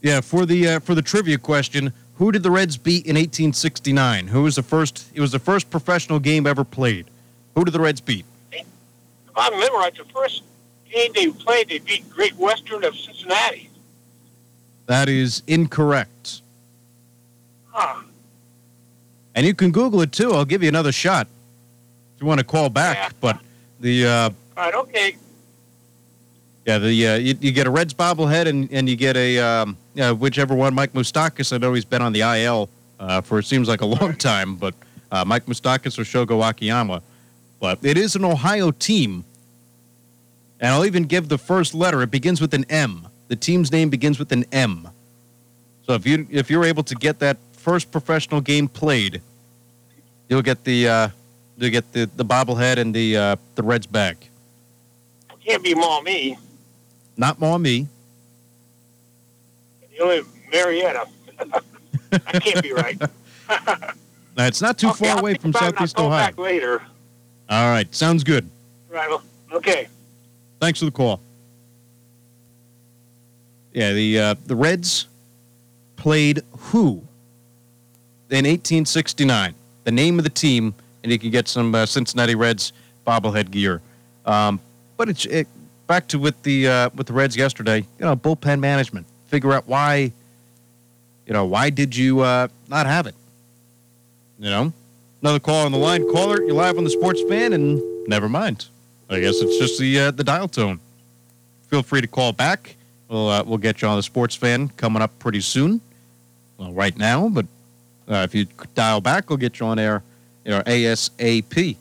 Yeah, 0.00 0.20
for 0.20 0.44
the 0.44 0.68
uh, 0.68 0.80
for 0.80 0.94
the 0.94 1.02
trivia 1.02 1.38
question, 1.38 1.92
who 2.16 2.32
did 2.32 2.42
the 2.42 2.50
Reds 2.50 2.76
beat 2.76 3.06
in 3.06 3.14
1869? 3.14 4.28
Who 4.28 4.42
was 4.42 4.56
the 4.56 4.62
first? 4.62 5.10
It 5.14 5.20
was 5.20 5.32
the 5.32 5.38
first 5.38 5.70
professional 5.70 6.18
game 6.18 6.46
ever 6.46 6.64
played. 6.64 7.06
Who 7.54 7.64
did 7.64 7.72
the 7.72 7.80
Reds 7.80 8.00
beat? 8.00 8.24
If 8.50 8.66
I 9.36 9.48
remember 9.48 9.78
right, 9.78 9.94
the 9.94 10.04
first 10.04 10.42
game 10.90 11.12
they 11.14 11.28
played, 11.28 11.68
they 11.68 11.78
beat 11.78 12.08
Great 12.10 12.34
Western 12.36 12.84
of 12.84 12.96
Cincinnati. 12.96 13.70
That 14.86 15.08
is 15.08 15.42
incorrect. 15.46 16.42
Huh. 17.70 18.02
And 19.34 19.46
you 19.46 19.54
can 19.54 19.70
Google 19.70 20.02
it 20.02 20.12
too. 20.12 20.32
I'll 20.32 20.44
give 20.44 20.62
you 20.62 20.68
another 20.68 20.92
shot 20.92 21.26
if 22.14 22.20
you 22.20 22.26
want 22.26 22.40
to 22.40 22.44
call 22.44 22.68
back. 22.68 22.96
Yeah. 22.96 23.08
But 23.20 23.38
the 23.82 24.06
uh, 24.06 24.10
All 24.10 24.32
right, 24.56 24.74
okay. 24.74 25.16
yeah, 26.64 26.78
the 26.78 27.08
uh, 27.08 27.14
you, 27.16 27.36
you 27.40 27.50
get 27.50 27.66
a 27.66 27.70
Reds 27.70 27.92
bobblehead 27.92 28.46
and, 28.46 28.72
and 28.72 28.88
you 28.88 28.96
get 28.96 29.16
a 29.16 29.38
um, 29.40 29.76
yeah, 29.94 30.12
whichever 30.12 30.54
one. 30.54 30.72
Mike 30.72 30.92
Moustakas. 30.92 31.52
I 31.52 31.58
know 31.58 31.74
he's 31.74 31.84
been 31.84 32.00
on 32.00 32.12
the 32.12 32.20
IL 32.20 32.70
uh, 33.00 33.20
for 33.20 33.40
it 33.40 33.44
seems 33.44 33.68
like 33.68 33.80
a 33.80 33.86
long 33.86 34.14
time, 34.30 34.54
but 34.54 34.74
uh, 35.10 35.24
Mike 35.24 35.46
Moustakas 35.46 35.98
or 35.98 36.02
Shogo 36.02 36.48
Akiyama. 36.48 37.02
But 37.60 37.80
it 37.82 37.98
is 37.98 38.14
an 38.16 38.24
Ohio 38.24 38.70
team, 38.70 39.24
and 40.60 40.72
I'll 40.72 40.86
even 40.86 41.02
give 41.02 41.28
the 41.28 41.38
first 41.38 41.74
letter. 41.74 42.02
It 42.02 42.10
begins 42.10 42.40
with 42.40 42.54
an 42.54 42.64
M. 42.70 43.08
The 43.28 43.36
team's 43.36 43.72
name 43.72 43.90
begins 43.90 44.18
with 44.18 44.30
an 44.30 44.44
M. 44.52 44.88
So 45.86 45.94
if 45.94 46.06
you 46.06 46.26
if 46.30 46.50
you're 46.50 46.64
able 46.64 46.84
to 46.84 46.94
get 46.94 47.18
that 47.18 47.36
first 47.52 47.90
professional 47.90 48.40
game 48.40 48.68
played, 48.68 49.20
you'll 50.28 50.42
get 50.42 50.62
the 50.62 50.88
uh, 50.88 51.08
to 51.62 51.70
get 51.70 51.90
the, 51.92 52.10
the 52.16 52.24
bobblehead 52.24 52.76
and 52.76 52.94
the 52.94 53.16
uh, 53.16 53.36
the 53.54 53.62
Reds 53.62 53.86
back? 53.86 54.28
Can't 55.44 55.62
be 55.62 55.74
more 55.74 56.02
me. 56.02 56.38
Not 57.16 57.40
more 57.40 57.58
me. 57.58 57.88
The 59.96 60.02
only 60.02 60.20
Marietta. 60.52 61.06
that 62.10 62.42
can't 62.42 62.62
be 62.62 62.72
right. 62.72 63.00
Now, 64.34 64.46
it's 64.46 64.62
not 64.62 64.78
too 64.78 64.88
Okay, 64.88 65.04
far 65.08 65.16
I'll 65.16 65.18
away 65.18 65.34
from 65.34 65.50
about 65.50 65.62
it 65.64 65.66
and 65.66 65.76
I'll 65.80 65.86
Southeast 65.88 65.98
Ohio. 66.00 66.18
back 66.26 66.38
later. 66.38 66.82
All 67.50 67.70
right, 67.70 67.94
sounds 67.94 68.24
good. 68.24 68.48
Right. 68.88 69.06
Well, 69.06 69.22
okay. 69.52 69.88
Thanks 70.58 70.78
for 70.78 70.86
the 70.86 70.90
call. 70.90 71.20
Yeah, 73.74 73.92
the 73.92 74.18
uh, 74.18 74.34
the 74.46 74.56
Reds 74.56 75.06
played 75.96 76.40
who 76.56 77.02
in 78.30 78.46
1869? 78.46 79.54
The 79.84 79.92
name 79.92 80.16
of 80.16 80.24
the 80.24 80.30
team, 80.30 80.74
and 81.02 81.12
you 81.12 81.18
can 81.18 81.30
get 81.30 81.48
some 81.48 81.74
uh, 81.74 81.86
Cincinnati 81.86 82.34
Reds 82.34 82.72
bobblehead 83.06 83.50
gear. 83.50 83.80
Um, 84.24 84.60
but 84.96 85.08
it's 85.08 85.24
it, 85.26 85.48
back 85.86 86.08
to 86.08 86.18
with 86.18 86.40
the 86.42 86.68
uh, 86.68 86.90
with 86.94 87.06
the 87.06 87.12
Reds 87.12 87.36
yesterday. 87.36 87.78
You 87.78 88.04
know, 88.04 88.16
bullpen 88.16 88.60
management. 88.60 89.06
Figure 89.26 89.52
out 89.52 89.66
why. 89.66 90.12
You 91.26 91.32
know, 91.32 91.44
why 91.44 91.70
did 91.70 91.96
you 91.96 92.20
uh, 92.20 92.48
not 92.68 92.86
have 92.86 93.06
it? 93.06 93.14
You 94.38 94.50
know, 94.50 94.72
another 95.20 95.38
call 95.38 95.64
on 95.64 95.72
the 95.72 95.78
line. 95.78 96.10
Caller, 96.12 96.42
you're 96.42 96.54
live 96.54 96.78
on 96.78 96.84
the 96.84 96.90
Sports 96.90 97.22
Fan, 97.28 97.52
and 97.52 97.80
never 98.08 98.28
mind. 98.28 98.66
I 99.08 99.20
guess 99.20 99.36
it's 99.40 99.58
just 99.58 99.78
the 99.78 99.98
uh, 99.98 100.10
the 100.10 100.24
dial 100.24 100.48
tone. 100.48 100.80
Feel 101.68 101.82
free 101.82 102.00
to 102.00 102.06
call 102.06 102.32
back. 102.32 102.76
We'll 103.08 103.28
uh, 103.28 103.44
we'll 103.44 103.58
get 103.58 103.82
you 103.82 103.88
on 103.88 103.96
the 103.96 104.02
Sports 104.02 104.34
Fan 104.34 104.68
coming 104.70 105.02
up 105.02 105.16
pretty 105.18 105.40
soon. 105.40 105.80
Well, 106.58 106.72
right 106.72 106.96
now, 106.96 107.28
but 107.28 107.46
uh, 108.08 108.26
if 108.28 108.34
you 108.34 108.46
dial 108.74 109.00
back, 109.00 109.28
we'll 109.30 109.36
get 109.36 109.60
you 109.60 109.66
on 109.66 109.78
air. 109.78 110.02
You 110.44 110.50
know, 110.52 110.60
ASAP. 110.62 111.76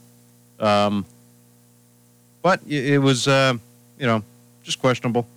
Um, 0.60 1.06
but 2.42 2.62
it 2.68 3.00
was 3.00 3.28
uh, 3.28 3.54
you 3.98 4.08
know 4.08 4.24
just 4.64 4.80
questionable. 4.80 5.28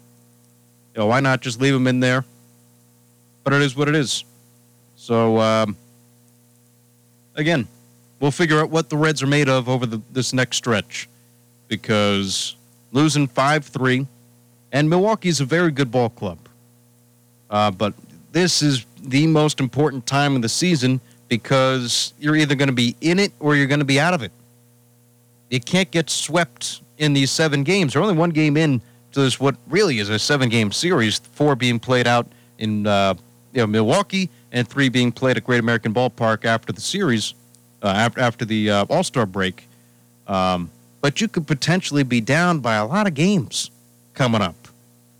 You 0.95 1.01
know, 1.01 1.07
why 1.07 1.21
not 1.21 1.41
just 1.41 1.61
leave 1.61 1.75
them 1.75 1.87
in 1.87 2.01
there? 2.01 2.25
But 3.43 3.53
it 3.53 3.63
is 3.63 3.77
what 3.77 3.89
it 3.89 3.95
is. 3.95 4.25
So 4.97 5.39
um, 5.39 5.77
again, 7.35 7.67
we'll 8.21 8.31
figure 8.31 8.61
out 8.61 8.71
what 8.71 8.89
the 8.89 8.97
Reds 8.97 9.23
are 9.23 9.27
made 9.27 9.49
of 9.49 9.69
over 9.69 9.87
the, 9.87 10.01
this 10.13 10.33
next 10.33 10.57
stretch 10.57 11.09
because 11.69 12.57
losing 12.93 13.27
5 13.27 13.65
3, 13.67 14.07
and 14.73 14.89
Milwaukee's 14.89 15.41
a 15.41 15.45
very 15.45 15.71
good 15.71 15.91
ball 15.91 16.09
club. 16.09 16.39
Uh, 17.51 17.71
but 17.71 17.95
this 18.33 18.63
is 18.63 18.87
the 19.03 19.27
most 19.27 19.61
important 19.61 20.07
time 20.07 20.37
of 20.37 20.43
the 20.43 20.49
season 20.49 21.01
because 21.29 22.15
you're 22.19 22.37
either 22.37 22.55
going 22.55 22.69
to 22.69 22.75
be 22.75 22.97
in 23.01 23.19
it 23.19 23.33
or 23.41 23.57
you're 23.57 23.67
going 23.67 23.81
to 23.81 23.85
be 23.85 23.99
out 24.01 24.15
of 24.15 24.23
it. 24.23 24.33
You 25.51 25.61
can't 25.61 25.91
get 25.91 26.11
swept 26.11 26.81
in 26.99 27.13
these 27.13 27.31
seven 27.31 27.63
games. 27.63 27.93
They're 27.93 28.03
only 28.03 28.15
one 28.15 28.31
game 28.31 28.57
in 28.57 28.81
to 29.13 29.21
this, 29.21 29.41
what 29.41 29.57
really 29.69 29.99
is 29.99 30.09
a 30.09 30.19
seven 30.19 30.49
game 30.49 30.73
series, 30.73 31.19
four 31.19 31.57
being 31.57 31.79
played 31.79 32.07
out 32.07 32.27
in 32.59 32.87
uh, 32.87 33.15
you 33.53 33.61
know, 33.61 33.67
Milwaukee 33.67 34.29
and 34.53 34.69
three 34.69 34.89
being 34.89 35.13
played 35.13 35.37
at 35.37 35.45
Great 35.45 35.61
American 35.61 35.95
Ballpark 35.95 36.45
after 36.45 36.73
the 36.73 36.81
series, 36.81 37.35
uh, 37.83 38.11
after, 38.17 38.45
the 38.45 38.71
uh, 38.71 38.87
All 38.91 39.05
Star 39.05 39.27
break. 39.27 39.67
Um, 40.27 40.71
but 41.01 41.21
you 41.21 41.29
could 41.29 41.47
potentially 41.47 42.03
be 42.03 42.21
down 42.21 42.61
by 42.61 42.77
a 42.77 42.87
lot 42.87 43.07
of 43.07 43.15
games 43.15 43.71
coming 44.15 44.41
up, 44.41 44.57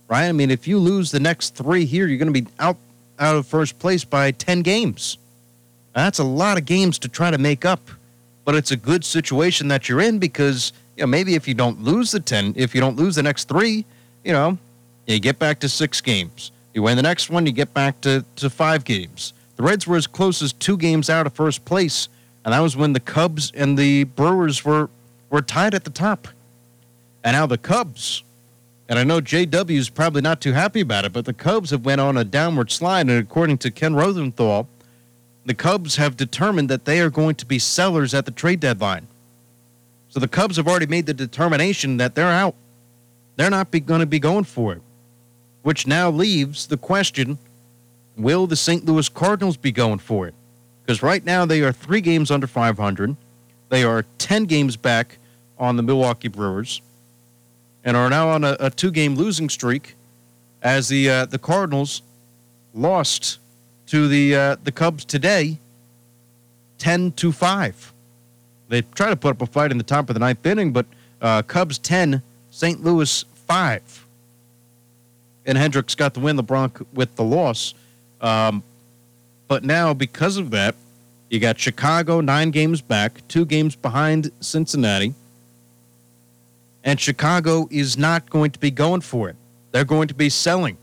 right? 0.09 0.27
I 0.27 0.33
mean, 0.33 0.51
if 0.51 0.67
you 0.67 0.79
lose 0.79 1.11
the 1.11 1.21
next 1.21 1.55
three 1.55 1.85
here, 1.85 2.07
you're 2.07 2.19
going 2.19 2.33
to 2.33 2.41
be 2.43 2.49
out 2.59 2.77
out 3.19 3.37
of 3.37 3.47
first 3.47 3.79
place 3.79 4.03
by 4.03 4.33
10 4.33 4.63
games. 4.63 5.19
That's 5.95 6.19
a 6.19 6.25
lot 6.25 6.59
of 6.59 6.65
games 6.65 6.99
to 7.01 7.09
try 7.09 7.31
to 7.31 7.39
make 7.39 7.65
up, 7.65 7.81
but 8.45 8.55
it's 8.55 8.73
a 8.73 8.77
good 8.77 9.05
situation 9.05 9.69
that 9.69 9.89
you're 9.89 10.01
in 10.01 10.19
because 10.19 10.73
you 10.97 11.03
know 11.03 11.07
maybe 11.07 11.35
if 11.35 11.47
you 11.47 11.55
don't 11.55 11.83
lose 11.83 12.11
the 12.11 12.21
10, 12.21 12.55
if 12.57 12.75
you 12.75 12.81
don't 12.81 12.97
lose 12.97 13.15
the 13.15 13.23
next 13.23 13.49
three, 13.49 13.85
you 14.25 14.33
know, 14.33 14.59
you 15.07 15.21
get 15.21 15.39
back 15.39 15.61
to 15.61 15.69
six 15.69 16.01
games. 16.01 16.51
You 16.73 16.83
win 16.83 16.97
the 16.97 17.03
next 17.03 17.31
one, 17.31 17.47
you 17.47 17.53
get 17.53 17.73
back 17.73 18.01
to, 18.01 18.25
to 18.37 18.51
five 18.51 18.85
games. 18.85 19.33
The 19.57 19.63
Reds 19.63 19.87
were 19.87 19.97
as 19.97 20.09
close 20.09 20.43
as 20.43 20.53
two 20.53 20.77
games 20.77 21.09
out 21.09 21.27
of 21.27 21.33
first 21.33 21.65
place, 21.65 22.09
and 22.45 22.53
that 22.53 22.61
was 22.61 22.77
when 22.77 22.93
the 22.93 23.01
Cubs 23.01 23.53
and 23.55 23.79
the 23.79 24.05
Brewers 24.05 24.65
were 24.65 24.91
were 25.31 25.43
tied 25.43 25.75
at 25.75 25.85
the 25.85 25.91
top. 25.91 26.29
And 27.23 27.35
now 27.35 27.47
the 27.47 27.59
Cubs, 27.59 28.23
and 28.89 28.99
I 28.99 29.05
know 29.05 29.21
JW 29.21 29.71
is 29.71 29.89
probably 29.89 30.23
not 30.23 30.41
too 30.41 30.53
happy 30.53 30.81
about 30.81 31.05
it, 31.05 31.13
but 31.13 31.25
the 31.25 31.33
Cubs 31.33 31.71
have 31.71 31.85
went 31.85 32.01
on 32.01 32.17
a 32.17 32.25
downward 32.25 32.71
slide, 32.71 33.09
and 33.09 33.11
according 33.13 33.59
to 33.59 33.71
Ken 33.71 33.95
Rosenthal, 33.95 34.69
the 35.47 35.55
Cubs 35.55 35.97
have 35.97 36.17
determined 36.17 36.69
that 36.71 36.85
they 36.85 37.01
are 37.01 37.11
going 37.11 37.35
to 37.37 37.47
be 37.47 37.59
sellers 37.59 38.15
at 38.15 38.25
the 38.25 38.31
trade 38.31 38.61
deadline. 38.61 39.07
So 40.09 40.21
the 40.21 40.29
Cubs 40.29 40.57
have 40.57 40.69
already 40.69 40.87
made 40.87 41.07
the 41.07 41.15
determination 41.15 41.97
that 41.99 42.15
they're 42.15 42.27
out. 42.27 42.55
They're 43.37 43.51
not 43.51 43.71
going 43.71 44.01
to 44.01 44.07
be 44.07 44.21
going 44.21 44.45
for 44.45 44.73
it, 44.73 44.83
which 45.63 45.87
now 45.87 46.11
leaves 46.11 46.67
the 46.67 46.77
question 46.77 47.39
will 48.17 48.47
the 48.47 48.57
St. 48.57 48.85
Louis 48.85 49.09
Cardinals 49.09 49.57
be 49.57 49.73
going 49.73 49.99
for 49.99 50.29
it? 50.29 50.35
Because 50.83 51.03
right 51.03 51.25
now 51.25 51.45
they 51.45 51.63
are 51.63 51.73
three 51.73 52.01
games 52.01 52.31
under 52.31 52.47
500. 52.47 53.17
They 53.71 53.83
are 53.83 54.05
10 54.19 54.45
games 54.45 54.77
back 54.77 55.19
on 55.59 55.77
the 55.77 55.83
Milwaukee 55.83 56.29
Brewers 56.29 56.81
and 57.83 57.97
are 57.97 58.09
now 58.09 58.29
on 58.29 58.45
a, 58.45 58.57
a 58.61 58.71
two 58.71 58.91
game 58.91 59.17
losing 59.17 59.49
streak 59.49 59.95
as 60.63 60.89
the, 60.89 61.11
uh, 61.11 61.27
the 61.27 61.39
Cardinals 61.39 62.03
lost 62.73 63.39
to 63.87 64.09
the, 64.09 64.35
uh, 64.35 64.57
the 64.63 64.73
Cubs 64.73 65.05
today 65.05 65.59
10 66.79 67.13
to 67.13 67.33
5. 67.33 67.93
They 68.69 68.83
try 68.83 69.11
to 69.11 69.17
put 69.17 69.31
up 69.31 69.43
a 69.43 69.47
fight 69.47 69.71
in 69.71 69.79
the 69.79 69.85
top 69.85 70.11
of 70.11 70.15
the 70.15 70.21
ninth 70.21 70.45
inning, 70.45 70.73
but 70.73 70.87
uh, 71.21 71.43
Cubs 71.43 71.79
10, 71.79 72.23
St. 72.51 72.83
Louis 72.83 73.25
5. 73.47 74.07
And 75.47 75.59
Hendricks 75.59 75.95
got 75.95 76.15
the 76.15 76.21
win, 76.21 76.37
the 76.37 76.87
with 76.93 77.15
the 77.17 77.25
loss. 77.25 77.75
Um, 78.21 78.63
but 79.47 79.63
now, 79.63 79.93
because 79.93 80.37
of 80.37 80.51
that, 80.51 80.75
you 81.29 81.39
got 81.39 81.59
Chicago 81.59 82.21
nine 82.21 82.51
games 82.51 82.81
back, 82.81 83.27
two 83.29 83.45
games 83.45 83.77
behind 83.77 84.31
Cincinnati. 84.41 85.15
And 86.83 87.01
Chicago 87.01 87.69
is 87.71 87.97
not 87.97 88.29
going 88.31 88.51
to 88.53 88.59
be 88.59 88.71
going 88.71 89.01
for 89.01 89.29
it. 89.29 89.37
They're 89.73 89.85
going 89.85 90.09
to 90.09 90.15
be 90.15 90.29
selling. 90.29 90.77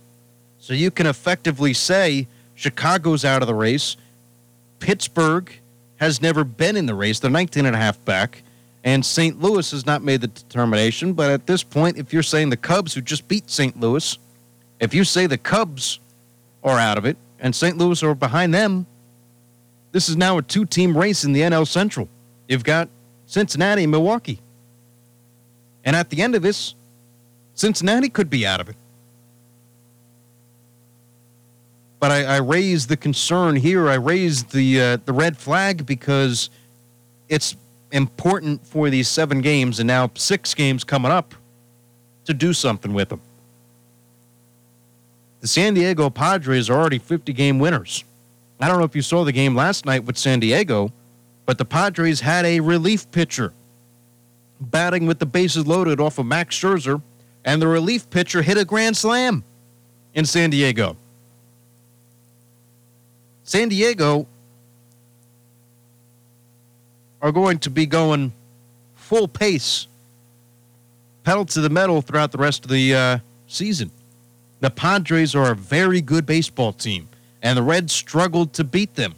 So 0.59 0.73
you 0.73 0.91
can 0.91 1.07
effectively 1.07 1.73
say 1.73 2.27
Chicago's 2.61 3.25
out 3.25 3.41
of 3.41 3.47
the 3.47 3.55
race. 3.55 3.97
Pittsburgh 4.79 5.51
has 5.97 6.21
never 6.21 6.43
been 6.43 6.77
in 6.77 6.85
the 6.85 6.93
race. 6.93 7.19
They're 7.19 7.31
19 7.31 7.65
and 7.65 7.75
a 7.75 7.79
half 7.79 8.03
back. 8.05 8.43
And 8.83 9.05
St. 9.05 9.39
Louis 9.41 9.69
has 9.71 9.85
not 9.85 10.03
made 10.03 10.21
the 10.21 10.27
determination. 10.27 11.13
But 11.13 11.31
at 11.31 11.47
this 11.47 11.63
point, 11.63 11.97
if 11.97 12.13
you're 12.13 12.23
saying 12.23 12.49
the 12.49 12.57
Cubs, 12.57 12.93
who 12.93 13.01
just 13.01 13.27
beat 13.27 13.49
St. 13.49 13.79
Louis, 13.79 14.17
if 14.79 14.93
you 14.93 15.03
say 15.03 15.25
the 15.25 15.37
Cubs 15.37 15.99
are 16.63 16.77
out 16.77 16.97
of 16.97 17.05
it 17.05 17.17
and 17.39 17.55
St. 17.55 17.77
Louis 17.77 18.01
are 18.03 18.13
behind 18.13 18.53
them, 18.53 18.85
this 19.91 20.07
is 20.07 20.15
now 20.15 20.37
a 20.37 20.41
two 20.41 20.65
team 20.65 20.95
race 20.95 21.23
in 21.23 21.33
the 21.33 21.41
NL 21.41 21.67
Central. 21.67 22.07
You've 22.47 22.63
got 22.63 22.89
Cincinnati 23.25 23.83
and 23.83 23.91
Milwaukee. 23.91 24.39
And 25.83 25.95
at 25.95 26.09
the 26.11 26.21
end 26.21 26.35
of 26.35 26.43
this, 26.43 26.75
Cincinnati 27.55 28.09
could 28.09 28.29
be 28.29 28.45
out 28.45 28.61
of 28.61 28.69
it. 28.69 28.75
But 32.01 32.11
I, 32.11 32.23
I 32.23 32.37
raised 32.39 32.89
the 32.89 32.97
concern 32.97 33.55
here. 33.55 33.87
I 33.87 33.93
raised 33.93 34.51
the 34.51 34.81
uh, 34.81 34.97
the 35.05 35.13
red 35.13 35.37
flag 35.37 35.85
because 35.85 36.49
it's 37.29 37.55
important 37.91 38.65
for 38.65 38.89
these 38.89 39.07
seven 39.07 39.39
games 39.39 39.79
and 39.79 39.87
now 39.87 40.09
six 40.15 40.53
games 40.55 40.83
coming 40.83 41.11
up 41.11 41.35
to 42.25 42.33
do 42.33 42.53
something 42.53 42.93
with 42.93 43.09
them. 43.09 43.21
The 45.41 45.47
San 45.47 45.75
Diego 45.75 46.09
Padres 46.09 46.69
are 46.69 46.79
already 46.79 46.97
50 46.97 47.33
game 47.33 47.59
winners. 47.59 48.03
I 48.59 48.67
don't 48.67 48.79
know 48.79 48.85
if 48.85 48.95
you 48.95 49.01
saw 49.03 49.23
the 49.23 49.31
game 49.31 49.55
last 49.55 49.85
night 49.85 50.03
with 50.03 50.17
San 50.17 50.39
Diego, 50.39 50.91
but 51.45 51.59
the 51.59 51.65
Padres 51.65 52.21
had 52.21 52.45
a 52.45 52.59
relief 52.61 53.09
pitcher 53.11 53.53
batting 54.59 55.05
with 55.05 55.19
the 55.19 55.25
bases 55.25 55.67
loaded 55.67 55.99
off 55.99 56.17
of 56.17 56.25
Max 56.25 56.57
Scherzer, 56.57 57.01
and 57.45 57.61
the 57.61 57.67
relief 57.67 58.09
pitcher 58.09 58.41
hit 58.41 58.57
a 58.57 58.65
grand 58.65 58.97
slam 58.97 59.43
in 60.15 60.25
San 60.25 60.49
Diego. 60.49 60.95
San 63.51 63.67
Diego 63.67 64.25
are 67.21 67.33
going 67.33 67.59
to 67.59 67.69
be 67.69 67.85
going 67.85 68.31
full 68.95 69.27
pace, 69.27 69.87
pedal 71.25 71.43
to 71.43 71.59
the 71.59 71.69
metal 71.69 72.01
throughout 72.01 72.31
the 72.31 72.37
rest 72.37 72.63
of 72.63 72.71
the 72.71 72.95
uh, 72.95 73.19
season. 73.47 73.91
The 74.61 74.69
Padres 74.69 75.35
are 75.35 75.51
a 75.51 75.55
very 75.55 75.99
good 75.99 76.25
baseball 76.25 76.71
team, 76.71 77.09
and 77.41 77.57
the 77.57 77.61
Reds 77.61 77.91
struggled 77.91 78.53
to 78.53 78.63
beat 78.63 78.95
them. 78.95 79.15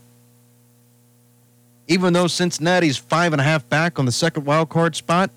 Even 1.87 2.13
though 2.13 2.25
Cincinnati's 2.25 2.97
five 2.97 3.33
and 3.33 3.39
a 3.39 3.43
half 3.43 3.69
back 3.69 3.99
on 3.99 4.07
the 4.07 4.11
second 4.11 4.45
wild 4.45 4.69
card 4.69 4.95
spot, 4.95 5.29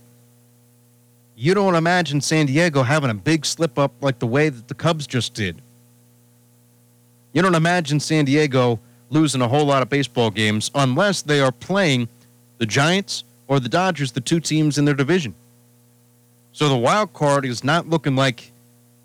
you 1.37 1.53
don't 1.53 1.75
imagine 1.75 2.23
San 2.23 2.47
Diego 2.47 2.83
having 2.83 3.11
a 3.11 3.15
big 3.15 3.45
slip 3.45 3.79
up 3.79 3.93
like 4.01 4.21
the 4.21 4.27
way 4.27 4.49
that 4.49 4.69
the 4.69 4.75
Cubs 4.75 5.07
just 5.07 5.35
did. 5.35 5.61
You 7.35 7.43
don't 7.43 7.55
imagine 7.55 8.01
San 8.01 8.25
Diego 8.25 8.81
losing 9.11 9.41
a 9.41 9.49
whole 9.49 9.65
lot 9.65 9.83
of 9.83 9.89
baseball 9.89 10.31
games 10.31 10.71
unless 10.75 11.23
they 11.23 11.41
are 11.41 11.53
playing 11.53 12.09
the 12.59 12.67
Giants, 12.67 13.25
or 13.49 13.61
the 13.61 13.69
Dodgers, 13.69 14.13
the 14.13 14.21
two 14.21 14.41
teams 14.41 14.79
in 14.79 14.85
their 14.85 14.95
division. 14.95 15.35
So 16.53 16.69
the 16.69 16.77
wild 16.77 17.13
card 17.13 17.45
is 17.45 17.63
not 17.63 17.89
looking 17.89 18.17
like 18.17 18.51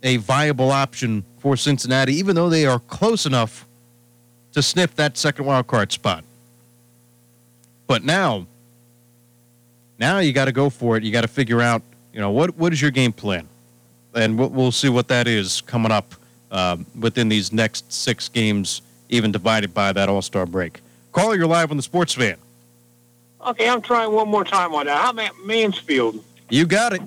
a 0.04 0.18
viable 0.18 0.72
option 0.72 1.24
for 1.40 1.56
Cincinnati, 1.58 2.14
even 2.14 2.36
though 2.36 2.50
they 2.50 2.66
are 2.66 2.80
close 2.80 3.26
enough 3.26 3.68
to 4.54 4.62
sniff 4.62 4.96
that 4.96 5.18
second 5.18 5.46
wild 5.46 5.68
card 5.68 5.92
spot. 5.92 6.24
But 7.88 8.04
now, 8.04 8.48
now 10.00 10.20
you 10.20 10.34
got 10.34 10.46
to 10.46 10.52
go 10.52 10.70
for 10.70 10.98
it. 10.98 11.04
You 11.04 11.12
got 11.12 11.22
to 11.22 11.28
figure 11.28 11.62
out, 11.62 11.82
you 12.14 12.20
know, 12.20 12.32
what 12.32 12.58
what 12.58 12.74
is 12.74 12.82
your 12.82 12.92
game 12.92 13.12
plan, 13.12 13.48
and 14.16 14.40
we'll, 14.40 14.50
we'll 14.50 14.72
see 14.72 14.90
what 14.90 15.08
that 15.10 15.28
is 15.28 15.62
coming 15.62 15.92
up 15.92 16.16
um, 16.52 16.86
within 17.00 17.30
these 17.30 17.54
next 17.54 17.92
six 17.92 18.28
games, 18.28 18.82
even 19.12 19.32
divided 19.32 19.74
by 19.74 19.94
that 19.94 20.10
All 20.10 20.22
Star 20.22 20.46
break. 20.46 20.82
Caller, 21.12 21.36
you're 21.36 21.46
live 21.46 21.70
on 21.70 21.78
the 21.78 21.84
Sports 21.84 22.14
Fan. 22.14 22.38
Okay, 23.46 23.68
I'm 23.70 23.82
trying 23.82 24.12
one 24.12 24.30
more 24.30 24.44
time 24.46 24.74
on 24.74 24.86
that. 24.86 24.98
How 25.02 25.12
about 25.12 25.32
Mansfield? 25.46 26.24
You 26.50 26.66
got 26.66 26.94
it, 26.94 27.02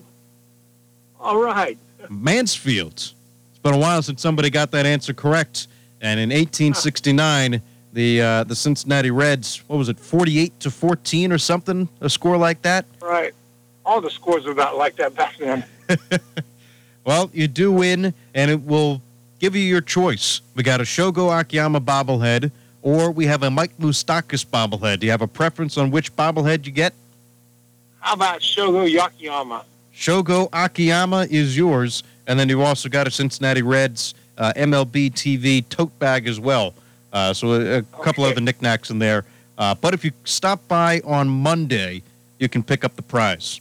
All 1.20 1.40
right. 1.40 1.78
Mansfield. 2.08 2.92
It's 2.94 3.58
been 3.62 3.74
a 3.74 3.78
while 3.78 4.02
since 4.02 4.20
somebody 4.20 4.50
got 4.50 4.70
that 4.72 4.86
answer 4.86 5.12
correct, 5.12 5.66
and 6.00 6.20
in 6.20 6.28
1869. 6.28 7.60
The 7.92 8.20
uh, 8.20 8.42
the 8.42 8.56
Cincinnati 8.56 9.12
Reds, 9.12 9.62
what 9.68 9.76
was 9.76 9.88
it, 9.88 10.00
48 10.00 10.58
to 10.58 10.70
14 10.72 11.30
or 11.30 11.38
something, 11.38 11.88
a 12.00 12.10
score 12.10 12.36
like 12.36 12.60
that? 12.62 12.86
Right. 13.00 13.32
All 13.86 14.00
the 14.00 14.10
scores 14.10 14.46
were 14.46 14.50
about 14.50 14.76
like 14.76 14.96
that 14.96 15.14
back 15.14 15.36
then. 15.38 15.64
Well, 17.04 17.30
you 17.34 17.48
do 17.48 17.70
win, 17.70 18.14
and 18.34 18.50
it 18.50 18.62
will 18.62 19.02
give 19.38 19.54
you 19.56 19.62
your 19.62 19.80
choice. 19.80 20.40
We 20.54 20.62
got 20.62 20.80
a 20.80 20.84
Shogo 20.84 21.38
Akiyama 21.38 21.80
bobblehead, 21.80 22.50
or 22.82 23.10
we 23.10 23.26
have 23.26 23.42
a 23.42 23.50
Mike 23.50 23.76
Moustakas 23.78 24.44
bobblehead. 24.44 25.00
Do 25.00 25.06
you 25.06 25.10
have 25.10 25.22
a 25.22 25.26
preference 25.28 25.76
on 25.78 25.90
which 25.90 26.14
bobblehead 26.16 26.66
you 26.66 26.72
get? 26.72 26.92
How 28.00 28.14
about 28.14 28.40
Shogo 28.40 28.86
Akiyama? 28.86 29.64
Shogo 29.94 30.48
Akiyama 30.52 31.26
is 31.30 31.56
yours, 31.56 32.02
and 32.26 32.38
then 32.38 32.48
you 32.48 32.62
also 32.62 32.88
got 32.88 33.06
a 33.06 33.10
Cincinnati 33.10 33.62
Reds 33.62 34.14
uh, 34.36 34.52
MLB 34.56 35.12
TV 35.12 35.66
tote 35.68 35.96
bag 35.98 36.26
as 36.26 36.40
well. 36.40 36.74
Uh, 37.12 37.32
so 37.32 37.52
a, 37.52 37.78
a 37.78 37.82
couple 37.82 38.24
Okay. 38.24 38.32
other 38.32 38.40
knickknacks 38.40 38.90
in 38.90 38.98
there. 38.98 39.24
Uh, 39.56 39.74
but 39.74 39.94
if 39.94 40.04
you 40.04 40.10
stop 40.24 40.66
by 40.66 41.00
on 41.04 41.28
Monday, 41.28 42.02
you 42.40 42.48
can 42.48 42.62
pick 42.64 42.82
up 42.82 42.96
the 42.96 43.02
prize. 43.02 43.60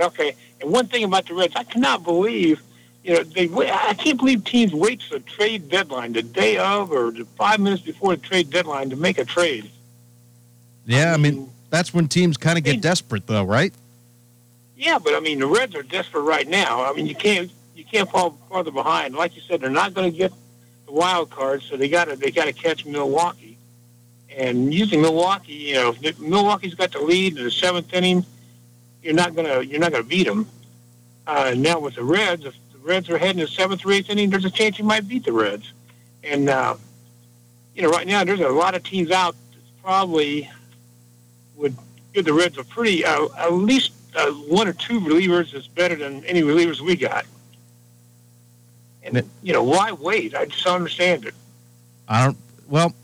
Okay. 0.00 0.34
And 0.62 0.70
one 0.70 0.86
thing 0.86 1.04
about 1.04 1.26
the 1.26 1.34
Reds, 1.34 1.54
I 1.54 1.64
cannot 1.64 2.02
believe, 2.02 2.62
you 3.06 3.14
know, 3.14 3.22
they. 3.22 3.48
I 3.70 3.94
can't 3.94 4.18
believe 4.18 4.44
teams 4.44 4.74
wait 4.74 4.98
to 5.02 5.10
the 5.10 5.20
trade 5.20 5.68
deadline, 5.68 6.12
the 6.12 6.22
day 6.22 6.58
of 6.58 6.90
or 6.90 7.12
five 7.36 7.60
minutes 7.60 7.82
before 7.82 8.16
the 8.16 8.22
trade 8.22 8.50
deadline 8.50 8.90
to 8.90 8.96
make 8.96 9.18
a 9.18 9.24
trade. 9.24 9.70
Yeah, 10.86 11.14
I 11.14 11.16
mean 11.16 11.48
that's 11.70 11.94
when 11.94 12.08
teams 12.08 12.36
kind 12.36 12.58
of 12.58 12.64
get 12.64 12.80
desperate, 12.80 13.28
though, 13.28 13.44
right? 13.44 13.72
Yeah, 14.76 14.98
but 14.98 15.14
I 15.14 15.20
mean, 15.20 15.38
the 15.38 15.46
Reds 15.46 15.76
are 15.76 15.84
desperate 15.84 16.22
right 16.22 16.48
now. 16.48 16.84
I 16.84 16.92
mean, 16.94 17.06
you 17.06 17.14
can't 17.14 17.48
you 17.76 17.84
can't 17.84 18.10
fall 18.10 18.36
farther 18.48 18.72
behind. 18.72 19.14
Like 19.14 19.36
you 19.36 19.42
said, 19.42 19.60
they're 19.60 19.70
not 19.70 19.94
going 19.94 20.10
to 20.10 20.16
get 20.16 20.32
the 20.86 20.92
wild 20.92 21.30
card, 21.30 21.62
so 21.62 21.76
they 21.76 21.88
got 21.88 22.06
to 22.06 22.16
they 22.16 22.32
got 22.32 22.46
to 22.46 22.52
catch 22.52 22.84
Milwaukee. 22.84 23.56
And 24.36 24.74
using 24.74 25.00
Milwaukee, 25.00 25.52
you 25.52 25.74
know, 25.74 25.94
if 26.02 26.18
Milwaukee's 26.18 26.74
got 26.74 26.90
the 26.90 26.98
lead 26.98 27.38
in 27.38 27.44
the 27.44 27.52
seventh 27.52 27.94
inning. 27.94 28.26
You're 29.00 29.14
not 29.14 29.36
gonna 29.36 29.62
you're 29.62 29.78
not 29.78 29.92
gonna 29.92 30.02
beat 30.02 30.26
them. 30.26 30.48
Uh, 31.28 31.54
now 31.56 31.78
with 31.78 31.94
the 31.94 32.02
Reds, 32.02 32.44
if 32.44 32.56
Reds 32.86 33.10
are 33.10 33.18
heading 33.18 33.44
to 33.44 33.52
seventh 33.52 33.84
or 33.84 33.92
eighth 33.92 34.10
inning, 34.10 34.30
there's 34.30 34.44
a 34.44 34.50
chance 34.50 34.78
you 34.78 34.84
might 34.84 35.08
beat 35.08 35.24
the 35.24 35.32
Reds. 35.32 35.72
And 36.22 36.48
uh, 36.48 36.76
you 37.74 37.82
know, 37.82 37.90
right 37.90 38.06
now 38.06 38.22
there's 38.24 38.40
a 38.40 38.48
lot 38.48 38.76
of 38.76 38.84
teams 38.84 39.10
out 39.10 39.34
that 39.52 39.82
probably 39.82 40.48
would 41.56 41.76
give 42.14 42.24
the 42.24 42.32
Reds 42.32 42.56
a 42.58 42.64
pretty 42.64 43.04
uh, 43.04 43.26
at 43.36 43.52
least 43.52 43.92
uh, 44.14 44.30
one 44.30 44.68
or 44.68 44.72
two 44.72 45.00
relievers 45.00 45.52
is 45.52 45.66
better 45.66 45.96
than 45.96 46.24
any 46.24 46.42
relievers 46.42 46.80
we 46.80 46.94
got. 46.94 47.26
And 49.02 49.28
you 49.42 49.52
know, 49.52 49.64
why 49.64 49.90
wait? 49.92 50.34
I 50.34 50.46
just 50.46 50.64
don't 50.64 50.76
understand 50.76 51.26
it. 51.26 51.34
I 52.08 52.24
don't. 52.24 52.36
Well, 52.68 52.94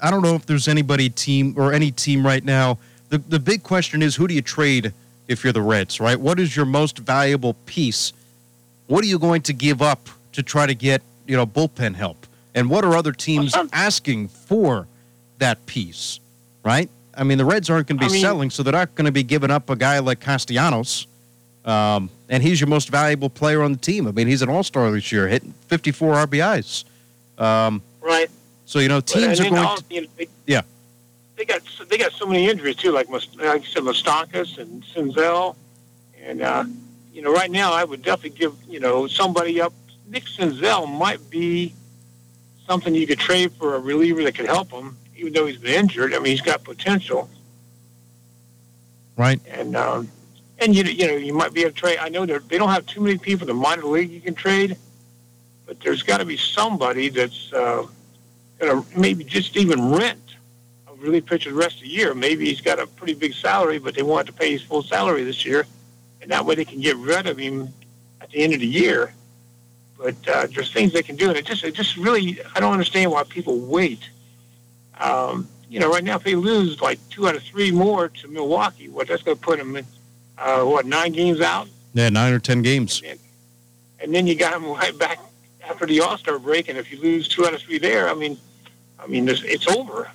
I 0.00 0.10
don't 0.10 0.22
know 0.22 0.34
if 0.34 0.44
there's 0.44 0.66
anybody 0.66 1.08
team 1.08 1.54
or 1.56 1.72
any 1.72 1.92
team 1.92 2.26
right 2.26 2.44
now. 2.44 2.78
The 3.10 3.18
the 3.18 3.38
big 3.38 3.62
question 3.62 4.02
is 4.02 4.16
who 4.16 4.26
do 4.26 4.34
you 4.34 4.42
trade 4.42 4.92
if 5.28 5.44
you're 5.44 5.52
the 5.52 5.62
Reds, 5.62 6.00
right? 6.00 6.18
What 6.18 6.40
is 6.40 6.56
your 6.56 6.66
most 6.66 6.98
valuable 6.98 7.54
piece? 7.66 8.12
What 8.86 9.02
are 9.04 9.06
you 9.06 9.18
going 9.18 9.42
to 9.42 9.52
give 9.52 9.82
up 9.82 10.08
to 10.32 10.42
try 10.42 10.66
to 10.66 10.74
get 10.74 11.02
you 11.26 11.36
know 11.36 11.46
bullpen 11.46 11.94
help? 11.94 12.26
And 12.54 12.70
what 12.70 12.84
are 12.84 12.94
other 12.96 13.12
teams 13.12 13.54
asking 13.72 14.28
for 14.28 14.86
that 15.38 15.64
piece, 15.66 16.20
right? 16.64 16.88
I 17.14 17.24
mean, 17.24 17.38
the 17.38 17.44
Reds 17.44 17.68
aren't 17.70 17.86
going 17.88 17.98
to 17.98 18.04
be 18.06 18.10
I 18.10 18.12
mean- 18.12 18.20
selling, 18.22 18.50
so 18.50 18.62
they're 18.62 18.72
not 18.72 18.94
going 18.94 19.06
to 19.06 19.12
be 19.12 19.22
giving 19.22 19.50
up 19.50 19.68
a 19.70 19.76
guy 19.76 19.98
like 20.00 20.20
Castellanos. 20.20 21.06
Um, 21.64 22.10
and 22.28 22.42
he's 22.42 22.60
your 22.60 22.68
most 22.68 22.90
valuable 22.90 23.28
player 23.28 23.60
on 23.62 23.72
the 23.72 23.78
team. 23.78 24.06
I 24.06 24.12
mean, 24.12 24.28
he's 24.28 24.40
an 24.40 24.48
all 24.48 24.62
star 24.62 24.88
this 24.92 25.10
year, 25.10 25.26
hitting 25.26 25.52
54 25.66 26.14
RBIs. 26.26 26.84
Um, 27.38 27.82
Right. 28.00 28.30
so, 28.66 28.78
you 28.78 28.88
know, 28.88 29.00
teams 29.00 29.40
and 29.40 29.48
are 29.48 29.50
going 29.50 29.64
all- 29.66 29.76
to. 29.76 29.84
you 29.90 30.02
know, 30.02 30.06
they, 30.16 30.28
Yeah. 30.46 30.62
they 31.36 31.44
got 31.44 31.62
they 31.88 31.98
got 31.98 32.12
so 32.12 32.24
many 32.26 32.48
injuries 32.48 32.76
too, 32.76 32.92
like 32.92 33.08
like 33.08 33.24
you 33.34 33.66
said, 33.72 33.82
Moustakas 33.82 34.58
and 34.58 34.82
Senzel. 34.94 35.56
and 36.24 36.40
uh, 36.42 36.64
you 37.16 37.22
know, 37.22 37.32
right 37.32 37.50
now 37.50 37.72
I 37.72 37.82
would 37.82 38.02
definitely 38.02 38.38
give 38.38 38.54
you 38.68 38.78
know 38.78 39.06
somebody 39.06 39.58
up. 39.58 39.72
Nick 40.06 40.24
Senzel 40.24 40.86
might 40.86 41.30
be 41.30 41.74
something 42.66 42.94
you 42.94 43.06
could 43.06 43.18
trade 43.18 43.52
for 43.58 43.74
a 43.76 43.80
reliever 43.80 44.22
that 44.24 44.34
could 44.34 44.44
help 44.44 44.70
him, 44.70 44.98
even 45.16 45.32
though 45.32 45.46
he's 45.46 45.56
been 45.56 45.72
injured. 45.72 46.12
I 46.12 46.18
mean, 46.18 46.32
he's 46.32 46.42
got 46.42 46.62
potential, 46.62 47.30
Right. 49.16 49.40
and 49.48 49.74
um, 49.76 50.10
and 50.58 50.76
you 50.76 50.84
you 50.84 51.06
know 51.06 51.14
you 51.16 51.32
might 51.32 51.54
be 51.54 51.62
able 51.62 51.70
to 51.70 51.76
trade. 51.76 51.96
I 52.00 52.10
know 52.10 52.26
they're- 52.26 52.40
don't 52.40 52.68
have 52.68 52.84
too 52.84 53.00
many 53.00 53.16
people 53.16 53.48
in 53.48 53.56
the 53.56 53.62
minor 53.62 53.84
league 53.86 54.10
you 54.10 54.20
can 54.20 54.34
trade, 54.34 54.76
but 55.64 55.80
there's 55.80 56.02
got 56.02 56.18
to 56.18 56.26
be 56.26 56.36
somebody 56.36 57.08
that's 57.08 57.50
uh, 57.54 57.86
going 58.58 58.82
to 58.82 58.98
maybe 59.00 59.24
just 59.24 59.56
even 59.56 59.90
rent 59.90 60.20
a 60.86 60.94
really 60.96 61.22
pitcher 61.22 61.48
the 61.48 61.56
rest 61.56 61.76
of 61.76 61.82
the 61.84 61.88
year. 61.88 62.12
Maybe 62.14 62.44
he's 62.44 62.60
got 62.60 62.78
a 62.78 62.86
pretty 62.86 63.14
big 63.14 63.32
salary, 63.32 63.78
but 63.78 63.94
they 63.94 64.02
want 64.02 64.26
to 64.26 64.34
pay 64.34 64.52
his 64.52 64.60
full 64.62 64.82
salary 64.82 65.24
this 65.24 65.46
year, 65.46 65.66
and 66.22 66.30
that 66.30 66.44
way 66.44 66.54
they 66.54 66.64
can 66.64 66.80
get 66.80 66.96
rid 66.96 67.26
of 67.26 67.38
him 67.38 67.72
at 68.20 68.30
the 68.30 68.38
end 68.42 68.54
of 68.54 68.60
the 68.60 68.66
year. 68.66 69.12
But 69.98 70.14
uh, 70.28 70.46
there's 70.54 70.72
things 70.72 70.92
they 70.92 71.02
can 71.02 71.16
do, 71.16 71.28
and 71.28 71.36
it 71.38 71.46
just 71.46 71.64
it 71.64 71.74
just 71.74 71.96
really 71.96 72.38
I 72.54 72.60
don't 72.60 72.72
understand 72.72 73.10
why 73.10 73.22
people 73.24 73.58
wait. 73.60 74.08
Um, 75.00 75.48
you 75.68 75.80
know, 75.80 75.90
right 75.90 76.04
now 76.04 76.16
if 76.16 76.24
they 76.24 76.34
lose 76.34 76.80
like 76.80 76.98
two 77.10 77.26
out 77.28 77.34
of 77.34 77.42
three 77.42 77.70
more 77.70 78.08
to 78.08 78.28
Milwaukee, 78.28 78.88
what 78.88 79.08
that's 79.08 79.22
going 79.22 79.36
to 79.36 79.42
put 79.42 79.58
them 79.58 79.76
in 79.76 79.86
uh, 80.38 80.62
what 80.64 80.86
nine 80.86 81.12
games 81.12 81.40
out, 81.40 81.68
Yeah, 81.94 82.08
nine 82.10 82.32
or 82.32 82.38
10 82.38 82.62
games. 82.62 83.02
and 84.00 84.14
then 84.14 84.26
you 84.26 84.34
got 84.34 84.52
them 84.52 84.66
right 84.70 84.96
back 84.98 85.18
after 85.68 85.86
the 85.86 86.00
All 86.00 86.16
Star 86.18 86.38
break, 86.38 86.68
and 86.68 86.78
if 86.78 86.92
you 86.92 87.00
lose 87.00 87.26
two 87.28 87.46
out 87.46 87.54
of 87.54 87.60
three 87.62 87.78
there, 87.78 88.08
I 88.08 88.14
mean, 88.14 88.38
I 88.98 89.06
mean 89.06 89.28
it's, 89.28 89.42
it's 89.42 89.66
over. 89.68 90.10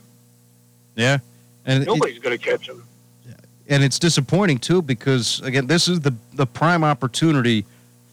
Yeah. 0.96 1.18
And 1.66 1.86
Nobody's 1.86 2.20
going 2.20 2.38
to 2.38 2.44
catch 2.44 2.68
them. 2.68 2.84
And 3.72 3.84
it's 3.84 3.98
disappointing 3.98 4.60
too 4.60 4.82
because 4.82 5.40
again 5.42 5.66
this 5.66 5.88
is 5.88 6.02
the 6.02 6.14
the 6.34 6.46
prime 6.46 6.84
opportunity 6.84 7.66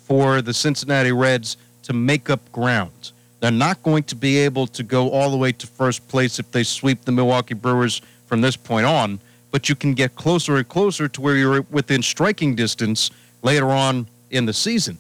for 0.06 0.40
the 0.40 0.54
Cincinnati 0.54 1.12
Reds 1.12 1.59
to 1.82 1.92
make 1.92 2.30
up 2.30 2.40
ground. 2.52 3.12
They're 3.40 3.50
not 3.50 3.82
going 3.82 4.04
to 4.04 4.16
be 4.16 4.38
able 4.38 4.66
to 4.68 4.82
go 4.82 5.11
all 5.11 5.30
the 5.30 5.36
way 5.36 5.52
to 5.52 5.66
first 5.66 6.09
place 6.09 6.38
if 6.38 6.50
they 6.50 6.62
sweep 6.62 7.04
the 7.04 7.12
Milwaukee 7.12 7.54
Brewers 7.54 8.00
from 8.26 8.40
this 8.40 8.56
point 8.56 8.86
on, 8.86 9.20
but 9.50 9.68
you 9.68 9.74
can 9.74 9.92
get 9.92 10.16
closer 10.16 10.56
and 10.56 10.66
closer 10.66 11.09
to 11.09 11.20
where 11.20 11.36
you're 11.36 11.62
within 11.70 12.02
striking 12.02 12.54
distance 12.54 13.11
later 13.42 13.66
on 13.70 14.06
in 14.30 14.46
the 14.46 14.52
season. 14.52 14.96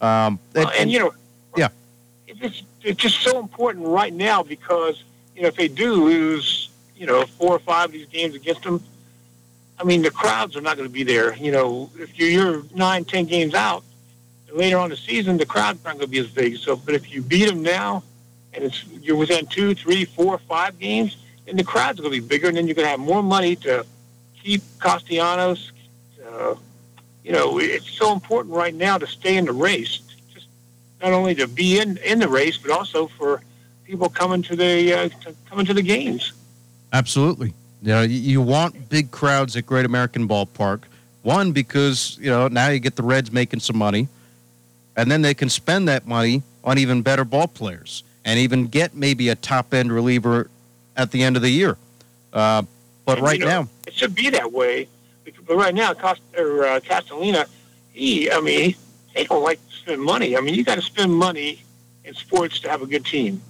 Um, 0.00 0.38
Well, 0.54 0.70
and 0.78 0.90
you 0.90 1.00
know, 1.00 1.12
yeah, 1.56 1.68
it's 2.26 2.62
it's 2.82 3.00
just 3.00 3.20
so 3.20 3.38
important 3.38 3.86
right 3.86 4.12
now 4.12 4.42
because 4.42 5.04
you 5.34 5.42
know 5.42 5.48
if 5.48 5.56
they 5.56 5.68
do 5.68 6.04
lose, 6.04 6.70
you 6.96 7.06
know, 7.06 7.26
four 7.26 7.52
or 7.52 7.58
five 7.58 7.86
of 7.86 7.92
these 7.92 8.06
games 8.06 8.34
against 8.34 8.62
them, 8.62 8.82
I 9.78 9.84
mean 9.84 10.02
the 10.02 10.10
crowds 10.10 10.56
are 10.56 10.60
not 10.60 10.76
going 10.76 10.88
to 10.88 10.92
be 10.92 11.02
there. 11.02 11.36
You 11.36 11.52
know, 11.52 11.90
if 11.98 12.18
you're, 12.18 12.28
you're 12.28 12.62
nine, 12.74 13.04
ten 13.04 13.26
games 13.26 13.54
out 13.54 13.84
later 14.52 14.78
on 14.78 14.90
the 14.90 14.96
season, 14.96 15.36
the 15.36 15.46
crowds 15.46 15.78
aren't 15.84 15.98
going 15.98 16.08
to 16.08 16.10
be 16.10 16.18
as 16.18 16.28
big. 16.28 16.56
So, 16.56 16.76
but 16.76 16.94
if 16.94 17.12
you 17.12 17.22
beat 17.22 17.46
them 17.46 17.62
now, 17.62 18.02
and 18.54 18.64
it's 18.64 18.84
you're 18.86 19.16
within 19.16 19.46
two, 19.46 19.74
three, 19.74 20.04
four, 20.04 20.38
five 20.38 20.78
games, 20.78 21.18
then 21.44 21.56
the 21.56 21.64
crowds 21.64 21.98
are 21.98 22.02
going 22.02 22.14
to 22.14 22.20
be 22.20 22.26
bigger, 22.26 22.48
and 22.48 22.56
then 22.56 22.66
you're 22.66 22.74
going 22.74 22.86
to 22.86 22.90
have 22.90 23.00
more 23.00 23.22
money 23.22 23.54
to 23.56 23.84
keep 24.42 24.62
Castellanos. 24.80 25.72
Uh, 26.26 26.54
you 27.22 27.32
know, 27.32 27.58
it's 27.58 27.90
so 27.90 28.12
important 28.12 28.54
right 28.54 28.74
now 28.74 28.98
to 28.98 29.06
stay 29.06 29.36
in 29.36 29.44
the 29.44 29.52
race 29.52 29.98
just 30.32 30.46
not 31.00 31.12
only 31.12 31.34
to 31.34 31.46
be 31.46 31.78
in 31.80 31.98
in 31.98 32.18
the 32.18 32.28
race, 32.28 32.56
but 32.56 32.70
also 32.70 33.08
for 33.08 33.42
people 33.84 34.08
coming 34.08 34.42
to 34.42 34.56
the 34.56 34.92
uh, 34.92 35.08
to, 35.08 35.34
coming 35.48 35.66
to 35.66 35.74
the 35.74 35.82
games. 35.82 36.32
Absolutely. 36.92 37.52
You 37.82 37.88
know, 37.92 38.02
you- 38.02 38.40
want 38.40 38.88
big 38.88 39.10
crowds 39.10 39.56
at 39.56 39.66
Great 39.66 39.84
American 39.84 40.26
Ballpark. 40.26 40.80
One, 41.22 41.52
because, 41.52 42.18
you 42.20 42.30
know, 42.30 42.48
now 42.48 42.68
you 42.68 42.78
get 42.78 42.96
the 42.96 43.02
Reds 43.02 43.32
making 43.32 43.60
some 43.60 43.76
money, 43.76 44.08
and 44.96 45.10
then 45.10 45.22
they 45.22 45.34
can 45.34 45.50
spend 45.50 45.88
that 45.88 46.06
money 46.06 46.42
on 46.64 46.78
even 46.78 47.02
better 47.02 47.24
ball 47.24 47.48
players 47.48 48.02
and 48.24 48.38
even 48.38 48.66
get 48.66 48.94
maybe 48.94 49.28
a 49.28 49.34
top 49.34 49.74
end 49.74 49.92
reliever 49.92 50.48
at 50.96 51.10
the 51.10 51.22
end 51.22 51.36
of 51.36 51.42
the 51.42 51.50
year. 51.50 51.76
Uh, 52.32 52.62
but 53.04 53.18
And, 53.18 53.26
right 53.26 53.38
you 53.38 53.44
know, 53.44 53.62
now, 53.62 53.68
it 53.86 53.94
should 53.94 54.14
be 54.14 54.30
that 54.30 54.52
way. 54.52 54.88
But 55.46 55.56
right 55.56 55.74
now, 55.74 55.92
Cost, 55.94 56.20
or, 56.36 56.64
uh, 56.64 56.80
Castellini, 56.80 57.44
he, 57.92 58.30
I 58.30 58.40
mean, 58.40 58.74
they 59.14 59.24
don't 59.24 59.42
like 59.42 59.58
to 59.68 59.76
spend 59.76 60.02
money. 60.02 60.36
I 60.36 60.40
mean, 60.40 60.54
you 60.54 60.64
got 60.64 60.76
to 60.76 60.82
spend 60.82 61.14
money 61.14 61.62
in 62.04 62.14
sports 62.14 62.60
to 62.60 62.68
have 62.68 62.82
a 62.82 62.86
good 62.86 63.04
team. 63.04 63.42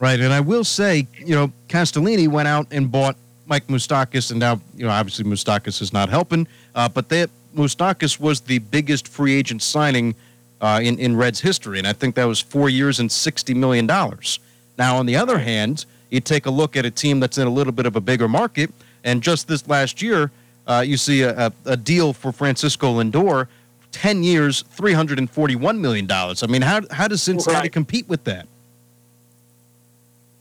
Right, 0.00 0.20
and 0.20 0.32
I 0.32 0.40
will 0.40 0.64
say, 0.64 1.06
you 1.18 1.34
know, 1.34 1.52
Castellini 1.68 2.28
went 2.28 2.48
out 2.48 2.66
and 2.70 2.90
bought 2.90 3.16
Mike 3.46 3.66
Moustakas, 3.68 4.30
and 4.30 4.40
now, 4.40 4.60
you 4.76 4.84
know, 4.84 4.90
obviously 4.90 5.24
Moustakas 5.24 5.80
is 5.80 5.92
not 5.92 6.08
helping, 6.08 6.46
uh, 6.74 6.88
but 6.88 7.08
that 7.10 7.30
Moustakas 7.54 8.18
was 8.18 8.40
the 8.40 8.58
biggest 8.58 9.06
free 9.08 9.34
agent 9.34 9.62
signing 9.62 10.14
uh, 10.60 10.80
in 10.82 10.98
in 10.98 11.16
Reds 11.16 11.40
history, 11.40 11.78
and 11.78 11.86
I 11.86 11.92
think 11.92 12.14
that 12.16 12.24
was 12.24 12.40
four 12.40 12.68
years 12.68 13.00
and 13.00 13.10
sixty 13.10 13.54
million 13.54 13.86
dollars. 13.86 14.40
Now, 14.78 14.96
on 14.96 15.06
the 15.06 15.16
other 15.16 15.38
hand, 15.38 15.84
you 16.10 16.20
take 16.20 16.46
a 16.46 16.50
look 16.50 16.76
at 16.76 16.84
a 16.84 16.90
team 16.90 17.20
that's 17.20 17.38
in 17.38 17.46
a 17.46 17.50
little 17.50 17.72
bit 17.72 17.86
of 17.86 17.96
a 17.96 18.00
bigger 18.00 18.28
market, 18.28 18.70
and 19.04 19.22
just 19.22 19.46
this 19.46 19.66
last 19.68 20.02
year, 20.02 20.30
uh, 20.66 20.82
you 20.86 20.96
see 20.96 21.22
a, 21.22 21.46
a, 21.46 21.52
a 21.66 21.76
deal 21.76 22.12
for 22.12 22.32
Francisco 22.32 23.00
Lindor, 23.00 23.46
ten 23.92 24.22
years, 24.24 24.62
three 24.70 24.92
hundred 24.94 25.18
and 25.18 25.30
forty-one 25.30 25.80
million 25.80 26.06
dollars. 26.06 26.42
I 26.42 26.46
mean, 26.46 26.62
how 26.62 26.80
how 26.90 27.08
does 27.08 27.22
Cincinnati 27.22 27.64
Right. 27.66 27.72
compete 27.72 28.08
with 28.08 28.24
that? 28.24 28.48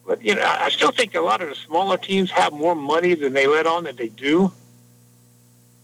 But 0.06 0.24
you 0.24 0.36
know, 0.36 0.44
I 0.44 0.70
still 0.70 0.92
think 0.92 1.16
a 1.16 1.22
lot 1.22 1.42
of 1.42 1.50
the 1.50 1.56
smaller 1.56 1.98
teams 1.98 2.30
have 2.32 2.52
more 2.54 2.76
money 2.76 3.14
than 3.16 3.34
they 3.34 3.48
let 3.48 3.66
on 3.66 3.86
that 3.86 3.98
they 3.98 4.10
do. 4.10 4.52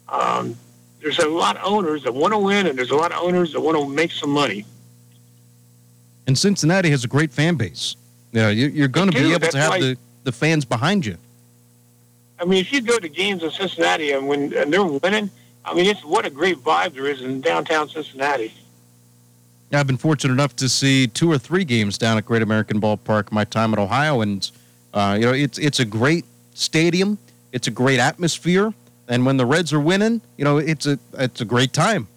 Um, 0.09 0.57
there's 1.01 1.19
a 1.19 1.27
lot 1.27 1.55
of 1.57 1.65
owners 1.65 2.03
that 2.03 2.13
want 2.13 2.33
to 2.33 2.37
win, 2.39 2.67
and 2.67 2.77
there's 2.77 2.91
a 2.91 2.95
lot 2.95 3.11
of 3.11 3.23
owners 3.23 3.53
that 3.53 3.61
want 3.61 3.77
to 3.77 3.87
make 3.87 4.11
some 4.11 4.29
money. 4.31 4.65
And 6.27 6.37
Cincinnati 6.37 6.89
has 6.89 7.03
a 7.03 7.07
great 7.07 7.31
fan 7.31 7.55
base. 7.55 7.95
You 8.33 8.41
know, 8.41 8.49
you, 8.49 8.67
you're 8.67 8.87
going 8.87 9.09
to 9.09 9.17
be 9.17 9.31
able 9.31 9.47
to 9.47 9.57
have 9.57 9.69
why- 9.71 9.79
the, 9.79 9.97
the 10.25 10.31
fans 10.31 10.65
behind 10.65 11.05
you. 11.05 11.17
I 12.39 12.45
mean, 12.45 12.59
if 12.59 12.71
you 12.71 12.81
go 12.81 12.97
to 12.97 13.09
games 13.09 13.43
in 13.43 13.51
Cincinnati 13.51 14.11
and 14.11 14.27
when 14.27 14.53
and 14.53 14.71
they're 14.71 14.85
winning, 14.85 15.29
I 15.65 15.73
mean, 15.73 15.85
it's 15.87 16.05
what 16.05 16.25
a 16.25 16.29
great 16.29 16.57
vibe 16.57 16.93
there 16.93 17.07
is 17.07 17.21
in 17.21 17.41
downtown 17.41 17.89
Cincinnati. 17.89 18.53
I've 19.71 19.85
been 19.85 19.97
fortunate 19.97 20.33
enough 20.33 20.55
to 20.57 20.69
see 20.69 21.05
two 21.07 21.31
or 21.31 21.37
three 21.37 21.63
games 21.63 21.97
down 21.97 22.17
at 22.17 22.25
Great 22.25 22.41
American 22.41 22.81
Ballpark 22.81 23.31
my 23.31 23.43
time 23.43 23.71
at 23.73 23.79
Ohio, 23.79 24.21
and 24.21 24.49
uh, 24.93 25.15
you 25.19 25.25
know 25.25 25.33
it's 25.33 25.59
it's 25.59 25.79
a 25.79 25.85
great 25.85 26.25
stadium. 26.55 27.19
It's 27.51 27.67
a 27.67 27.71
great 27.71 27.99
atmosphere, 27.99 28.73
and 29.07 29.25
when 29.25 29.37
the 29.37 29.45
Reds 29.45 29.71
are 29.71 29.79
winning, 29.79 30.21
you 30.37 30.43
know 30.43 30.57
it's 30.57 30.87
a 30.87 30.97
it's 31.13 31.41
a 31.41 31.45
great 31.45 31.71
time. 31.71 32.07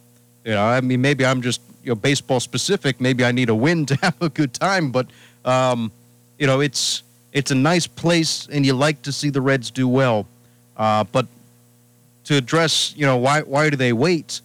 You 0.44 0.52
know, 0.52 0.64
I 0.64 0.80
mean, 0.80 1.02
maybe 1.02 1.26
I'm 1.26 1.42
just 1.42 1.60
you 1.84 1.90
know 1.90 1.94
baseball 1.94 2.40
specific. 2.40 3.00
Maybe 3.00 3.22
I 3.22 3.32
need 3.32 3.50
a 3.50 3.54
win 3.54 3.84
to 3.90 3.96
have 3.96 4.20
a 4.22 4.30
good 4.30 4.54
time, 4.54 4.90
but 4.90 5.08
um, 5.44 5.92
you 6.38 6.46
know 6.46 6.60
it's 6.60 7.02
it's 7.32 7.50
a 7.50 7.54
nice 7.54 7.86
place, 7.86 8.48
and 8.50 8.64
you 8.64 8.72
like 8.72 9.02
to 9.02 9.12
see 9.12 9.28
the 9.28 9.42
Reds 9.42 9.70
do 9.70 9.86
well. 9.86 10.26
Uh, 10.76 11.04
but 11.04 11.26
to 12.24 12.36
address, 12.36 12.94
you 12.96 13.04
know, 13.04 13.18
why 13.18 13.42
why 13.42 13.68
do 13.68 13.76
they 13.76 13.92
wait? 13.92 14.40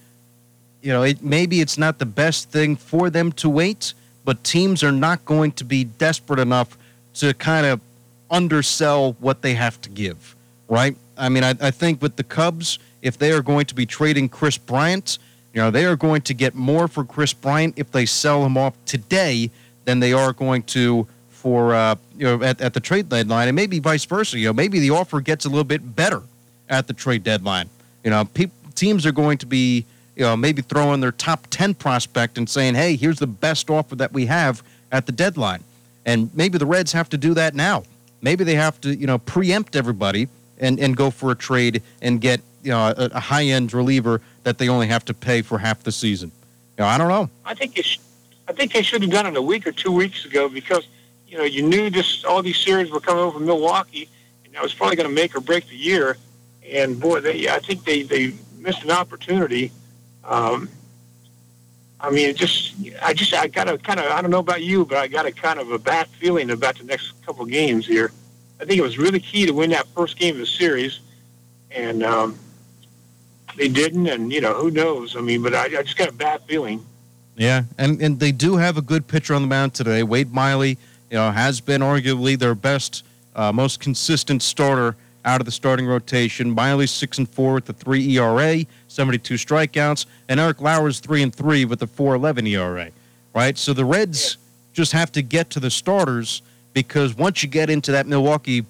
You 0.81 0.93
know, 0.93 1.03
it, 1.03 1.23
maybe 1.23 1.61
it's 1.61 1.77
not 1.77 1.99
the 1.99 2.05
best 2.05 2.49
thing 2.49 2.75
for 2.75 3.09
them 3.09 3.31
to 3.33 3.49
wait, 3.49 3.93
but 4.25 4.43
teams 4.43 4.83
are 4.83 4.91
not 4.91 5.25
going 5.25 5.51
to 5.53 5.63
be 5.63 5.83
desperate 5.83 6.39
enough 6.39 6.77
to 7.15 7.33
kind 7.33 7.65
of 7.65 7.81
undersell 8.29 9.13
what 9.19 9.41
they 9.41 9.55
have 9.55 9.79
to 9.81 9.89
give, 9.89 10.35
right? 10.67 10.95
I 11.17 11.29
mean, 11.29 11.43
I, 11.43 11.55
I 11.61 11.71
think 11.71 12.01
with 12.01 12.15
the 12.15 12.23
Cubs, 12.23 12.79
if 13.01 13.17
they 13.17 13.31
are 13.31 13.41
going 13.41 13.65
to 13.65 13.75
be 13.75 13.85
trading 13.85 14.29
Kris 14.29 14.57
Bryant, 14.57 15.17
you 15.53 15.61
know, 15.61 15.71
they 15.71 15.85
are 15.85 15.95
going 15.95 16.21
to 16.23 16.33
get 16.33 16.53
more 16.53 16.87
for 16.87 17.03
Kris 17.03 17.33
Bryant 17.33 17.73
if 17.77 17.91
they 17.91 18.05
sell 18.05 18.45
him 18.45 18.57
off 18.57 18.73
today 18.85 19.49
than 19.85 19.99
they 19.99 20.13
are 20.13 20.33
going 20.33 20.63
to 20.63 21.07
for, 21.29 21.73
uh, 21.73 21.95
you 22.17 22.25
know, 22.25 22.43
at, 22.43 22.59
at 22.61 22.73
the 22.73 22.79
trade 22.79 23.09
deadline, 23.09 23.47
and 23.47 23.55
maybe 23.55 23.79
vice 23.79 24.05
versa. 24.05 24.37
You 24.37 24.47
know, 24.47 24.53
maybe 24.53 24.79
the 24.79 24.89
offer 24.89 25.21
gets 25.21 25.45
a 25.45 25.49
little 25.49 25.63
bit 25.63 25.95
better 25.95 26.21
at 26.67 26.87
the 26.87 26.93
trade 26.93 27.23
deadline. 27.23 27.69
You 28.03 28.09
know, 28.09 28.25
peop 28.25 28.51
teams 28.75 29.05
are 29.05 29.11
going 29.11 29.37
to 29.39 29.45
be 29.45 29.85
you 30.17 30.23
know, 30.23 30.35
maybe 30.35 30.63
throwing 30.63 30.99
their 30.99 31.11
top 31.11 31.45
10 31.51 31.75
prospect 31.75 32.39
and 32.39 32.49
saying, 32.49 32.73
hey, 32.73 32.95
here's 32.95 33.19
the 33.19 33.27
best 33.27 33.69
offer 33.69 33.95
that 33.95 34.11
we 34.11 34.25
have 34.25 34.63
at 34.91 35.05
the 35.05 35.11
deadline. 35.11 35.63
And 36.07 36.31
maybe 36.33 36.57
the 36.57 36.65
Reds 36.65 36.91
have 36.93 37.07
to 37.09 37.17
do 37.17 37.35
that 37.35 37.53
now. 37.53 37.83
Maybe 38.21 38.43
they 38.43 38.55
have 38.55 38.81
to, 38.81 38.95
you 38.95 39.05
know, 39.05 39.19
preempt 39.19 39.75
everybody 39.75 40.27
and, 40.57 40.79
and 40.79 40.97
go 40.97 41.11
for 41.11 41.29
a 41.29 41.35
trade 41.35 41.83
and 42.01 42.19
get, 42.19 42.41
you 42.63 42.71
know, 42.71 42.93
a, 42.97 43.09
a 43.13 43.19
high 43.19 43.45
end 43.45 43.75
reliever 43.75 44.19
that 44.41 44.57
they 44.57 44.69
only 44.69 44.87
have 44.87 45.05
to 45.05 45.13
pay 45.13 45.43
for 45.43 45.59
half 45.59 45.83
the 45.83 45.91
season. 45.91 46.31
You 46.77 46.83
know, 46.83 46.87
I 46.87 46.97
don't 46.97 47.09
know. 47.09 47.29
I 47.45 47.53
think 47.53 47.75
they 47.75 47.83
sh- 47.83 47.99
I 48.47 48.53
think 48.53 48.73
they 48.73 48.81
should 48.81 49.01
have 49.03 49.11
done 49.11 49.27
it 49.27 49.35
a 49.35 49.41
week 49.41 49.67
or 49.67 49.71
two 49.71 49.91
weeks 49.91 50.25
ago 50.25 50.49
because 50.49 50.87
you 51.27 51.37
know 51.37 51.43
you 51.43 51.61
knew 51.61 51.89
this 51.89 52.23
all 52.23 52.41
these 52.41 52.57
series 52.57 52.89
were 52.89 53.01
coming 53.01 53.23
over 53.23 53.39
Milwaukee, 53.39 54.07
and 54.45 54.53
that 54.53 54.63
was 54.63 54.73
probably 54.73 54.95
going 54.95 55.09
to 55.09 55.13
make 55.13 55.35
or 55.35 55.41
break 55.41 55.67
the 55.67 55.75
year. 55.75 56.17
And 56.71 56.99
boy, 56.99 57.19
they 57.19 57.49
I 57.49 57.59
think 57.59 57.83
they 57.83 58.03
they 58.03 58.33
missed 58.57 58.83
an 58.83 58.91
opportunity. 58.91 59.71
Um, 60.27 60.69
I 61.99 62.11
mean, 62.11 62.29
it 62.29 62.35
just 62.35 62.75
I 63.01 63.13
just 63.13 63.33
I 63.33 63.47
got 63.47 63.67
a 63.67 63.77
kind 63.77 63.99
of 63.99 64.05
I 64.05 64.21
don't 64.21 64.29
know 64.29 64.39
about 64.39 64.61
you, 64.61 64.85
but 64.85 64.97
I 64.97 65.07
got 65.07 65.25
a 65.25 65.31
kind 65.31 65.59
of 65.59 65.71
a 65.71 65.79
bad 65.79 66.07
feeling 66.07 66.51
about 66.51 66.77
the 66.77 66.83
next 66.83 67.13
couple 67.25 67.45
games 67.45 67.87
here. 67.87 68.11
I 68.59 68.65
think 68.65 68.77
it 68.77 68.83
was 68.83 68.97
really 68.97 69.19
key 69.19 69.45
to 69.45 69.51
win 69.51 69.71
that 69.71 69.87
first 69.87 70.17
game 70.17 70.35
of 70.35 70.39
the 70.39 70.45
series, 70.45 70.99
and 71.71 72.03
um, 72.03 72.37
they 73.55 73.67
didn't. 73.67 74.07
And 74.07 74.31
you 74.31 74.41
know 74.41 74.53
who 74.53 74.69
knows? 74.69 75.15
I 75.15 75.21
mean, 75.21 75.41
but 75.41 75.55
I, 75.55 75.65
I 75.65 75.83
just 75.83 75.97
got 75.97 76.09
a 76.09 76.13
bad 76.13 76.41
feeling. 76.43 76.85
Yeah, 77.35 77.63
and 77.77 77.99
and 78.01 78.19
they 78.19 78.31
do 78.31 78.57
have 78.57 78.77
a 78.77 78.81
good 78.81 79.07
pitcher 79.07 79.33
on 79.33 79.41
the 79.41 79.47
mound 79.47 79.73
today. 79.73 80.03
Wade 80.03 80.31
Miley, 80.31 80.77
you 81.09 81.17
know, 81.17 81.31
has 81.31 81.61
been 81.61 81.81
arguably 81.81 82.37
their 82.37 82.55
best, 82.55 83.03
uh, 83.35 83.51
most 83.51 83.79
consistent 83.79 84.43
starter 84.43 84.95
out 85.27 85.41
of 85.41 85.45
the 85.45 85.51
starting 85.51 85.85
rotation. 85.85 86.49
Miley's 86.49 86.89
six 86.89 87.17
and 87.17 87.29
four 87.29 87.55
with 87.55 87.69
a 87.69 87.73
three 87.73 88.17
ERA, 88.17 88.65
seventy-two 88.87 89.35
strikeouts, 89.35 90.05
and 90.29 90.39
Eric 90.39 90.61
Lauer's 90.61 90.99
three 90.99 91.21
and 91.21 91.35
three 91.35 91.65
with 91.65 91.83
a 91.83 91.87
four 91.87 92.15
eleven 92.15 92.47
ERA. 92.47 92.89
Right, 93.35 93.55
so 93.57 93.73
the 93.73 93.85
Reds 93.85 94.37
just 94.73 94.93
have 94.93 95.11
to 95.11 95.21
get 95.21 95.51
to 95.51 95.59
the 95.59 95.69
starters 95.69 96.41
because 96.73 97.15
once 97.15 97.43
you 97.43 97.49
get 97.49 97.69
into 97.69 97.91
that 97.91 98.07
Milwaukee 98.07 98.65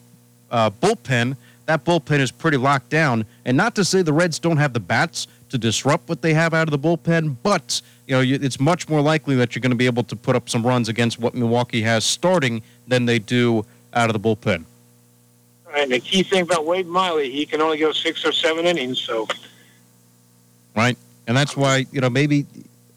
uh, 0.51 0.69
bullpen, 0.69 1.37
that 1.67 1.85
bullpen 1.85 2.19
is 2.19 2.31
pretty 2.31 2.57
locked 2.57 2.89
down. 2.89 3.25
And 3.45 3.55
not 3.55 3.75
to 3.75 3.85
say 3.85 4.01
the 4.01 4.11
Reds 4.11 4.39
don't 4.39 4.57
have 4.57 4.73
the 4.73 4.79
bats 4.79 5.27
to 5.49 5.57
disrupt 5.57 6.09
what 6.09 6.21
they 6.21 6.33
have 6.33 6.53
out 6.53 6.67
of 6.67 6.71
the 6.71 6.79
bullpen, 6.79 7.37
but 7.43 7.81
you 8.07 8.15
know 8.15 8.21
you, 8.21 8.39
it's 8.41 8.59
much 8.59 8.89
more 8.89 9.01
likely 9.01 9.35
that 9.35 9.53
you're 9.55 9.61
going 9.61 9.71
to 9.71 9.77
be 9.77 9.85
able 9.85 10.03
to 10.03 10.15
put 10.15 10.35
up 10.35 10.49
some 10.49 10.65
runs 10.65 10.89
against 10.89 11.19
what 11.19 11.35
Milwaukee 11.35 11.83
has 11.83 12.03
starting 12.03 12.63
than 12.87 13.05
they 13.05 13.19
do 13.19 13.63
out 13.93 14.09
of 14.09 14.19
the 14.19 14.19
bullpen. 14.19 14.65
And 15.75 15.91
the 15.91 15.99
key 15.99 16.23
thing 16.23 16.41
about 16.41 16.65
Wade 16.65 16.87
Miley, 16.87 17.29
he 17.29 17.45
can 17.45 17.61
only 17.61 17.77
go 17.77 17.91
six 17.91 18.25
or 18.25 18.31
seven 18.31 18.65
innings. 18.65 18.99
So 18.99 19.27
right? 20.75 20.97
And 21.27 21.35
that's 21.35 21.57
why 21.57 21.85
you 21.91 22.01
know 22.01 22.09
maybe 22.09 22.45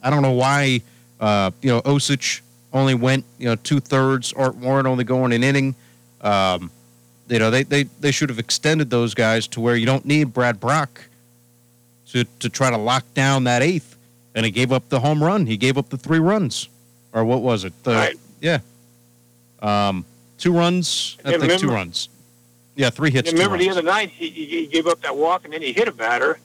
I 0.03 0.11
don't 0.11 0.23
know 0.23 0.33
why 0.33 0.83
uh, 1.19 1.51
you 1.63 1.71
know 1.71 1.81
Osich 1.83 2.41
only 2.73 2.95
went 2.95 3.25
you 3.39 3.47
know 3.47 3.57
two 3.57 3.81
thirds, 3.81 4.33
Art 4.33 4.55
Warren 4.57 4.87
only 4.87 5.05
going 5.05 5.33
an 5.33 5.43
inning. 5.43 5.75
Um, 6.21 6.71
you 7.29 7.39
know 7.39 7.51
they, 7.51 7.63
they 7.65 7.85
they 7.85 8.11
should 8.13 8.29
have 8.29 8.39
extended 8.39 8.91
those 8.91 9.15
guys 9.15 9.47
to 9.49 9.61
where 9.61 9.77
you 9.77 9.87
don't 9.87 10.05
need 10.05 10.33
Brad 10.33 10.61
Brach 10.61 11.09
to 12.13 12.25
to 12.39 12.49
try 12.49 12.71
to 12.71 12.77
lock 12.79 13.05
down 13.15 13.45
that 13.45 13.63
eighth. 13.63 13.97
And 14.33 14.45
he 14.45 14.53
gave 14.53 14.71
up 14.71 14.89
the 14.91 15.01
home 15.01 15.23
run. 15.23 15.47
He 15.47 15.57
gave 15.57 15.77
up 15.77 15.89
the 15.89 15.97
three 15.97 16.21
runs, 16.21 16.69
or 17.13 17.25
what 17.25 17.43
was 17.43 17.65
it? 17.65 17.73
The, 17.83 17.93
Right. 17.93 18.17
Yeah. 18.41 18.61
Um, 19.61 20.05
two 20.39 20.53
runs. 20.53 21.17
I 21.25 21.31
think 21.31 21.43
two 21.43 21.49
remember- 21.49 21.75
runs. 21.75 22.09
Yeah, 22.81 22.89
three 22.89 23.11
hits. 23.11 23.31
remember 23.31 23.59
the 23.59 23.69
other 23.69 23.83
night, 23.83 24.09
he, 24.09 24.31
he 24.31 24.67
gave 24.67 24.87
up 24.87 25.03
that 25.03 25.15
walk 25.15 25.45
and 25.45 25.53
then 25.53 25.61
he 25.61 25.71
hit 25.71 25.87
a 25.87 25.93
batter. 25.93 26.39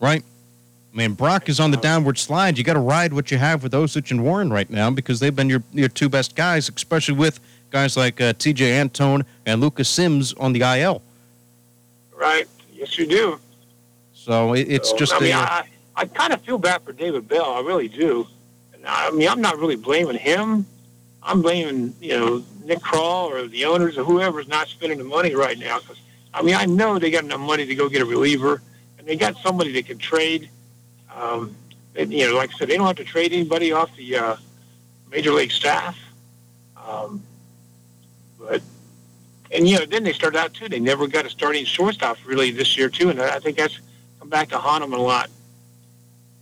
right? 0.00 0.22
I 0.92 0.96
mean, 0.96 1.14
Brach 1.14 1.48
is 1.48 1.60
on 1.60 1.70
the 1.70 1.78
downward 1.78 2.18
slide. 2.18 2.58
You 2.58 2.64
got 2.64 2.74
to 2.74 2.80
ride 2.80 3.14
what 3.14 3.30
you 3.30 3.38
have 3.38 3.62
with 3.62 3.72
Osich 3.72 4.10
and 4.10 4.22
Warren 4.22 4.50
right 4.52 4.68
now 4.68 4.90
because 4.90 5.18
they've 5.18 5.34
been 5.34 5.48
your 5.48 5.62
your 5.72 5.88
two 5.88 6.10
best 6.10 6.36
guys, 6.36 6.68
especially 6.68 7.14
with 7.14 7.40
guys 7.70 7.96
like 7.96 8.20
uh, 8.20 8.34
Tejay 8.34 8.78
Antone 8.82 9.24
and 9.46 9.62
Lucas 9.62 9.88
Sims 9.88 10.34
on 10.34 10.52
the 10.52 10.60
IL. 10.60 11.00
Right? 12.14 12.46
Yes, 12.74 12.98
you 12.98 13.06
do. 13.06 13.40
So 14.12 14.52
it, 14.54 14.68
it's 14.70 14.90
So, 14.90 14.96
just 14.98 15.14
I 15.14 15.20
mean, 15.20 15.32
a, 15.32 15.38
I, 15.38 15.68
I 15.96 16.04
kind 16.04 16.34
of 16.34 16.42
feel 16.42 16.58
bad 16.58 16.82
for 16.82 16.92
David 16.92 17.26
Bell. 17.28 17.46
I 17.54 17.60
really 17.60 17.88
do. 17.88 18.26
I 18.86 19.10
mean, 19.10 19.28
I'm 19.28 19.40
not 19.40 19.56
really 19.58 19.76
blaming 19.76 20.16
him. 20.18 20.66
I'm 21.22 21.40
blaming, 21.40 21.94
you 22.00 22.16
know, 22.18 22.44
Nick 22.66 22.80
Krall 22.80 23.30
or 23.30 23.46
the 23.46 23.64
owners 23.64 23.96
or 23.96 24.04
whoever 24.04 24.40
is 24.40 24.48
not 24.48 24.68
spending 24.68 24.98
the 24.98 25.04
money 25.04 25.34
right 25.34 25.58
now. 25.58 25.78
Because 25.78 25.98
I 26.34 26.42
mean, 26.42 26.54
I 26.54 26.66
know 26.66 26.98
they 26.98 27.10
got 27.10 27.24
enough 27.24 27.40
money 27.40 27.64
to 27.64 27.74
go 27.74 27.88
get 27.88 28.02
a 28.02 28.04
reliever, 28.04 28.60
and 28.98 29.06
they 29.06 29.16
got 29.16 29.36
somebody 29.38 29.72
that 29.72 29.86
can 29.86 29.98
trade. 29.98 30.50
Um, 31.14 31.56
and, 31.94 32.12
you 32.12 32.28
know, 32.28 32.36
like 32.36 32.52
I 32.54 32.58
said, 32.58 32.68
they 32.68 32.76
don't 32.76 32.86
have 32.86 32.96
to 32.96 33.04
trade 33.04 33.32
anybody 33.32 33.72
off 33.72 33.94
the 33.96 34.16
uh, 34.16 34.36
major 35.10 35.32
league 35.32 35.52
staff. 35.52 35.96
Um, 36.76 37.22
but 38.38 38.60
and 39.50 39.68
you 39.68 39.78
know, 39.78 39.86
then 39.86 40.04
they 40.04 40.12
started 40.12 40.38
out 40.38 40.52
too. 40.52 40.68
They 40.68 40.80
never 40.80 41.06
got 41.06 41.24
a 41.24 41.30
starting 41.30 41.64
shortstop 41.64 42.18
really 42.26 42.50
this 42.50 42.76
year 42.76 42.88
too, 42.88 43.10
and 43.10 43.20
I 43.20 43.38
think 43.38 43.56
that's 43.56 43.80
come 44.18 44.28
back 44.28 44.48
to 44.50 44.58
haunt 44.58 44.82
them 44.82 44.92
a 44.92 44.98
lot. 44.98 45.30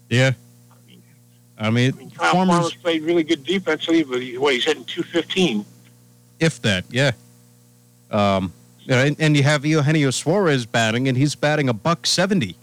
yeah. 0.09 0.33
I 1.57 1.71
mean, 1.71 2.11
Kyle 2.11 2.33
Farmers, 2.33 2.55
Farmer's 2.55 2.75
played 2.75 3.03
really 3.05 3.23
good 3.23 3.45
defensively, 3.45 4.03
but 4.03 4.21
he, 4.21 4.37
what 4.39 4.55
he's 4.55 4.65
hitting 4.65 4.85
215. 4.85 5.65
If 6.41 6.61
that, 6.63 6.85
yeah. 6.91 7.13
Um, 8.11 8.53
and, 8.89 9.17
and 9.19 9.37
you 9.37 9.43
have 9.43 9.65
Eugenio 9.65 10.11
Suarez 10.11 10.67
batting, 10.67 11.09
and 11.09 11.17
he's 11.17 11.35
batting 11.35 11.69
a 11.69 11.73
buck 11.73 12.07
seventy. 12.07 12.57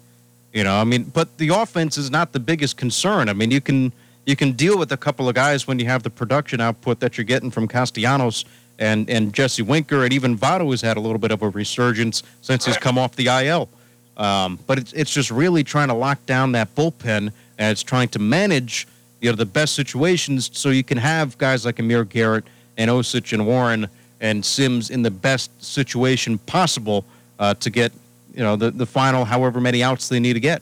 You 0.54 0.64
know, 0.64 0.76
I 0.76 0.84
mean, 0.84 1.04
but 1.04 1.38
the 1.38 1.50
offense 1.50 1.98
is 1.98 2.12
not 2.12 2.34
the 2.34 2.40
biggest 2.40 2.78
concern. 2.78 3.30
I 3.30 3.34
mean, 3.34 3.52
you 3.52 3.62
can 3.62 3.94
you 4.26 4.36
can 4.36 4.52
deal 4.52 4.78
with 4.78 4.92
a 4.92 4.98
couple 4.98 5.28
of 5.28 5.36
guys 5.36 5.68
when 5.68 5.80
you 5.80 5.86
have 5.86 6.04
the 6.04 6.10
production 6.10 6.62
output 6.62 7.00
that 7.00 7.18
you're 7.18 7.26
getting 7.26 7.52
from 7.52 7.68
Castellanos 7.68 8.46
and 8.78 9.10
and 9.10 9.34
Jesse 9.34 9.62
Winker, 9.62 10.04
and 10.04 10.14
even 10.14 10.38
Votto 10.38 10.70
has 10.72 10.82
had 10.82 10.98
a 10.98 11.00
little 11.00 11.20
bit 11.20 11.32
of 11.32 11.42
a 11.42 11.50
resurgence 11.50 12.24
since 12.42 12.66
he's 12.66 12.78
come 12.78 12.98
off 12.98 13.16
the 13.16 13.28
IL. 13.28 13.70
Um, 14.18 14.60
but 14.68 14.78
it's 14.78 14.94
it's 14.94 15.12
just 15.14 15.32
really 15.32 15.64
trying 15.64 15.88
to 15.88 15.94
lock 15.94 16.26
down 16.26 16.52
that 16.52 16.76
bullpen, 16.76 17.32
and 17.58 17.72
it's 17.72 17.84
trying 17.84 18.10
to 18.10 18.20
manage 18.20 18.88
you 19.22 19.30
know 19.30 19.36
the 19.36 19.46
best 19.46 19.74
situations 19.76 20.50
so 20.54 20.70
you 20.70 20.84
can 20.84 20.98
have 20.98 21.38
guys 21.38 21.66
like 21.66 21.80
Amir 21.80 22.04
Garrett 22.04 22.44
and 22.78 22.90
Osich 22.90 23.34
and 23.34 23.46
Warren 23.46 23.88
and 24.20 24.44
Sims 24.44 24.90
in 24.90 25.02
the 25.02 25.12
best 25.12 25.50
situation 25.64 26.38
possible 26.40 27.06
uh, 27.40 27.54
to 27.56 27.70
get 27.70 27.92
you 28.34 28.44
know 28.44 28.56
the 28.56 28.72
the 28.72 28.86
final 28.86 29.26
however 29.26 29.60
many 29.60 29.84
outs 29.84 30.10
they 30.10 30.20
need 30.20 30.34
to 30.34 30.40
get. 30.40 30.62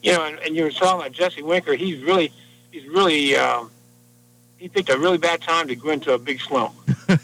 You 0.00 0.12
know, 0.12 0.26
and, 0.26 0.38
and 0.38 0.54
you 0.54 0.62
were 0.62 0.70
talking 0.70 1.00
about 1.00 1.12
Jesse 1.12 1.42
Winker. 1.42 1.74
He's 1.74 2.00
really, 2.04 2.32
he's 2.70 2.86
really, 2.86 3.34
um, 3.34 3.68
he 4.56 4.68
picked 4.68 4.90
a 4.90 4.96
really 4.96 5.18
bad 5.18 5.42
time 5.42 5.66
to 5.66 5.74
go 5.74 5.90
into 5.90 6.12
a 6.12 6.18
big 6.18 6.40
slump. 6.40 6.72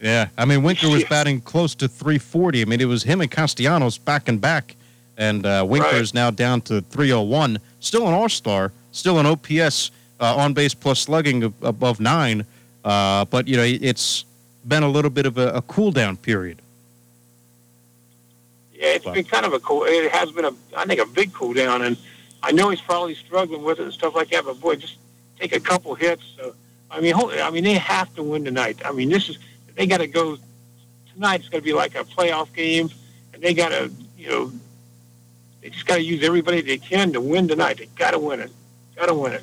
Yeah, 0.00 0.28
I 0.38 0.44
mean 0.44 0.62
Winker 0.62 0.88
was 0.88 1.04
batting 1.04 1.40
close 1.40 1.74
to 1.76 1.88
340. 1.88 2.62
I 2.62 2.64
mean 2.66 2.80
it 2.80 2.84
was 2.84 3.02
him 3.02 3.20
and 3.20 3.30
Castellanos 3.30 3.98
back 3.98 4.28
and 4.28 4.40
back, 4.40 4.76
and 5.16 5.44
uh, 5.44 5.64
Winker 5.68 5.96
is 5.96 6.14
now 6.14 6.30
down 6.30 6.60
to 6.62 6.82
301. 6.82 7.58
Still 7.80 8.06
an 8.06 8.14
All 8.14 8.28
Star, 8.28 8.70
still 8.92 9.18
an 9.18 9.26
OPS 9.26 9.90
uh, 10.20 10.36
on 10.36 10.54
base 10.54 10.72
plus 10.72 11.00
slugging 11.00 11.52
above 11.62 11.98
nine, 11.98 12.46
uh, 12.88 13.26
but 13.26 13.46
you 13.46 13.56
know 13.56 13.64
it's 13.64 14.24
been 14.66 14.82
a 14.82 14.88
little 14.88 15.10
bit 15.10 15.26
of 15.26 15.36
a, 15.36 15.50
a 15.50 15.62
cool 15.62 15.92
down 15.92 16.16
period. 16.16 16.60
Yeah, 18.72 18.94
it's 18.94 19.04
been 19.04 19.24
kind 19.24 19.44
of 19.44 19.52
a 19.52 19.60
cool. 19.60 19.84
It 19.84 20.10
has 20.10 20.32
been 20.32 20.46
a, 20.46 20.52
I 20.76 20.84
think, 20.86 21.00
a 21.00 21.06
big 21.06 21.32
cool 21.34 21.52
down, 21.52 21.82
and 21.82 21.96
I 22.42 22.52
know 22.52 22.70
he's 22.70 22.80
probably 22.80 23.14
struggling 23.14 23.62
with 23.62 23.78
it 23.78 23.82
and 23.82 23.92
stuff 23.92 24.14
like 24.14 24.30
that. 24.30 24.44
But 24.44 24.60
boy, 24.60 24.76
just 24.76 24.96
take 25.38 25.52
a 25.52 25.60
couple 25.60 25.94
hits. 25.94 26.22
So, 26.36 26.54
I 26.90 27.00
mean, 27.00 27.14
hold, 27.14 27.34
I 27.34 27.50
mean, 27.50 27.64
they 27.64 27.74
have 27.74 28.14
to 28.14 28.22
win 28.22 28.44
tonight. 28.44 28.80
I 28.84 28.92
mean, 28.92 29.10
this 29.10 29.28
is 29.28 29.38
they 29.74 29.86
got 29.86 29.98
to 29.98 30.06
go 30.06 30.38
tonight. 31.12 31.40
It's 31.40 31.48
going 31.48 31.60
to 31.60 31.64
be 31.64 31.74
like 31.74 31.94
a 31.94 32.04
playoff 32.04 32.54
game, 32.54 32.88
and 33.34 33.42
they 33.42 33.52
got 33.52 33.70
to, 33.70 33.90
you 34.16 34.28
know, 34.28 34.52
they 35.60 35.70
just 35.70 35.84
got 35.84 35.96
to 35.96 36.02
use 36.02 36.22
everybody 36.24 36.62
they 36.62 36.78
can 36.78 37.12
to 37.12 37.20
win 37.20 37.48
tonight. 37.48 37.78
They 37.78 37.86
got 37.96 38.12
to 38.12 38.18
win 38.18 38.40
it. 38.40 38.52
Got 38.96 39.06
to 39.06 39.14
win 39.14 39.32
it. 39.32 39.42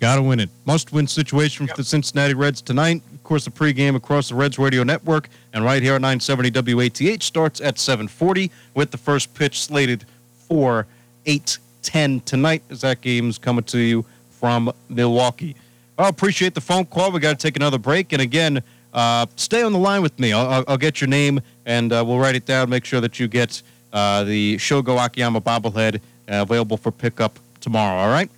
Got 0.00 0.16
to 0.16 0.22
win 0.22 0.40
it. 0.40 0.50
Must 0.66 0.92
win 0.92 1.06
situation 1.06 1.66
for 1.66 1.74
the 1.74 1.84
Cincinnati 1.84 2.34
Reds 2.34 2.60
tonight. 2.60 3.02
Of 3.14 3.24
course, 3.24 3.46
the 3.46 3.50
pregame 3.50 3.96
across 3.96 4.28
the 4.28 4.34
Reds 4.34 4.58
radio 4.58 4.82
network 4.82 5.28
and 5.54 5.64
right 5.64 5.82
here 5.82 5.94
at 5.94 6.02
970 6.02 6.50
WATH 6.74 7.22
starts 7.22 7.60
at 7.60 7.78
740 7.78 8.50
with 8.74 8.90
the 8.90 8.98
first 8.98 9.32
pitch 9.34 9.62
slated 9.62 10.04
for 10.48 10.86
8:10 11.24 12.24
tonight 12.24 12.62
as 12.68 12.82
that 12.82 13.00
game's 13.00 13.38
coming 13.38 13.64
to 13.64 13.78
you 13.78 14.04
from 14.30 14.70
Milwaukee. 14.88 15.56
I 15.98 16.08
appreciate 16.08 16.54
the 16.54 16.60
phone 16.60 16.84
call. 16.84 17.10
We 17.10 17.20
got 17.20 17.38
to 17.38 17.42
take 17.42 17.56
another 17.56 17.78
break. 17.78 18.12
And 18.12 18.20
again, 18.20 18.62
uh, 18.92 19.26
stay 19.36 19.62
on 19.62 19.72
the 19.72 19.78
line 19.78 20.02
with 20.02 20.18
me. 20.18 20.32
I'll, 20.32 20.46
I'll, 20.46 20.64
I'll 20.68 20.76
get 20.76 21.00
your 21.00 21.08
name 21.08 21.40
and 21.64 21.92
uh, 21.92 22.04
we'll 22.06 22.18
write 22.18 22.34
it 22.34 22.44
down. 22.44 22.68
Make 22.68 22.84
sure 22.84 23.00
that 23.00 23.18
you 23.18 23.28
get 23.28 23.62
uh, 23.94 24.24
the 24.24 24.56
Shogo 24.56 25.02
Akiyama 25.02 25.40
bobblehead 25.40 25.96
uh, 25.96 26.00
available 26.42 26.76
for 26.76 26.92
pickup 26.92 27.38
tomorrow. 27.60 27.98
All 27.98 28.10
right? 28.10 28.30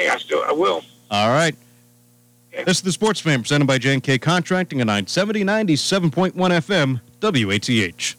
Hey, 0.00 0.08
I 0.08 0.16
still, 0.16 0.42
I 0.42 0.52
will. 0.52 0.82
All 1.10 1.28
right. 1.28 1.54
This 2.64 2.78
is 2.78 2.82
the 2.82 2.90
Sports 2.90 3.20
Fan 3.20 3.42
presented 3.42 3.66
by 3.66 3.76
J&K 3.76 4.16
Contracting 4.16 4.80
at 4.80 4.86
970 4.86 5.44
97.1 5.44 6.32
FM 6.32 7.00
WATH. 7.20 8.16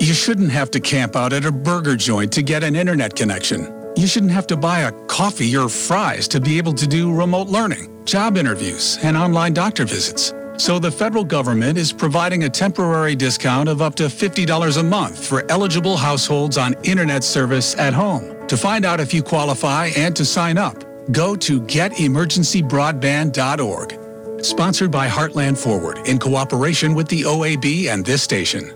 You 0.00 0.14
shouldn't 0.14 0.52
have 0.52 0.70
to 0.70 0.78
camp 0.78 1.16
out 1.16 1.32
at 1.32 1.44
a 1.44 1.50
burger 1.50 1.96
joint 1.96 2.30
to 2.34 2.42
get 2.42 2.62
an 2.62 2.76
internet 2.76 3.16
connection. 3.16 3.92
You 3.96 4.06
shouldn't 4.06 4.30
have 4.30 4.46
to 4.46 4.56
buy 4.56 4.82
a 4.82 4.92
coffee 5.06 5.56
or 5.56 5.68
fries 5.68 6.28
to 6.28 6.40
be 6.40 6.56
able 6.56 6.72
to 6.72 6.86
do 6.86 7.12
remote 7.12 7.48
learning, 7.48 8.04
job 8.04 8.36
interviews, 8.36 9.00
and 9.02 9.16
online 9.16 9.54
doctor 9.54 9.84
visits. 9.84 10.32
So 10.56 10.78
the 10.78 10.92
federal 10.92 11.24
government 11.24 11.76
is 11.78 11.92
providing 11.92 12.44
a 12.44 12.48
temporary 12.48 13.16
discount 13.16 13.68
of 13.68 13.82
up 13.82 13.96
to 13.96 14.04
$50 14.04 14.78
a 14.78 14.82
month 14.84 15.26
for 15.26 15.44
eligible 15.50 15.96
households 15.96 16.56
on 16.58 16.76
internet 16.84 17.24
service 17.24 17.76
at 17.76 17.92
home. 17.92 18.46
To 18.46 18.56
find 18.56 18.84
out 18.84 19.00
if 19.00 19.12
you 19.12 19.20
qualify 19.20 19.86
and 19.96 20.14
to 20.14 20.24
sign 20.24 20.58
up, 20.58 20.93
go 21.10 21.36
to 21.36 21.60
getemergencybroadband.org. 21.60 24.44
Sponsored 24.44 24.90
by 24.90 25.08
Heartland 25.08 25.56
Forward 25.56 26.06
in 26.06 26.18
cooperation 26.18 26.94
with 26.94 27.08
the 27.08 27.22
OAB 27.22 27.88
and 27.88 28.04
this 28.04 28.22
station. 28.22 28.70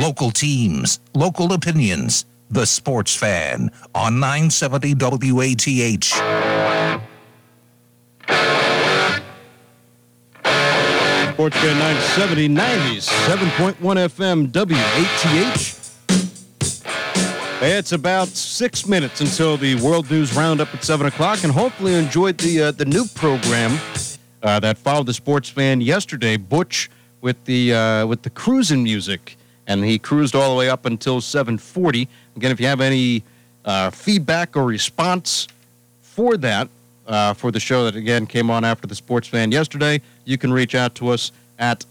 Local 0.00 0.30
teams, 0.30 1.00
local 1.14 1.52
opinions. 1.52 2.24
The 2.50 2.66
Sports 2.66 3.16
Fan 3.16 3.70
on 3.94 4.20
970 4.20 4.94
WATH. 4.94 6.12
Sports 11.34 11.56
Fan 11.56 11.78
970 11.78 12.48
97.1 12.48 13.74
FM 14.08 14.52
WATH. 14.52 15.83
It's 17.66 17.92
about 17.92 18.28
six 18.28 18.86
minutes 18.86 19.22
until 19.22 19.56
the 19.56 19.74
World 19.76 20.10
News 20.10 20.36
Roundup 20.36 20.74
at 20.74 20.84
7 20.84 21.06
o'clock, 21.06 21.44
and 21.44 21.52
hopefully 21.52 21.92
you 21.92 21.98
enjoyed 21.98 22.36
the, 22.36 22.64
uh, 22.64 22.70
the 22.72 22.84
new 22.84 23.06
program 23.14 23.80
uh, 24.42 24.60
that 24.60 24.76
followed 24.76 25.06
the 25.06 25.14
Sports 25.14 25.48
Fan 25.48 25.80
yesterday, 25.80 26.36
Butch 26.36 26.90
with 27.22 27.42
the, 27.46 27.72
uh, 27.72 28.06
with 28.06 28.20
the 28.20 28.28
cruising 28.28 28.82
music. 28.82 29.38
And 29.66 29.82
he 29.82 29.98
cruised 29.98 30.34
all 30.34 30.50
the 30.50 30.58
way 30.58 30.68
up 30.68 30.84
until 30.84 31.22
740. 31.22 32.06
Again, 32.36 32.50
if 32.50 32.60
you 32.60 32.66
have 32.66 32.82
any 32.82 33.22
uh, 33.64 33.88
feedback 33.88 34.58
or 34.58 34.66
response 34.66 35.48
for 36.02 36.36
that, 36.36 36.68
uh, 37.06 37.32
for 37.32 37.50
the 37.50 37.60
show 37.60 37.84
that 37.84 37.96
again 37.96 38.26
came 38.26 38.50
on 38.50 38.66
after 38.66 38.86
the 38.86 38.94
Sports 38.94 39.26
Fan 39.26 39.50
yesterday, 39.50 40.02
you 40.26 40.36
can 40.36 40.52
reach 40.52 40.74
out 40.74 40.94
to 40.96 41.08
us 41.08 41.32
at 41.58 41.86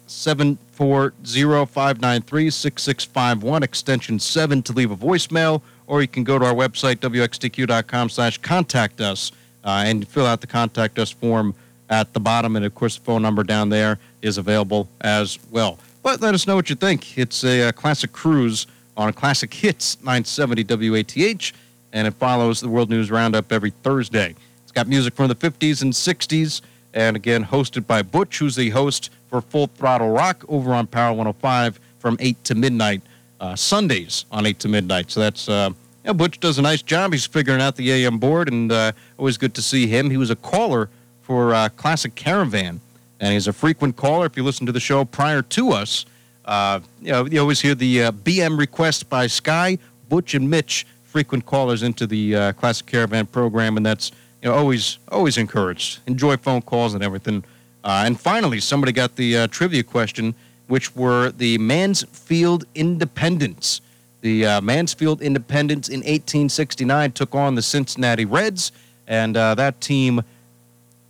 740-593-6651, 0.78 3.64
extension 3.64 4.20
7 4.20 4.62
to 4.64 4.74
leave 4.74 4.92
a 4.92 4.96
voicemail, 4.96 5.62
or 5.88 6.02
you 6.02 6.08
can 6.08 6.24
go 6.24 6.40
to 6.40 6.46
our 6.46 6.54
website, 6.54 6.98
wxtq.com 6.98 8.10
slash 8.10 8.38
contact 8.40 9.02
us, 9.02 9.32
uh, 9.64 9.84
and 9.86 10.08
fill 10.08 10.26
out 10.26 10.42
the 10.42 10.48
contact 10.48 10.98
us 11.00 11.12
form 11.12 11.56
at 11.90 12.14
the 12.14 12.20
bottom, 12.20 12.56
and 12.56 12.66
of 12.66 12.74
course 12.76 12.98
the 12.98 13.04
phone 13.04 13.22
number 13.22 13.44
down 13.44 13.70
there 13.70 14.00
is 14.22 14.38
available 14.38 14.88
as 15.02 15.40
well. 15.52 15.78
But 16.02 16.22
let 16.22 16.34
us 16.34 16.48
know 16.48 16.56
what 16.56 16.70
you 16.70 16.76
think. 16.76 17.18
It's 17.18 17.44
a, 17.44 17.70
uh 17.70 17.72
classic 17.72 18.12
cruise 18.12 18.68
on 18.98 19.14
Classic 19.14 19.54
Hits 19.54 19.98
970 20.00 20.90
WATH, 20.90 21.54
and 21.94 22.08
it 22.08 22.14
follows 22.16 22.62
the 22.62 22.70
World 22.70 22.90
News 22.90 23.12
Roundup 23.12 23.52
every 23.52 23.70
Thursday. 23.70 24.36
It's 24.64 24.72
got 24.72 24.88
music 24.88 25.14
from 25.14 25.28
the 25.28 25.36
50s 25.36 25.82
and 25.82 25.94
60s, 25.94 26.62
and 26.94 27.16
again, 27.16 27.44
hosted 27.44 27.88
by 27.88 28.02
Butch, 28.02 28.38
who's 28.40 28.56
the 28.56 28.70
host 28.70 29.10
for 29.30 29.42
Full 29.42 29.68
Throttle 29.68 30.12
Rock 30.12 30.46
over 30.48 30.74
on 30.74 30.88
Power 30.88 31.12
105 31.12 31.80
from 32.00 32.18
8 32.20 32.44
to 32.44 32.56
midnight, 32.56 33.02
uh, 33.40 33.56
Sundays 33.56 34.26
on 34.32 34.46
8 34.46 34.60
to 34.60 34.68
midnight. 34.68 35.10
So 35.10 35.20
that's, 35.20 35.50
uh, 35.50 35.72
yeah, 36.06 36.14
Butch 36.14 36.40
does 36.40 36.60
a 36.60 36.62
nice 36.62 36.82
job. 36.82 37.14
He's 37.14 37.26
figuring 37.26 37.62
out 37.62 37.76
the 37.76 37.92
AM 37.92 38.20
board, 38.20 38.50
and 38.50 38.72
uh, 38.72 38.92
always 39.18 39.38
good 39.38 39.54
to 39.56 39.62
see 39.62 39.88
him. 39.88 40.10
He 40.10 40.18
was 40.18 40.30
a 40.30 40.36
caller 40.36 40.90
for 41.22 41.54
uh, 41.54 41.70
Classic 41.70 42.14
Caravan, 42.14 42.80
and 43.20 43.34
he's 43.34 43.48
a 43.48 43.54
frequent 43.54 43.96
caller. 43.96 44.26
If 44.26 44.38
you 44.38 44.44
listen 44.44 44.66
to 44.66 44.72
the 44.72 44.80
show 44.80 45.04
prior 45.06 45.42
to 45.42 45.72
us, 45.72 46.06
uh, 46.46 46.82
you 47.02 47.12
know, 47.12 47.26
you 47.26 47.40
always 47.40 47.62
hear 47.62 47.74
the 47.74 48.04
uh, 48.04 48.12
BM 48.12 48.58
request 48.60 49.10
by 49.10 49.28
Sky, 49.28 49.78
Butch, 50.10 50.36
and 50.36 50.50
Mitch, 50.50 50.86
frequent 51.04 51.46
callers 51.46 51.84
into 51.84 52.06
the 52.06 52.54
Classic 52.54 52.86
Caravan 52.86 53.28
program, 53.28 53.78
and 53.78 53.86
that's 53.86 54.12
you 54.44 54.50
know 54.50 54.56
always 54.56 55.00
always 55.08 55.38
encouraged. 55.38 56.00
Enjoy 56.06 56.38
phone 56.38 56.62
calls 56.62 56.94
and 56.94 57.04
everything. 57.04 57.44
Uh, 57.84 58.04
and 58.06 58.20
finally, 58.20 58.60
somebody 58.60 58.92
got 58.92 59.16
the 59.16 59.38
uh, 59.38 59.48
trivia 59.48 59.84
question, 59.84 60.36
which 60.68 60.96
were 60.96 61.32
the 61.32 61.58
Mansfield 61.58 62.66
Independents. 62.76 63.82
The 64.22 64.46
uh, 64.46 64.62
Mansfield 64.62 65.22
Independents 65.22 65.90
in 65.90 66.00
1869 66.00 67.12
took 67.14 67.36
on 67.36 67.56
the 67.56 67.62
Cincinnati 67.62 68.26
Reds, 68.26 68.72
and 69.08 69.36
uh, 69.36 69.56
that 69.56 69.82
team, 69.82 70.22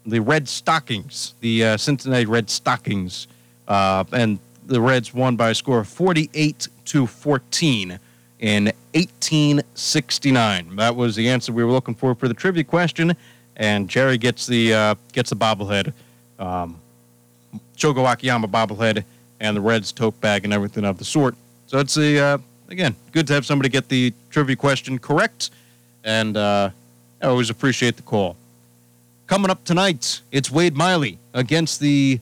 the 0.05 0.19
Red 0.19 0.47
Stockings, 0.47 1.33
the 1.41 1.63
uh, 1.63 1.77
Cincinnati 1.77 2.25
Red 2.25 2.49
Stockings, 2.49 3.27
uh, 3.67 4.03
and 4.11 4.39
the 4.65 4.81
Reds 4.81 5.13
won 5.13 5.35
by 5.35 5.51
a 5.51 5.55
score 5.55 5.79
of 5.79 5.87
48 5.87 6.67
to 6.85 7.05
14 7.05 7.99
in 8.43 8.65
1869. 8.93 10.75
That 10.75 10.95
was 10.97 11.15
the 11.15 11.29
answer 11.29 11.53
we 11.53 11.63
were 11.63 11.71
looking 11.71 11.95
for 11.95 12.13
for 12.13 12.27
the 12.27 12.33
trivia 12.33 12.65
question, 12.65 13.15
and 13.55 13.89
Jerry 13.89 14.17
gets 14.17 14.45
the 14.45 14.73
uh, 14.73 14.95
gets 15.13 15.29
the 15.29 15.37
bobblehead, 15.37 15.93
um, 16.37 16.77
Shogo 17.77 18.11
Akiyama 18.11 18.49
bobblehead, 18.49 19.05
and 19.39 19.55
the 19.55 19.61
Reds 19.61 19.93
tote 19.93 20.19
bag 20.19 20.43
and 20.43 20.53
everything 20.53 20.83
of 20.83 20.97
the 20.97 21.05
sort. 21.05 21.35
So 21.67 21.79
it's 21.79 21.95
a 21.95 22.19
uh, 22.19 22.37
again 22.67 22.97
good 23.13 23.27
to 23.27 23.33
have 23.33 23.45
somebody 23.45 23.69
get 23.69 23.87
the 23.87 24.13
trivia 24.29 24.57
question 24.57 24.99
correct, 24.99 25.51
and 26.03 26.35
uh, 26.35 26.69
I 27.21 27.27
always 27.27 27.49
appreciate 27.49 27.95
the 27.95 28.03
call. 28.03 28.35
Coming 29.25 29.51
up 29.51 29.63
tonight, 29.63 30.19
it's 30.33 30.51
Wade 30.51 30.75
Miley 30.75 31.17
against 31.33 31.79
the 31.79 32.19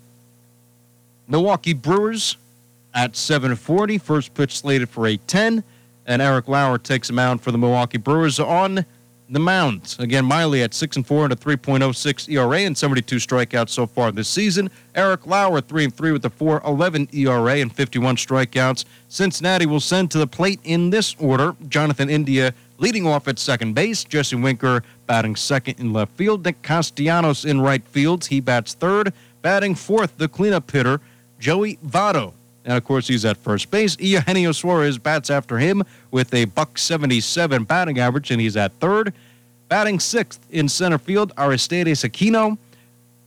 Milwaukee 1.28 1.74
Brewers 1.74 2.38
at 2.94 3.14
7:40. 3.14 4.00
First 4.00 4.36
pitch 4.36 4.60
slated 4.60 4.88
for 4.88 5.08
8:10, 5.08 5.64
and 6.12 6.22
Eric 6.22 6.50
Lauer 6.50 6.78
takes 6.78 7.10
a 7.10 7.14
mound 7.14 7.42
for 7.42 7.52
the 7.52 7.58
Milwaukee 7.58 7.98
Brewers 7.98 8.38
on 8.38 8.86
the 9.30 9.40
mound. 9.40 9.96
Again, 9.98 10.26
Miley 10.26 10.62
at 10.62 10.74
6 10.74 10.98
and 10.98 11.08
4 11.08 11.24
and 11.24 11.34
a 11.34 11.36
3.06 11.38 12.28
ERA 12.30 12.60
and 12.60 12.78
72 12.78 13.16
strikeouts 13.16 13.70
so 13.70 13.88
far 13.88 14.12
this 14.12 14.28
season. 14.28 14.70
Eric 14.94 15.26
Lauer 15.26 15.62
3 15.62 15.86
and 15.86 15.96
3 15.96 16.12
with 16.12 16.26
a 16.26 16.30
4.11 16.30 17.14
ERA 17.14 17.60
and 17.60 17.74
51 17.74 18.18
strikeouts. 18.18 18.84
Cincinnati 19.08 19.66
will 19.66 19.80
send 19.80 20.12
to 20.12 20.18
the 20.18 20.28
plate 20.28 20.60
in 20.66 20.90
this 20.90 21.16
order: 21.18 21.56
Jonathan 21.70 22.10
India 22.10 22.54
leading 22.78 23.08
off 23.08 23.30
at 23.30 23.40
second 23.40 23.74
base, 23.74 24.04
Jesse 24.04 24.36
Winker 24.36 24.84
batting 25.08 25.38
second 25.38 25.80
in 25.80 25.94
left 25.94 26.12
field, 26.18 26.44
Nick 26.44 26.62
Castellanos 26.62 27.46
in 27.46 27.62
right 27.62 27.86
field. 27.86 28.26
He 28.26 28.42
bats 28.42 28.74
third, 28.74 29.14
batting 29.42 29.76
fourth, 29.76 30.18
the 30.18 30.28
cleanup 30.28 30.70
hitter 30.70 31.00
Joey 31.40 31.78
Votto. 31.78 32.34
And 32.66 32.78
of 32.78 32.84
course, 32.84 33.08
he's 33.08 33.26
at 33.26 33.38
first 33.38 33.72
base. 33.72 33.98
Eugenio 34.00 34.52
Suarez 34.52 34.98
bats 34.98 35.30
after 35.30 35.58
him 35.58 35.84
with 36.12 36.34
a 36.34 36.46
buck 36.46 36.78
77 36.78 37.64
batting 37.64 38.00
average, 38.00 38.32
and 38.32 38.40
he's 38.40 38.56
at 38.56 38.74
third. 38.74 39.14
Batting 39.68 40.00
sixth 40.00 40.46
in 40.52 40.68
center 40.70 40.98
field, 40.98 41.32
Aristides 41.38 42.04
Aquino. 42.04 42.58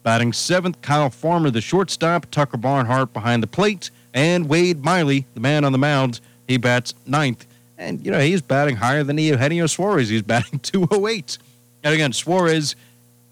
Batting 0.02 0.32
seventh, 0.32 0.80
Kyle 0.82 1.10
Farmer, 1.10 1.50
the 1.50 1.62
shortstop. 1.62 2.30
Tucker 2.30 2.58
Barnhart 2.58 3.12
behind 3.12 3.42
the 3.42 3.46
plate. 3.46 3.90
And 4.12 4.48
Wade 4.48 4.84
Miley, 4.84 5.26
the 5.34 5.40
man 5.40 5.64
on 5.64 5.72
the 5.72 5.78
mound, 5.78 6.20
he 6.46 6.58
bats 6.58 6.94
ninth. 7.06 7.46
And, 7.78 8.04
you 8.04 8.12
know, 8.12 8.20
he's 8.20 8.42
batting 8.42 8.76
higher 8.76 9.02
than 9.02 9.18
Eugenio 9.18 9.66
Suarez. 9.66 10.08
He's 10.08 10.22
batting 10.34 10.60
208. 10.60 11.38
And 11.82 11.94
again, 11.94 12.12
Suarez 12.12 12.76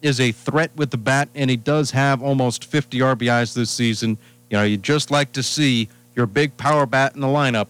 is 0.03 0.19
a 0.19 0.33
threat 0.33 0.71
with 0.77 0.91
the 0.91 0.97
bat, 0.97 1.29
and 1.35 1.49
he 1.49 1.57
does 1.57 1.93
have 1.93 2.23
almost 2.23 2.65
50 2.65 2.99
RBIs 2.99 3.55
this 3.55 3.71
season. 3.71 4.19
You 4.53 4.59
know, 4.59 4.65
you'd 4.65 4.83
just 4.83 5.11
like 5.11 5.33
to 5.33 5.43
see 5.43 5.89
your 6.15 6.27
big 6.27 6.59
power 6.59 6.85
bat 6.85 7.15
in 7.15 7.23
the 7.23 7.27
lineup 7.27 7.69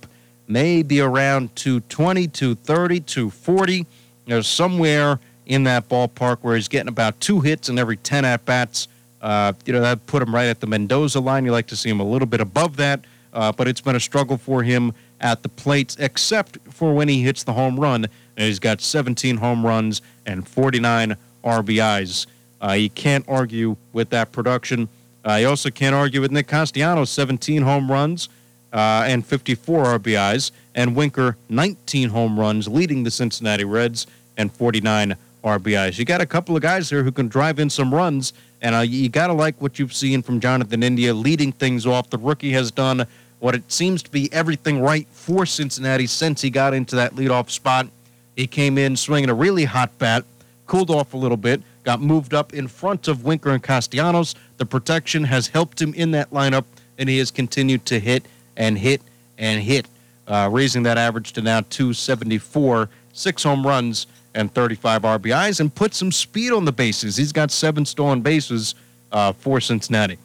maybe 0.49 1.01
around 1.01 1.55
220, 1.55 2.27
230, 2.27 3.01
240. 3.01 3.77
You 3.77 3.87
know, 4.27 4.41
somewhere 4.41 5.21
in 5.47 5.63
that 5.65 5.89
ballpark 5.89 6.39
where 6.43 6.57
he's 6.57 6.67
getting 6.67 6.89
about 6.89 7.21
two 7.21 7.41
hits 7.41 7.69
in 7.69 7.79
every 7.79 7.97
10 7.97 8.25
at 8.25 8.45
bats. 8.45 8.89
Uh, 9.21 9.53
you 9.65 9.73
know, 9.73 9.81
that 9.81 10.05
put 10.07 10.23
him 10.23 10.35
right 10.35 10.47
at 10.47 10.59
the 10.59 10.67
Mendoza 10.67 11.21
line. 11.21 11.45
You 11.45 11.53
like 11.53 11.69
to 11.69 11.77
see 11.77 11.89
him 11.89 12.01
a 12.01 12.05
little 12.05 12.27
bit 12.27 12.41
above 12.41 12.77
that, 12.77 13.05
uh, 13.33 13.53
but 13.53 13.69
it's 13.69 13.81
been 13.81 13.95
a 13.95 14.01
struggle 14.01 14.37
for 14.37 14.65
him 14.65 14.93
at 15.21 15.45
the 15.45 15.49
plate, 15.49 15.95
except 16.01 16.59
for 16.69 16.93
when 16.93 17.09
he 17.09 17.23
hits 17.23 17.45
the 17.45 17.53
home 17.53 17.79
run. 17.79 18.07
And 18.37 18.47
he's 18.47 18.59
got 18.59 18.81
17 18.81 19.37
home 19.37 19.65
runs 19.65 20.03
and 20.27 20.47
49 20.47 21.17
RBIs. 21.45 22.27
Uh, 22.61 22.73
you 22.73 22.91
can't 22.91 23.25
argue 23.29 23.77
with 23.93 24.11
that 24.11 24.33
production. 24.33 24.89
Uh, 25.25 25.35
you 25.35 25.49
also 25.49 25.71
can't 25.71 25.95
argue 25.95 26.21
with 26.21 26.33
Nick 26.33 26.49
Castellanos, 26.49 27.11
17 27.11 27.63
home 27.63 27.91
runs 27.91 28.29
uh, 28.73 29.05
and 29.07 29.25
54 29.25 29.99
RBIs, 29.99 30.51
and 30.75 30.97
Winker, 30.97 31.37
19 31.49 32.09
home 32.09 32.39
runs, 32.39 32.67
leading 32.69 33.03
the 33.03 33.11
Cincinnati 33.11 33.65
Reds, 33.65 34.07
and 34.37 34.51
49 34.53 35.17
RBIs. 35.45 35.99
You 35.99 36.05
got 36.05 36.21
a 36.21 36.27
couple 36.27 36.57
of 36.57 36.63
guys 36.63 36.89
there 36.89 37.03
who 37.03 37.13
can 37.13 37.29
drive 37.29 37.59
in 37.59 37.69
some 37.69 37.93
runs, 37.93 38.33
and 38.63 38.75
uh, 38.75 38.81
you 38.81 39.09
got 39.09 39.27
to 39.27 39.33
like 39.33 39.61
what 39.61 39.79
you've 39.79 39.95
seen 39.95 40.23
from 40.23 40.41
Jonathan 40.41 40.83
India 40.83 41.13
leading 41.13 41.53
things 41.53 41.87
off. 41.87 42.11
The 42.11 42.19
rookie 42.19 42.53
has 42.53 42.71
done 42.71 43.07
what 43.41 43.55
it 43.55 43.71
seems 43.71 44.03
to 44.05 44.11
be 44.11 44.33
everything 44.33 44.81
right 44.81 45.07
for 45.11 45.45
Cincinnati 45.45 46.07
since 46.07 46.41
he 46.41 46.49
got 46.49 46.75
into 46.75 46.97
that 46.97 47.15
leadoff 47.15 47.51
spot. 47.51 47.89
He 48.37 48.47
came 48.47 48.79
in 48.79 48.97
swinging 48.97 49.29
a 49.29 49.35
really 49.35 49.65
hot 49.65 49.97
bat, 49.99 50.25
cooled 50.67 50.91
off 50.91 51.13
a 51.13 51.17
little 51.17 51.37
bit, 51.37 51.61
got 51.85 52.01
moved 52.01 52.35
up 52.35 52.55
in 52.55 52.69
front 52.69 53.09
of 53.09 53.25
Winker 53.25 53.51
and 53.51 53.63
Castellanos. 53.63 54.35
The 54.59 54.67
protection 54.67 55.25
has 55.25 55.49
helped 55.49 55.81
him 55.81 55.95
in 55.95 56.13
that 56.13 56.31
lineup, 56.31 56.65
and 56.99 57.09
he 57.09 57.19
has 57.19 57.31
continued 57.31 57.85
to 57.87 57.99
hit 57.99 58.25
and 58.57 58.79
hit 58.79 59.03
and 59.39 59.63
hit, 59.63 59.87
uh, 60.29 60.49
raising 60.53 60.83
that 60.85 60.99
average 60.99 61.33
to 61.33 61.43
now 61.43 61.61
274, 61.71 62.89
six 63.13 63.43
home 63.43 63.67
runs 63.67 64.07
and 64.35 64.53
35 64.55 65.03
RBIs, 65.03 65.61
and 65.61 65.75
put 65.75 65.95
some 65.95 66.13
speed 66.13 66.53
on 66.53 66.65
the 66.65 66.73
bases. 66.73 67.17
He's 67.17 67.33
got 67.33 67.51
seven 67.51 67.85
stolen 67.85 68.21
bases 68.21 68.75
uh, 69.11 69.33
for 69.33 69.61
Cincinnati. 69.61 70.19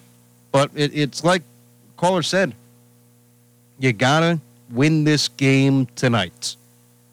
But 0.51 0.71
it, 0.75 0.95
it's 0.95 1.23
like 1.23 1.41
caller 1.97 2.23
said, 2.23 2.53
you 3.79 3.93
gotta 3.93 4.39
win 4.71 5.03
this 5.03 5.27
game 5.27 5.87
tonight. 5.95 6.55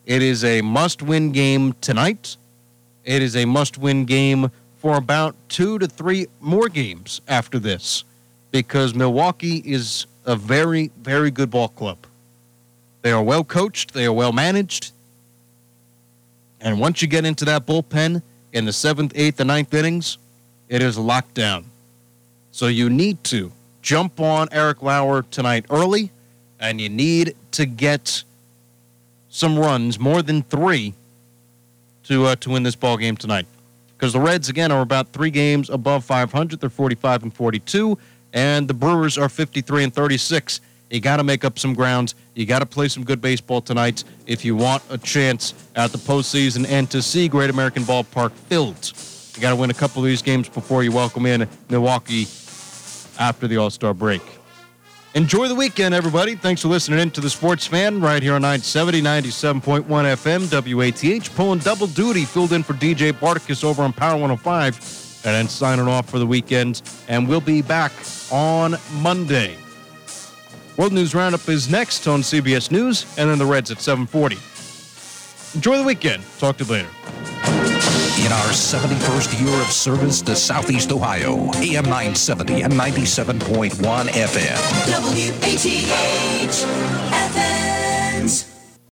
It 0.06 0.22
is 0.22 0.44
a 0.44 0.60
must-win 0.60 1.32
game 1.32 1.74
tonight. 1.80 2.36
It 3.04 3.22
is 3.22 3.36
a 3.36 3.44
must-win 3.44 4.06
game 4.06 4.50
for 4.78 4.96
about 4.96 5.34
two 5.48 5.78
to 5.78 5.86
three 5.86 6.26
more 6.40 6.68
games 6.68 7.20
after 7.28 7.58
this, 7.58 8.04
because 8.50 8.94
Milwaukee 8.94 9.62
is 9.64 10.06
a 10.24 10.36
very, 10.36 10.90
very 11.00 11.30
good 11.30 11.50
ball 11.50 11.68
club. 11.68 11.98
They 13.02 13.12
are 13.12 13.22
well 13.22 13.44
coached, 13.44 13.92
they 13.92 14.06
are 14.06 14.12
well 14.12 14.32
managed. 14.32 14.92
And 16.60 16.80
once 16.80 17.02
you 17.02 17.08
get 17.08 17.26
into 17.26 17.44
that 17.44 17.66
bullpen 17.66 18.22
in 18.52 18.64
the 18.64 18.72
seventh, 18.72 19.12
eighth, 19.14 19.40
and 19.40 19.48
ninth 19.48 19.74
innings, 19.74 20.16
it 20.68 20.82
is 20.82 20.96
locked 20.96 21.34
down. 21.34 21.66
So 22.52 22.68
you 22.68 22.88
need 22.88 23.22
to 23.24 23.52
jump 23.82 24.18
on 24.18 24.48
Eric 24.50 24.82
Lauer 24.82 25.22
tonight 25.30 25.66
early, 25.68 26.10
and 26.58 26.80
you 26.80 26.88
need 26.88 27.36
to 27.52 27.66
get 27.66 28.22
some 29.28 29.58
runs, 29.58 29.98
more 29.98 30.22
than 30.22 30.42
three, 30.44 30.94
to 32.04 32.26
uh, 32.26 32.36
to 32.36 32.50
win 32.50 32.62
this 32.62 32.76
ball 32.76 32.96
game 32.96 33.16
tonight. 33.16 33.46
Because 33.96 34.12
the 34.12 34.20
Reds 34.20 34.48
again 34.48 34.72
are 34.72 34.82
about 34.82 35.12
three 35.12 35.30
games 35.30 35.70
above 35.70 36.04
500. 36.04 36.60
They're 36.60 36.68
45 36.68 37.22
and 37.24 37.34
42 37.34 37.96
and 38.34 38.66
the 38.66 38.74
Brewers 38.74 39.16
are 39.16 39.30
53 39.30 39.84
and 39.84 39.94
36. 39.94 40.60
You 40.90 41.00
got 41.00 41.16
to 41.16 41.24
make 41.24 41.44
up 41.44 41.58
some 41.58 41.72
grounds. 41.72 42.14
You 42.34 42.44
got 42.44 42.58
to 42.58 42.66
play 42.66 42.88
some 42.88 43.04
good 43.04 43.20
baseball 43.20 43.62
tonight 43.62 44.04
if 44.26 44.44
you 44.44 44.54
want 44.54 44.82
a 44.90 44.98
chance 44.98 45.54
at 45.74 45.92
the 45.92 45.98
postseason 45.98 46.68
and 46.68 46.90
to 46.90 47.00
see 47.00 47.28
Great 47.28 47.48
American 47.48 47.84
Ballpark 47.84 48.32
filled. 48.32 48.92
You 49.34 49.40
got 49.40 49.50
to 49.50 49.56
win 49.56 49.70
a 49.70 49.74
couple 49.74 50.02
of 50.02 50.06
these 50.06 50.20
games 50.20 50.48
before 50.48 50.84
you 50.84 50.92
welcome 50.92 51.26
in 51.26 51.48
Milwaukee 51.70 52.26
after 53.18 53.48
the 53.48 53.56
All 53.56 53.70
Star 53.70 53.94
break. 53.94 54.22
Enjoy 55.14 55.46
the 55.46 55.54
weekend, 55.54 55.94
everybody. 55.94 56.34
Thanks 56.34 56.62
for 56.62 56.66
listening 56.66 56.98
in 56.98 57.08
to 57.12 57.20
the 57.20 57.30
Sports 57.30 57.68
Fan 57.68 58.00
right 58.00 58.20
here 58.20 58.34
on 58.34 58.42
970, 58.42 59.00
97.1 59.00 59.84
FM, 59.86 60.74
WATH. 60.74 61.34
Pulling 61.36 61.60
double 61.60 61.86
duty, 61.86 62.24
filled 62.24 62.52
in 62.52 62.64
for 62.64 62.72
DJ 62.72 63.12
Barticus 63.12 63.62
over 63.62 63.84
on 63.84 63.92
Power 63.92 64.14
105 64.14 65.22
and 65.24 65.34
then 65.34 65.48
signing 65.48 65.86
off 65.86 66.10
for 66.10 66.18
the 66.18 66.26
weekend. 66.26 66.82
And 67.06 67.28
we'll 67.28 67.40
be 67.40 67.62
back 67.62 67.92
on 68.32 68.74
Monday. 68.94 69.56
World 70.76 70.92
News 70.92 71.14
Roundup 71.14 71.48
is 71.48 71.70
next 71.70 72.08
on 72.08 72.22
CBS 72.22 72.72
News, 72.72 73.06
and 73.16 73.30
then 73.30 73.38
the 73.38 73.46
Reds 73.46 73.70
at 73.70 73.78
7:40. 73.78 74.36
Enjoy 75.54 75.78
the 75.78 75.84
weekend. 75.84 76.24
Talk 76.40 76.56
to 76.56 76.64
you 76.64 76.72
later. 76.72 77.73
In 78.24 78.32
our 78.32 78.48
71st 78.54 79.38
year 79.38 79.60
of 79.60 79.70
service 79.70 80.22
to 80.22 80.34
Southeast 80.34 80.90
Ohio, 80.92 81.50
AM 81.56 81.84
970 81.84 82.62
and 82.62 82.72
97.1 82.72 84.08
FM. 84.08 84.56
WATH. 86.40 87.63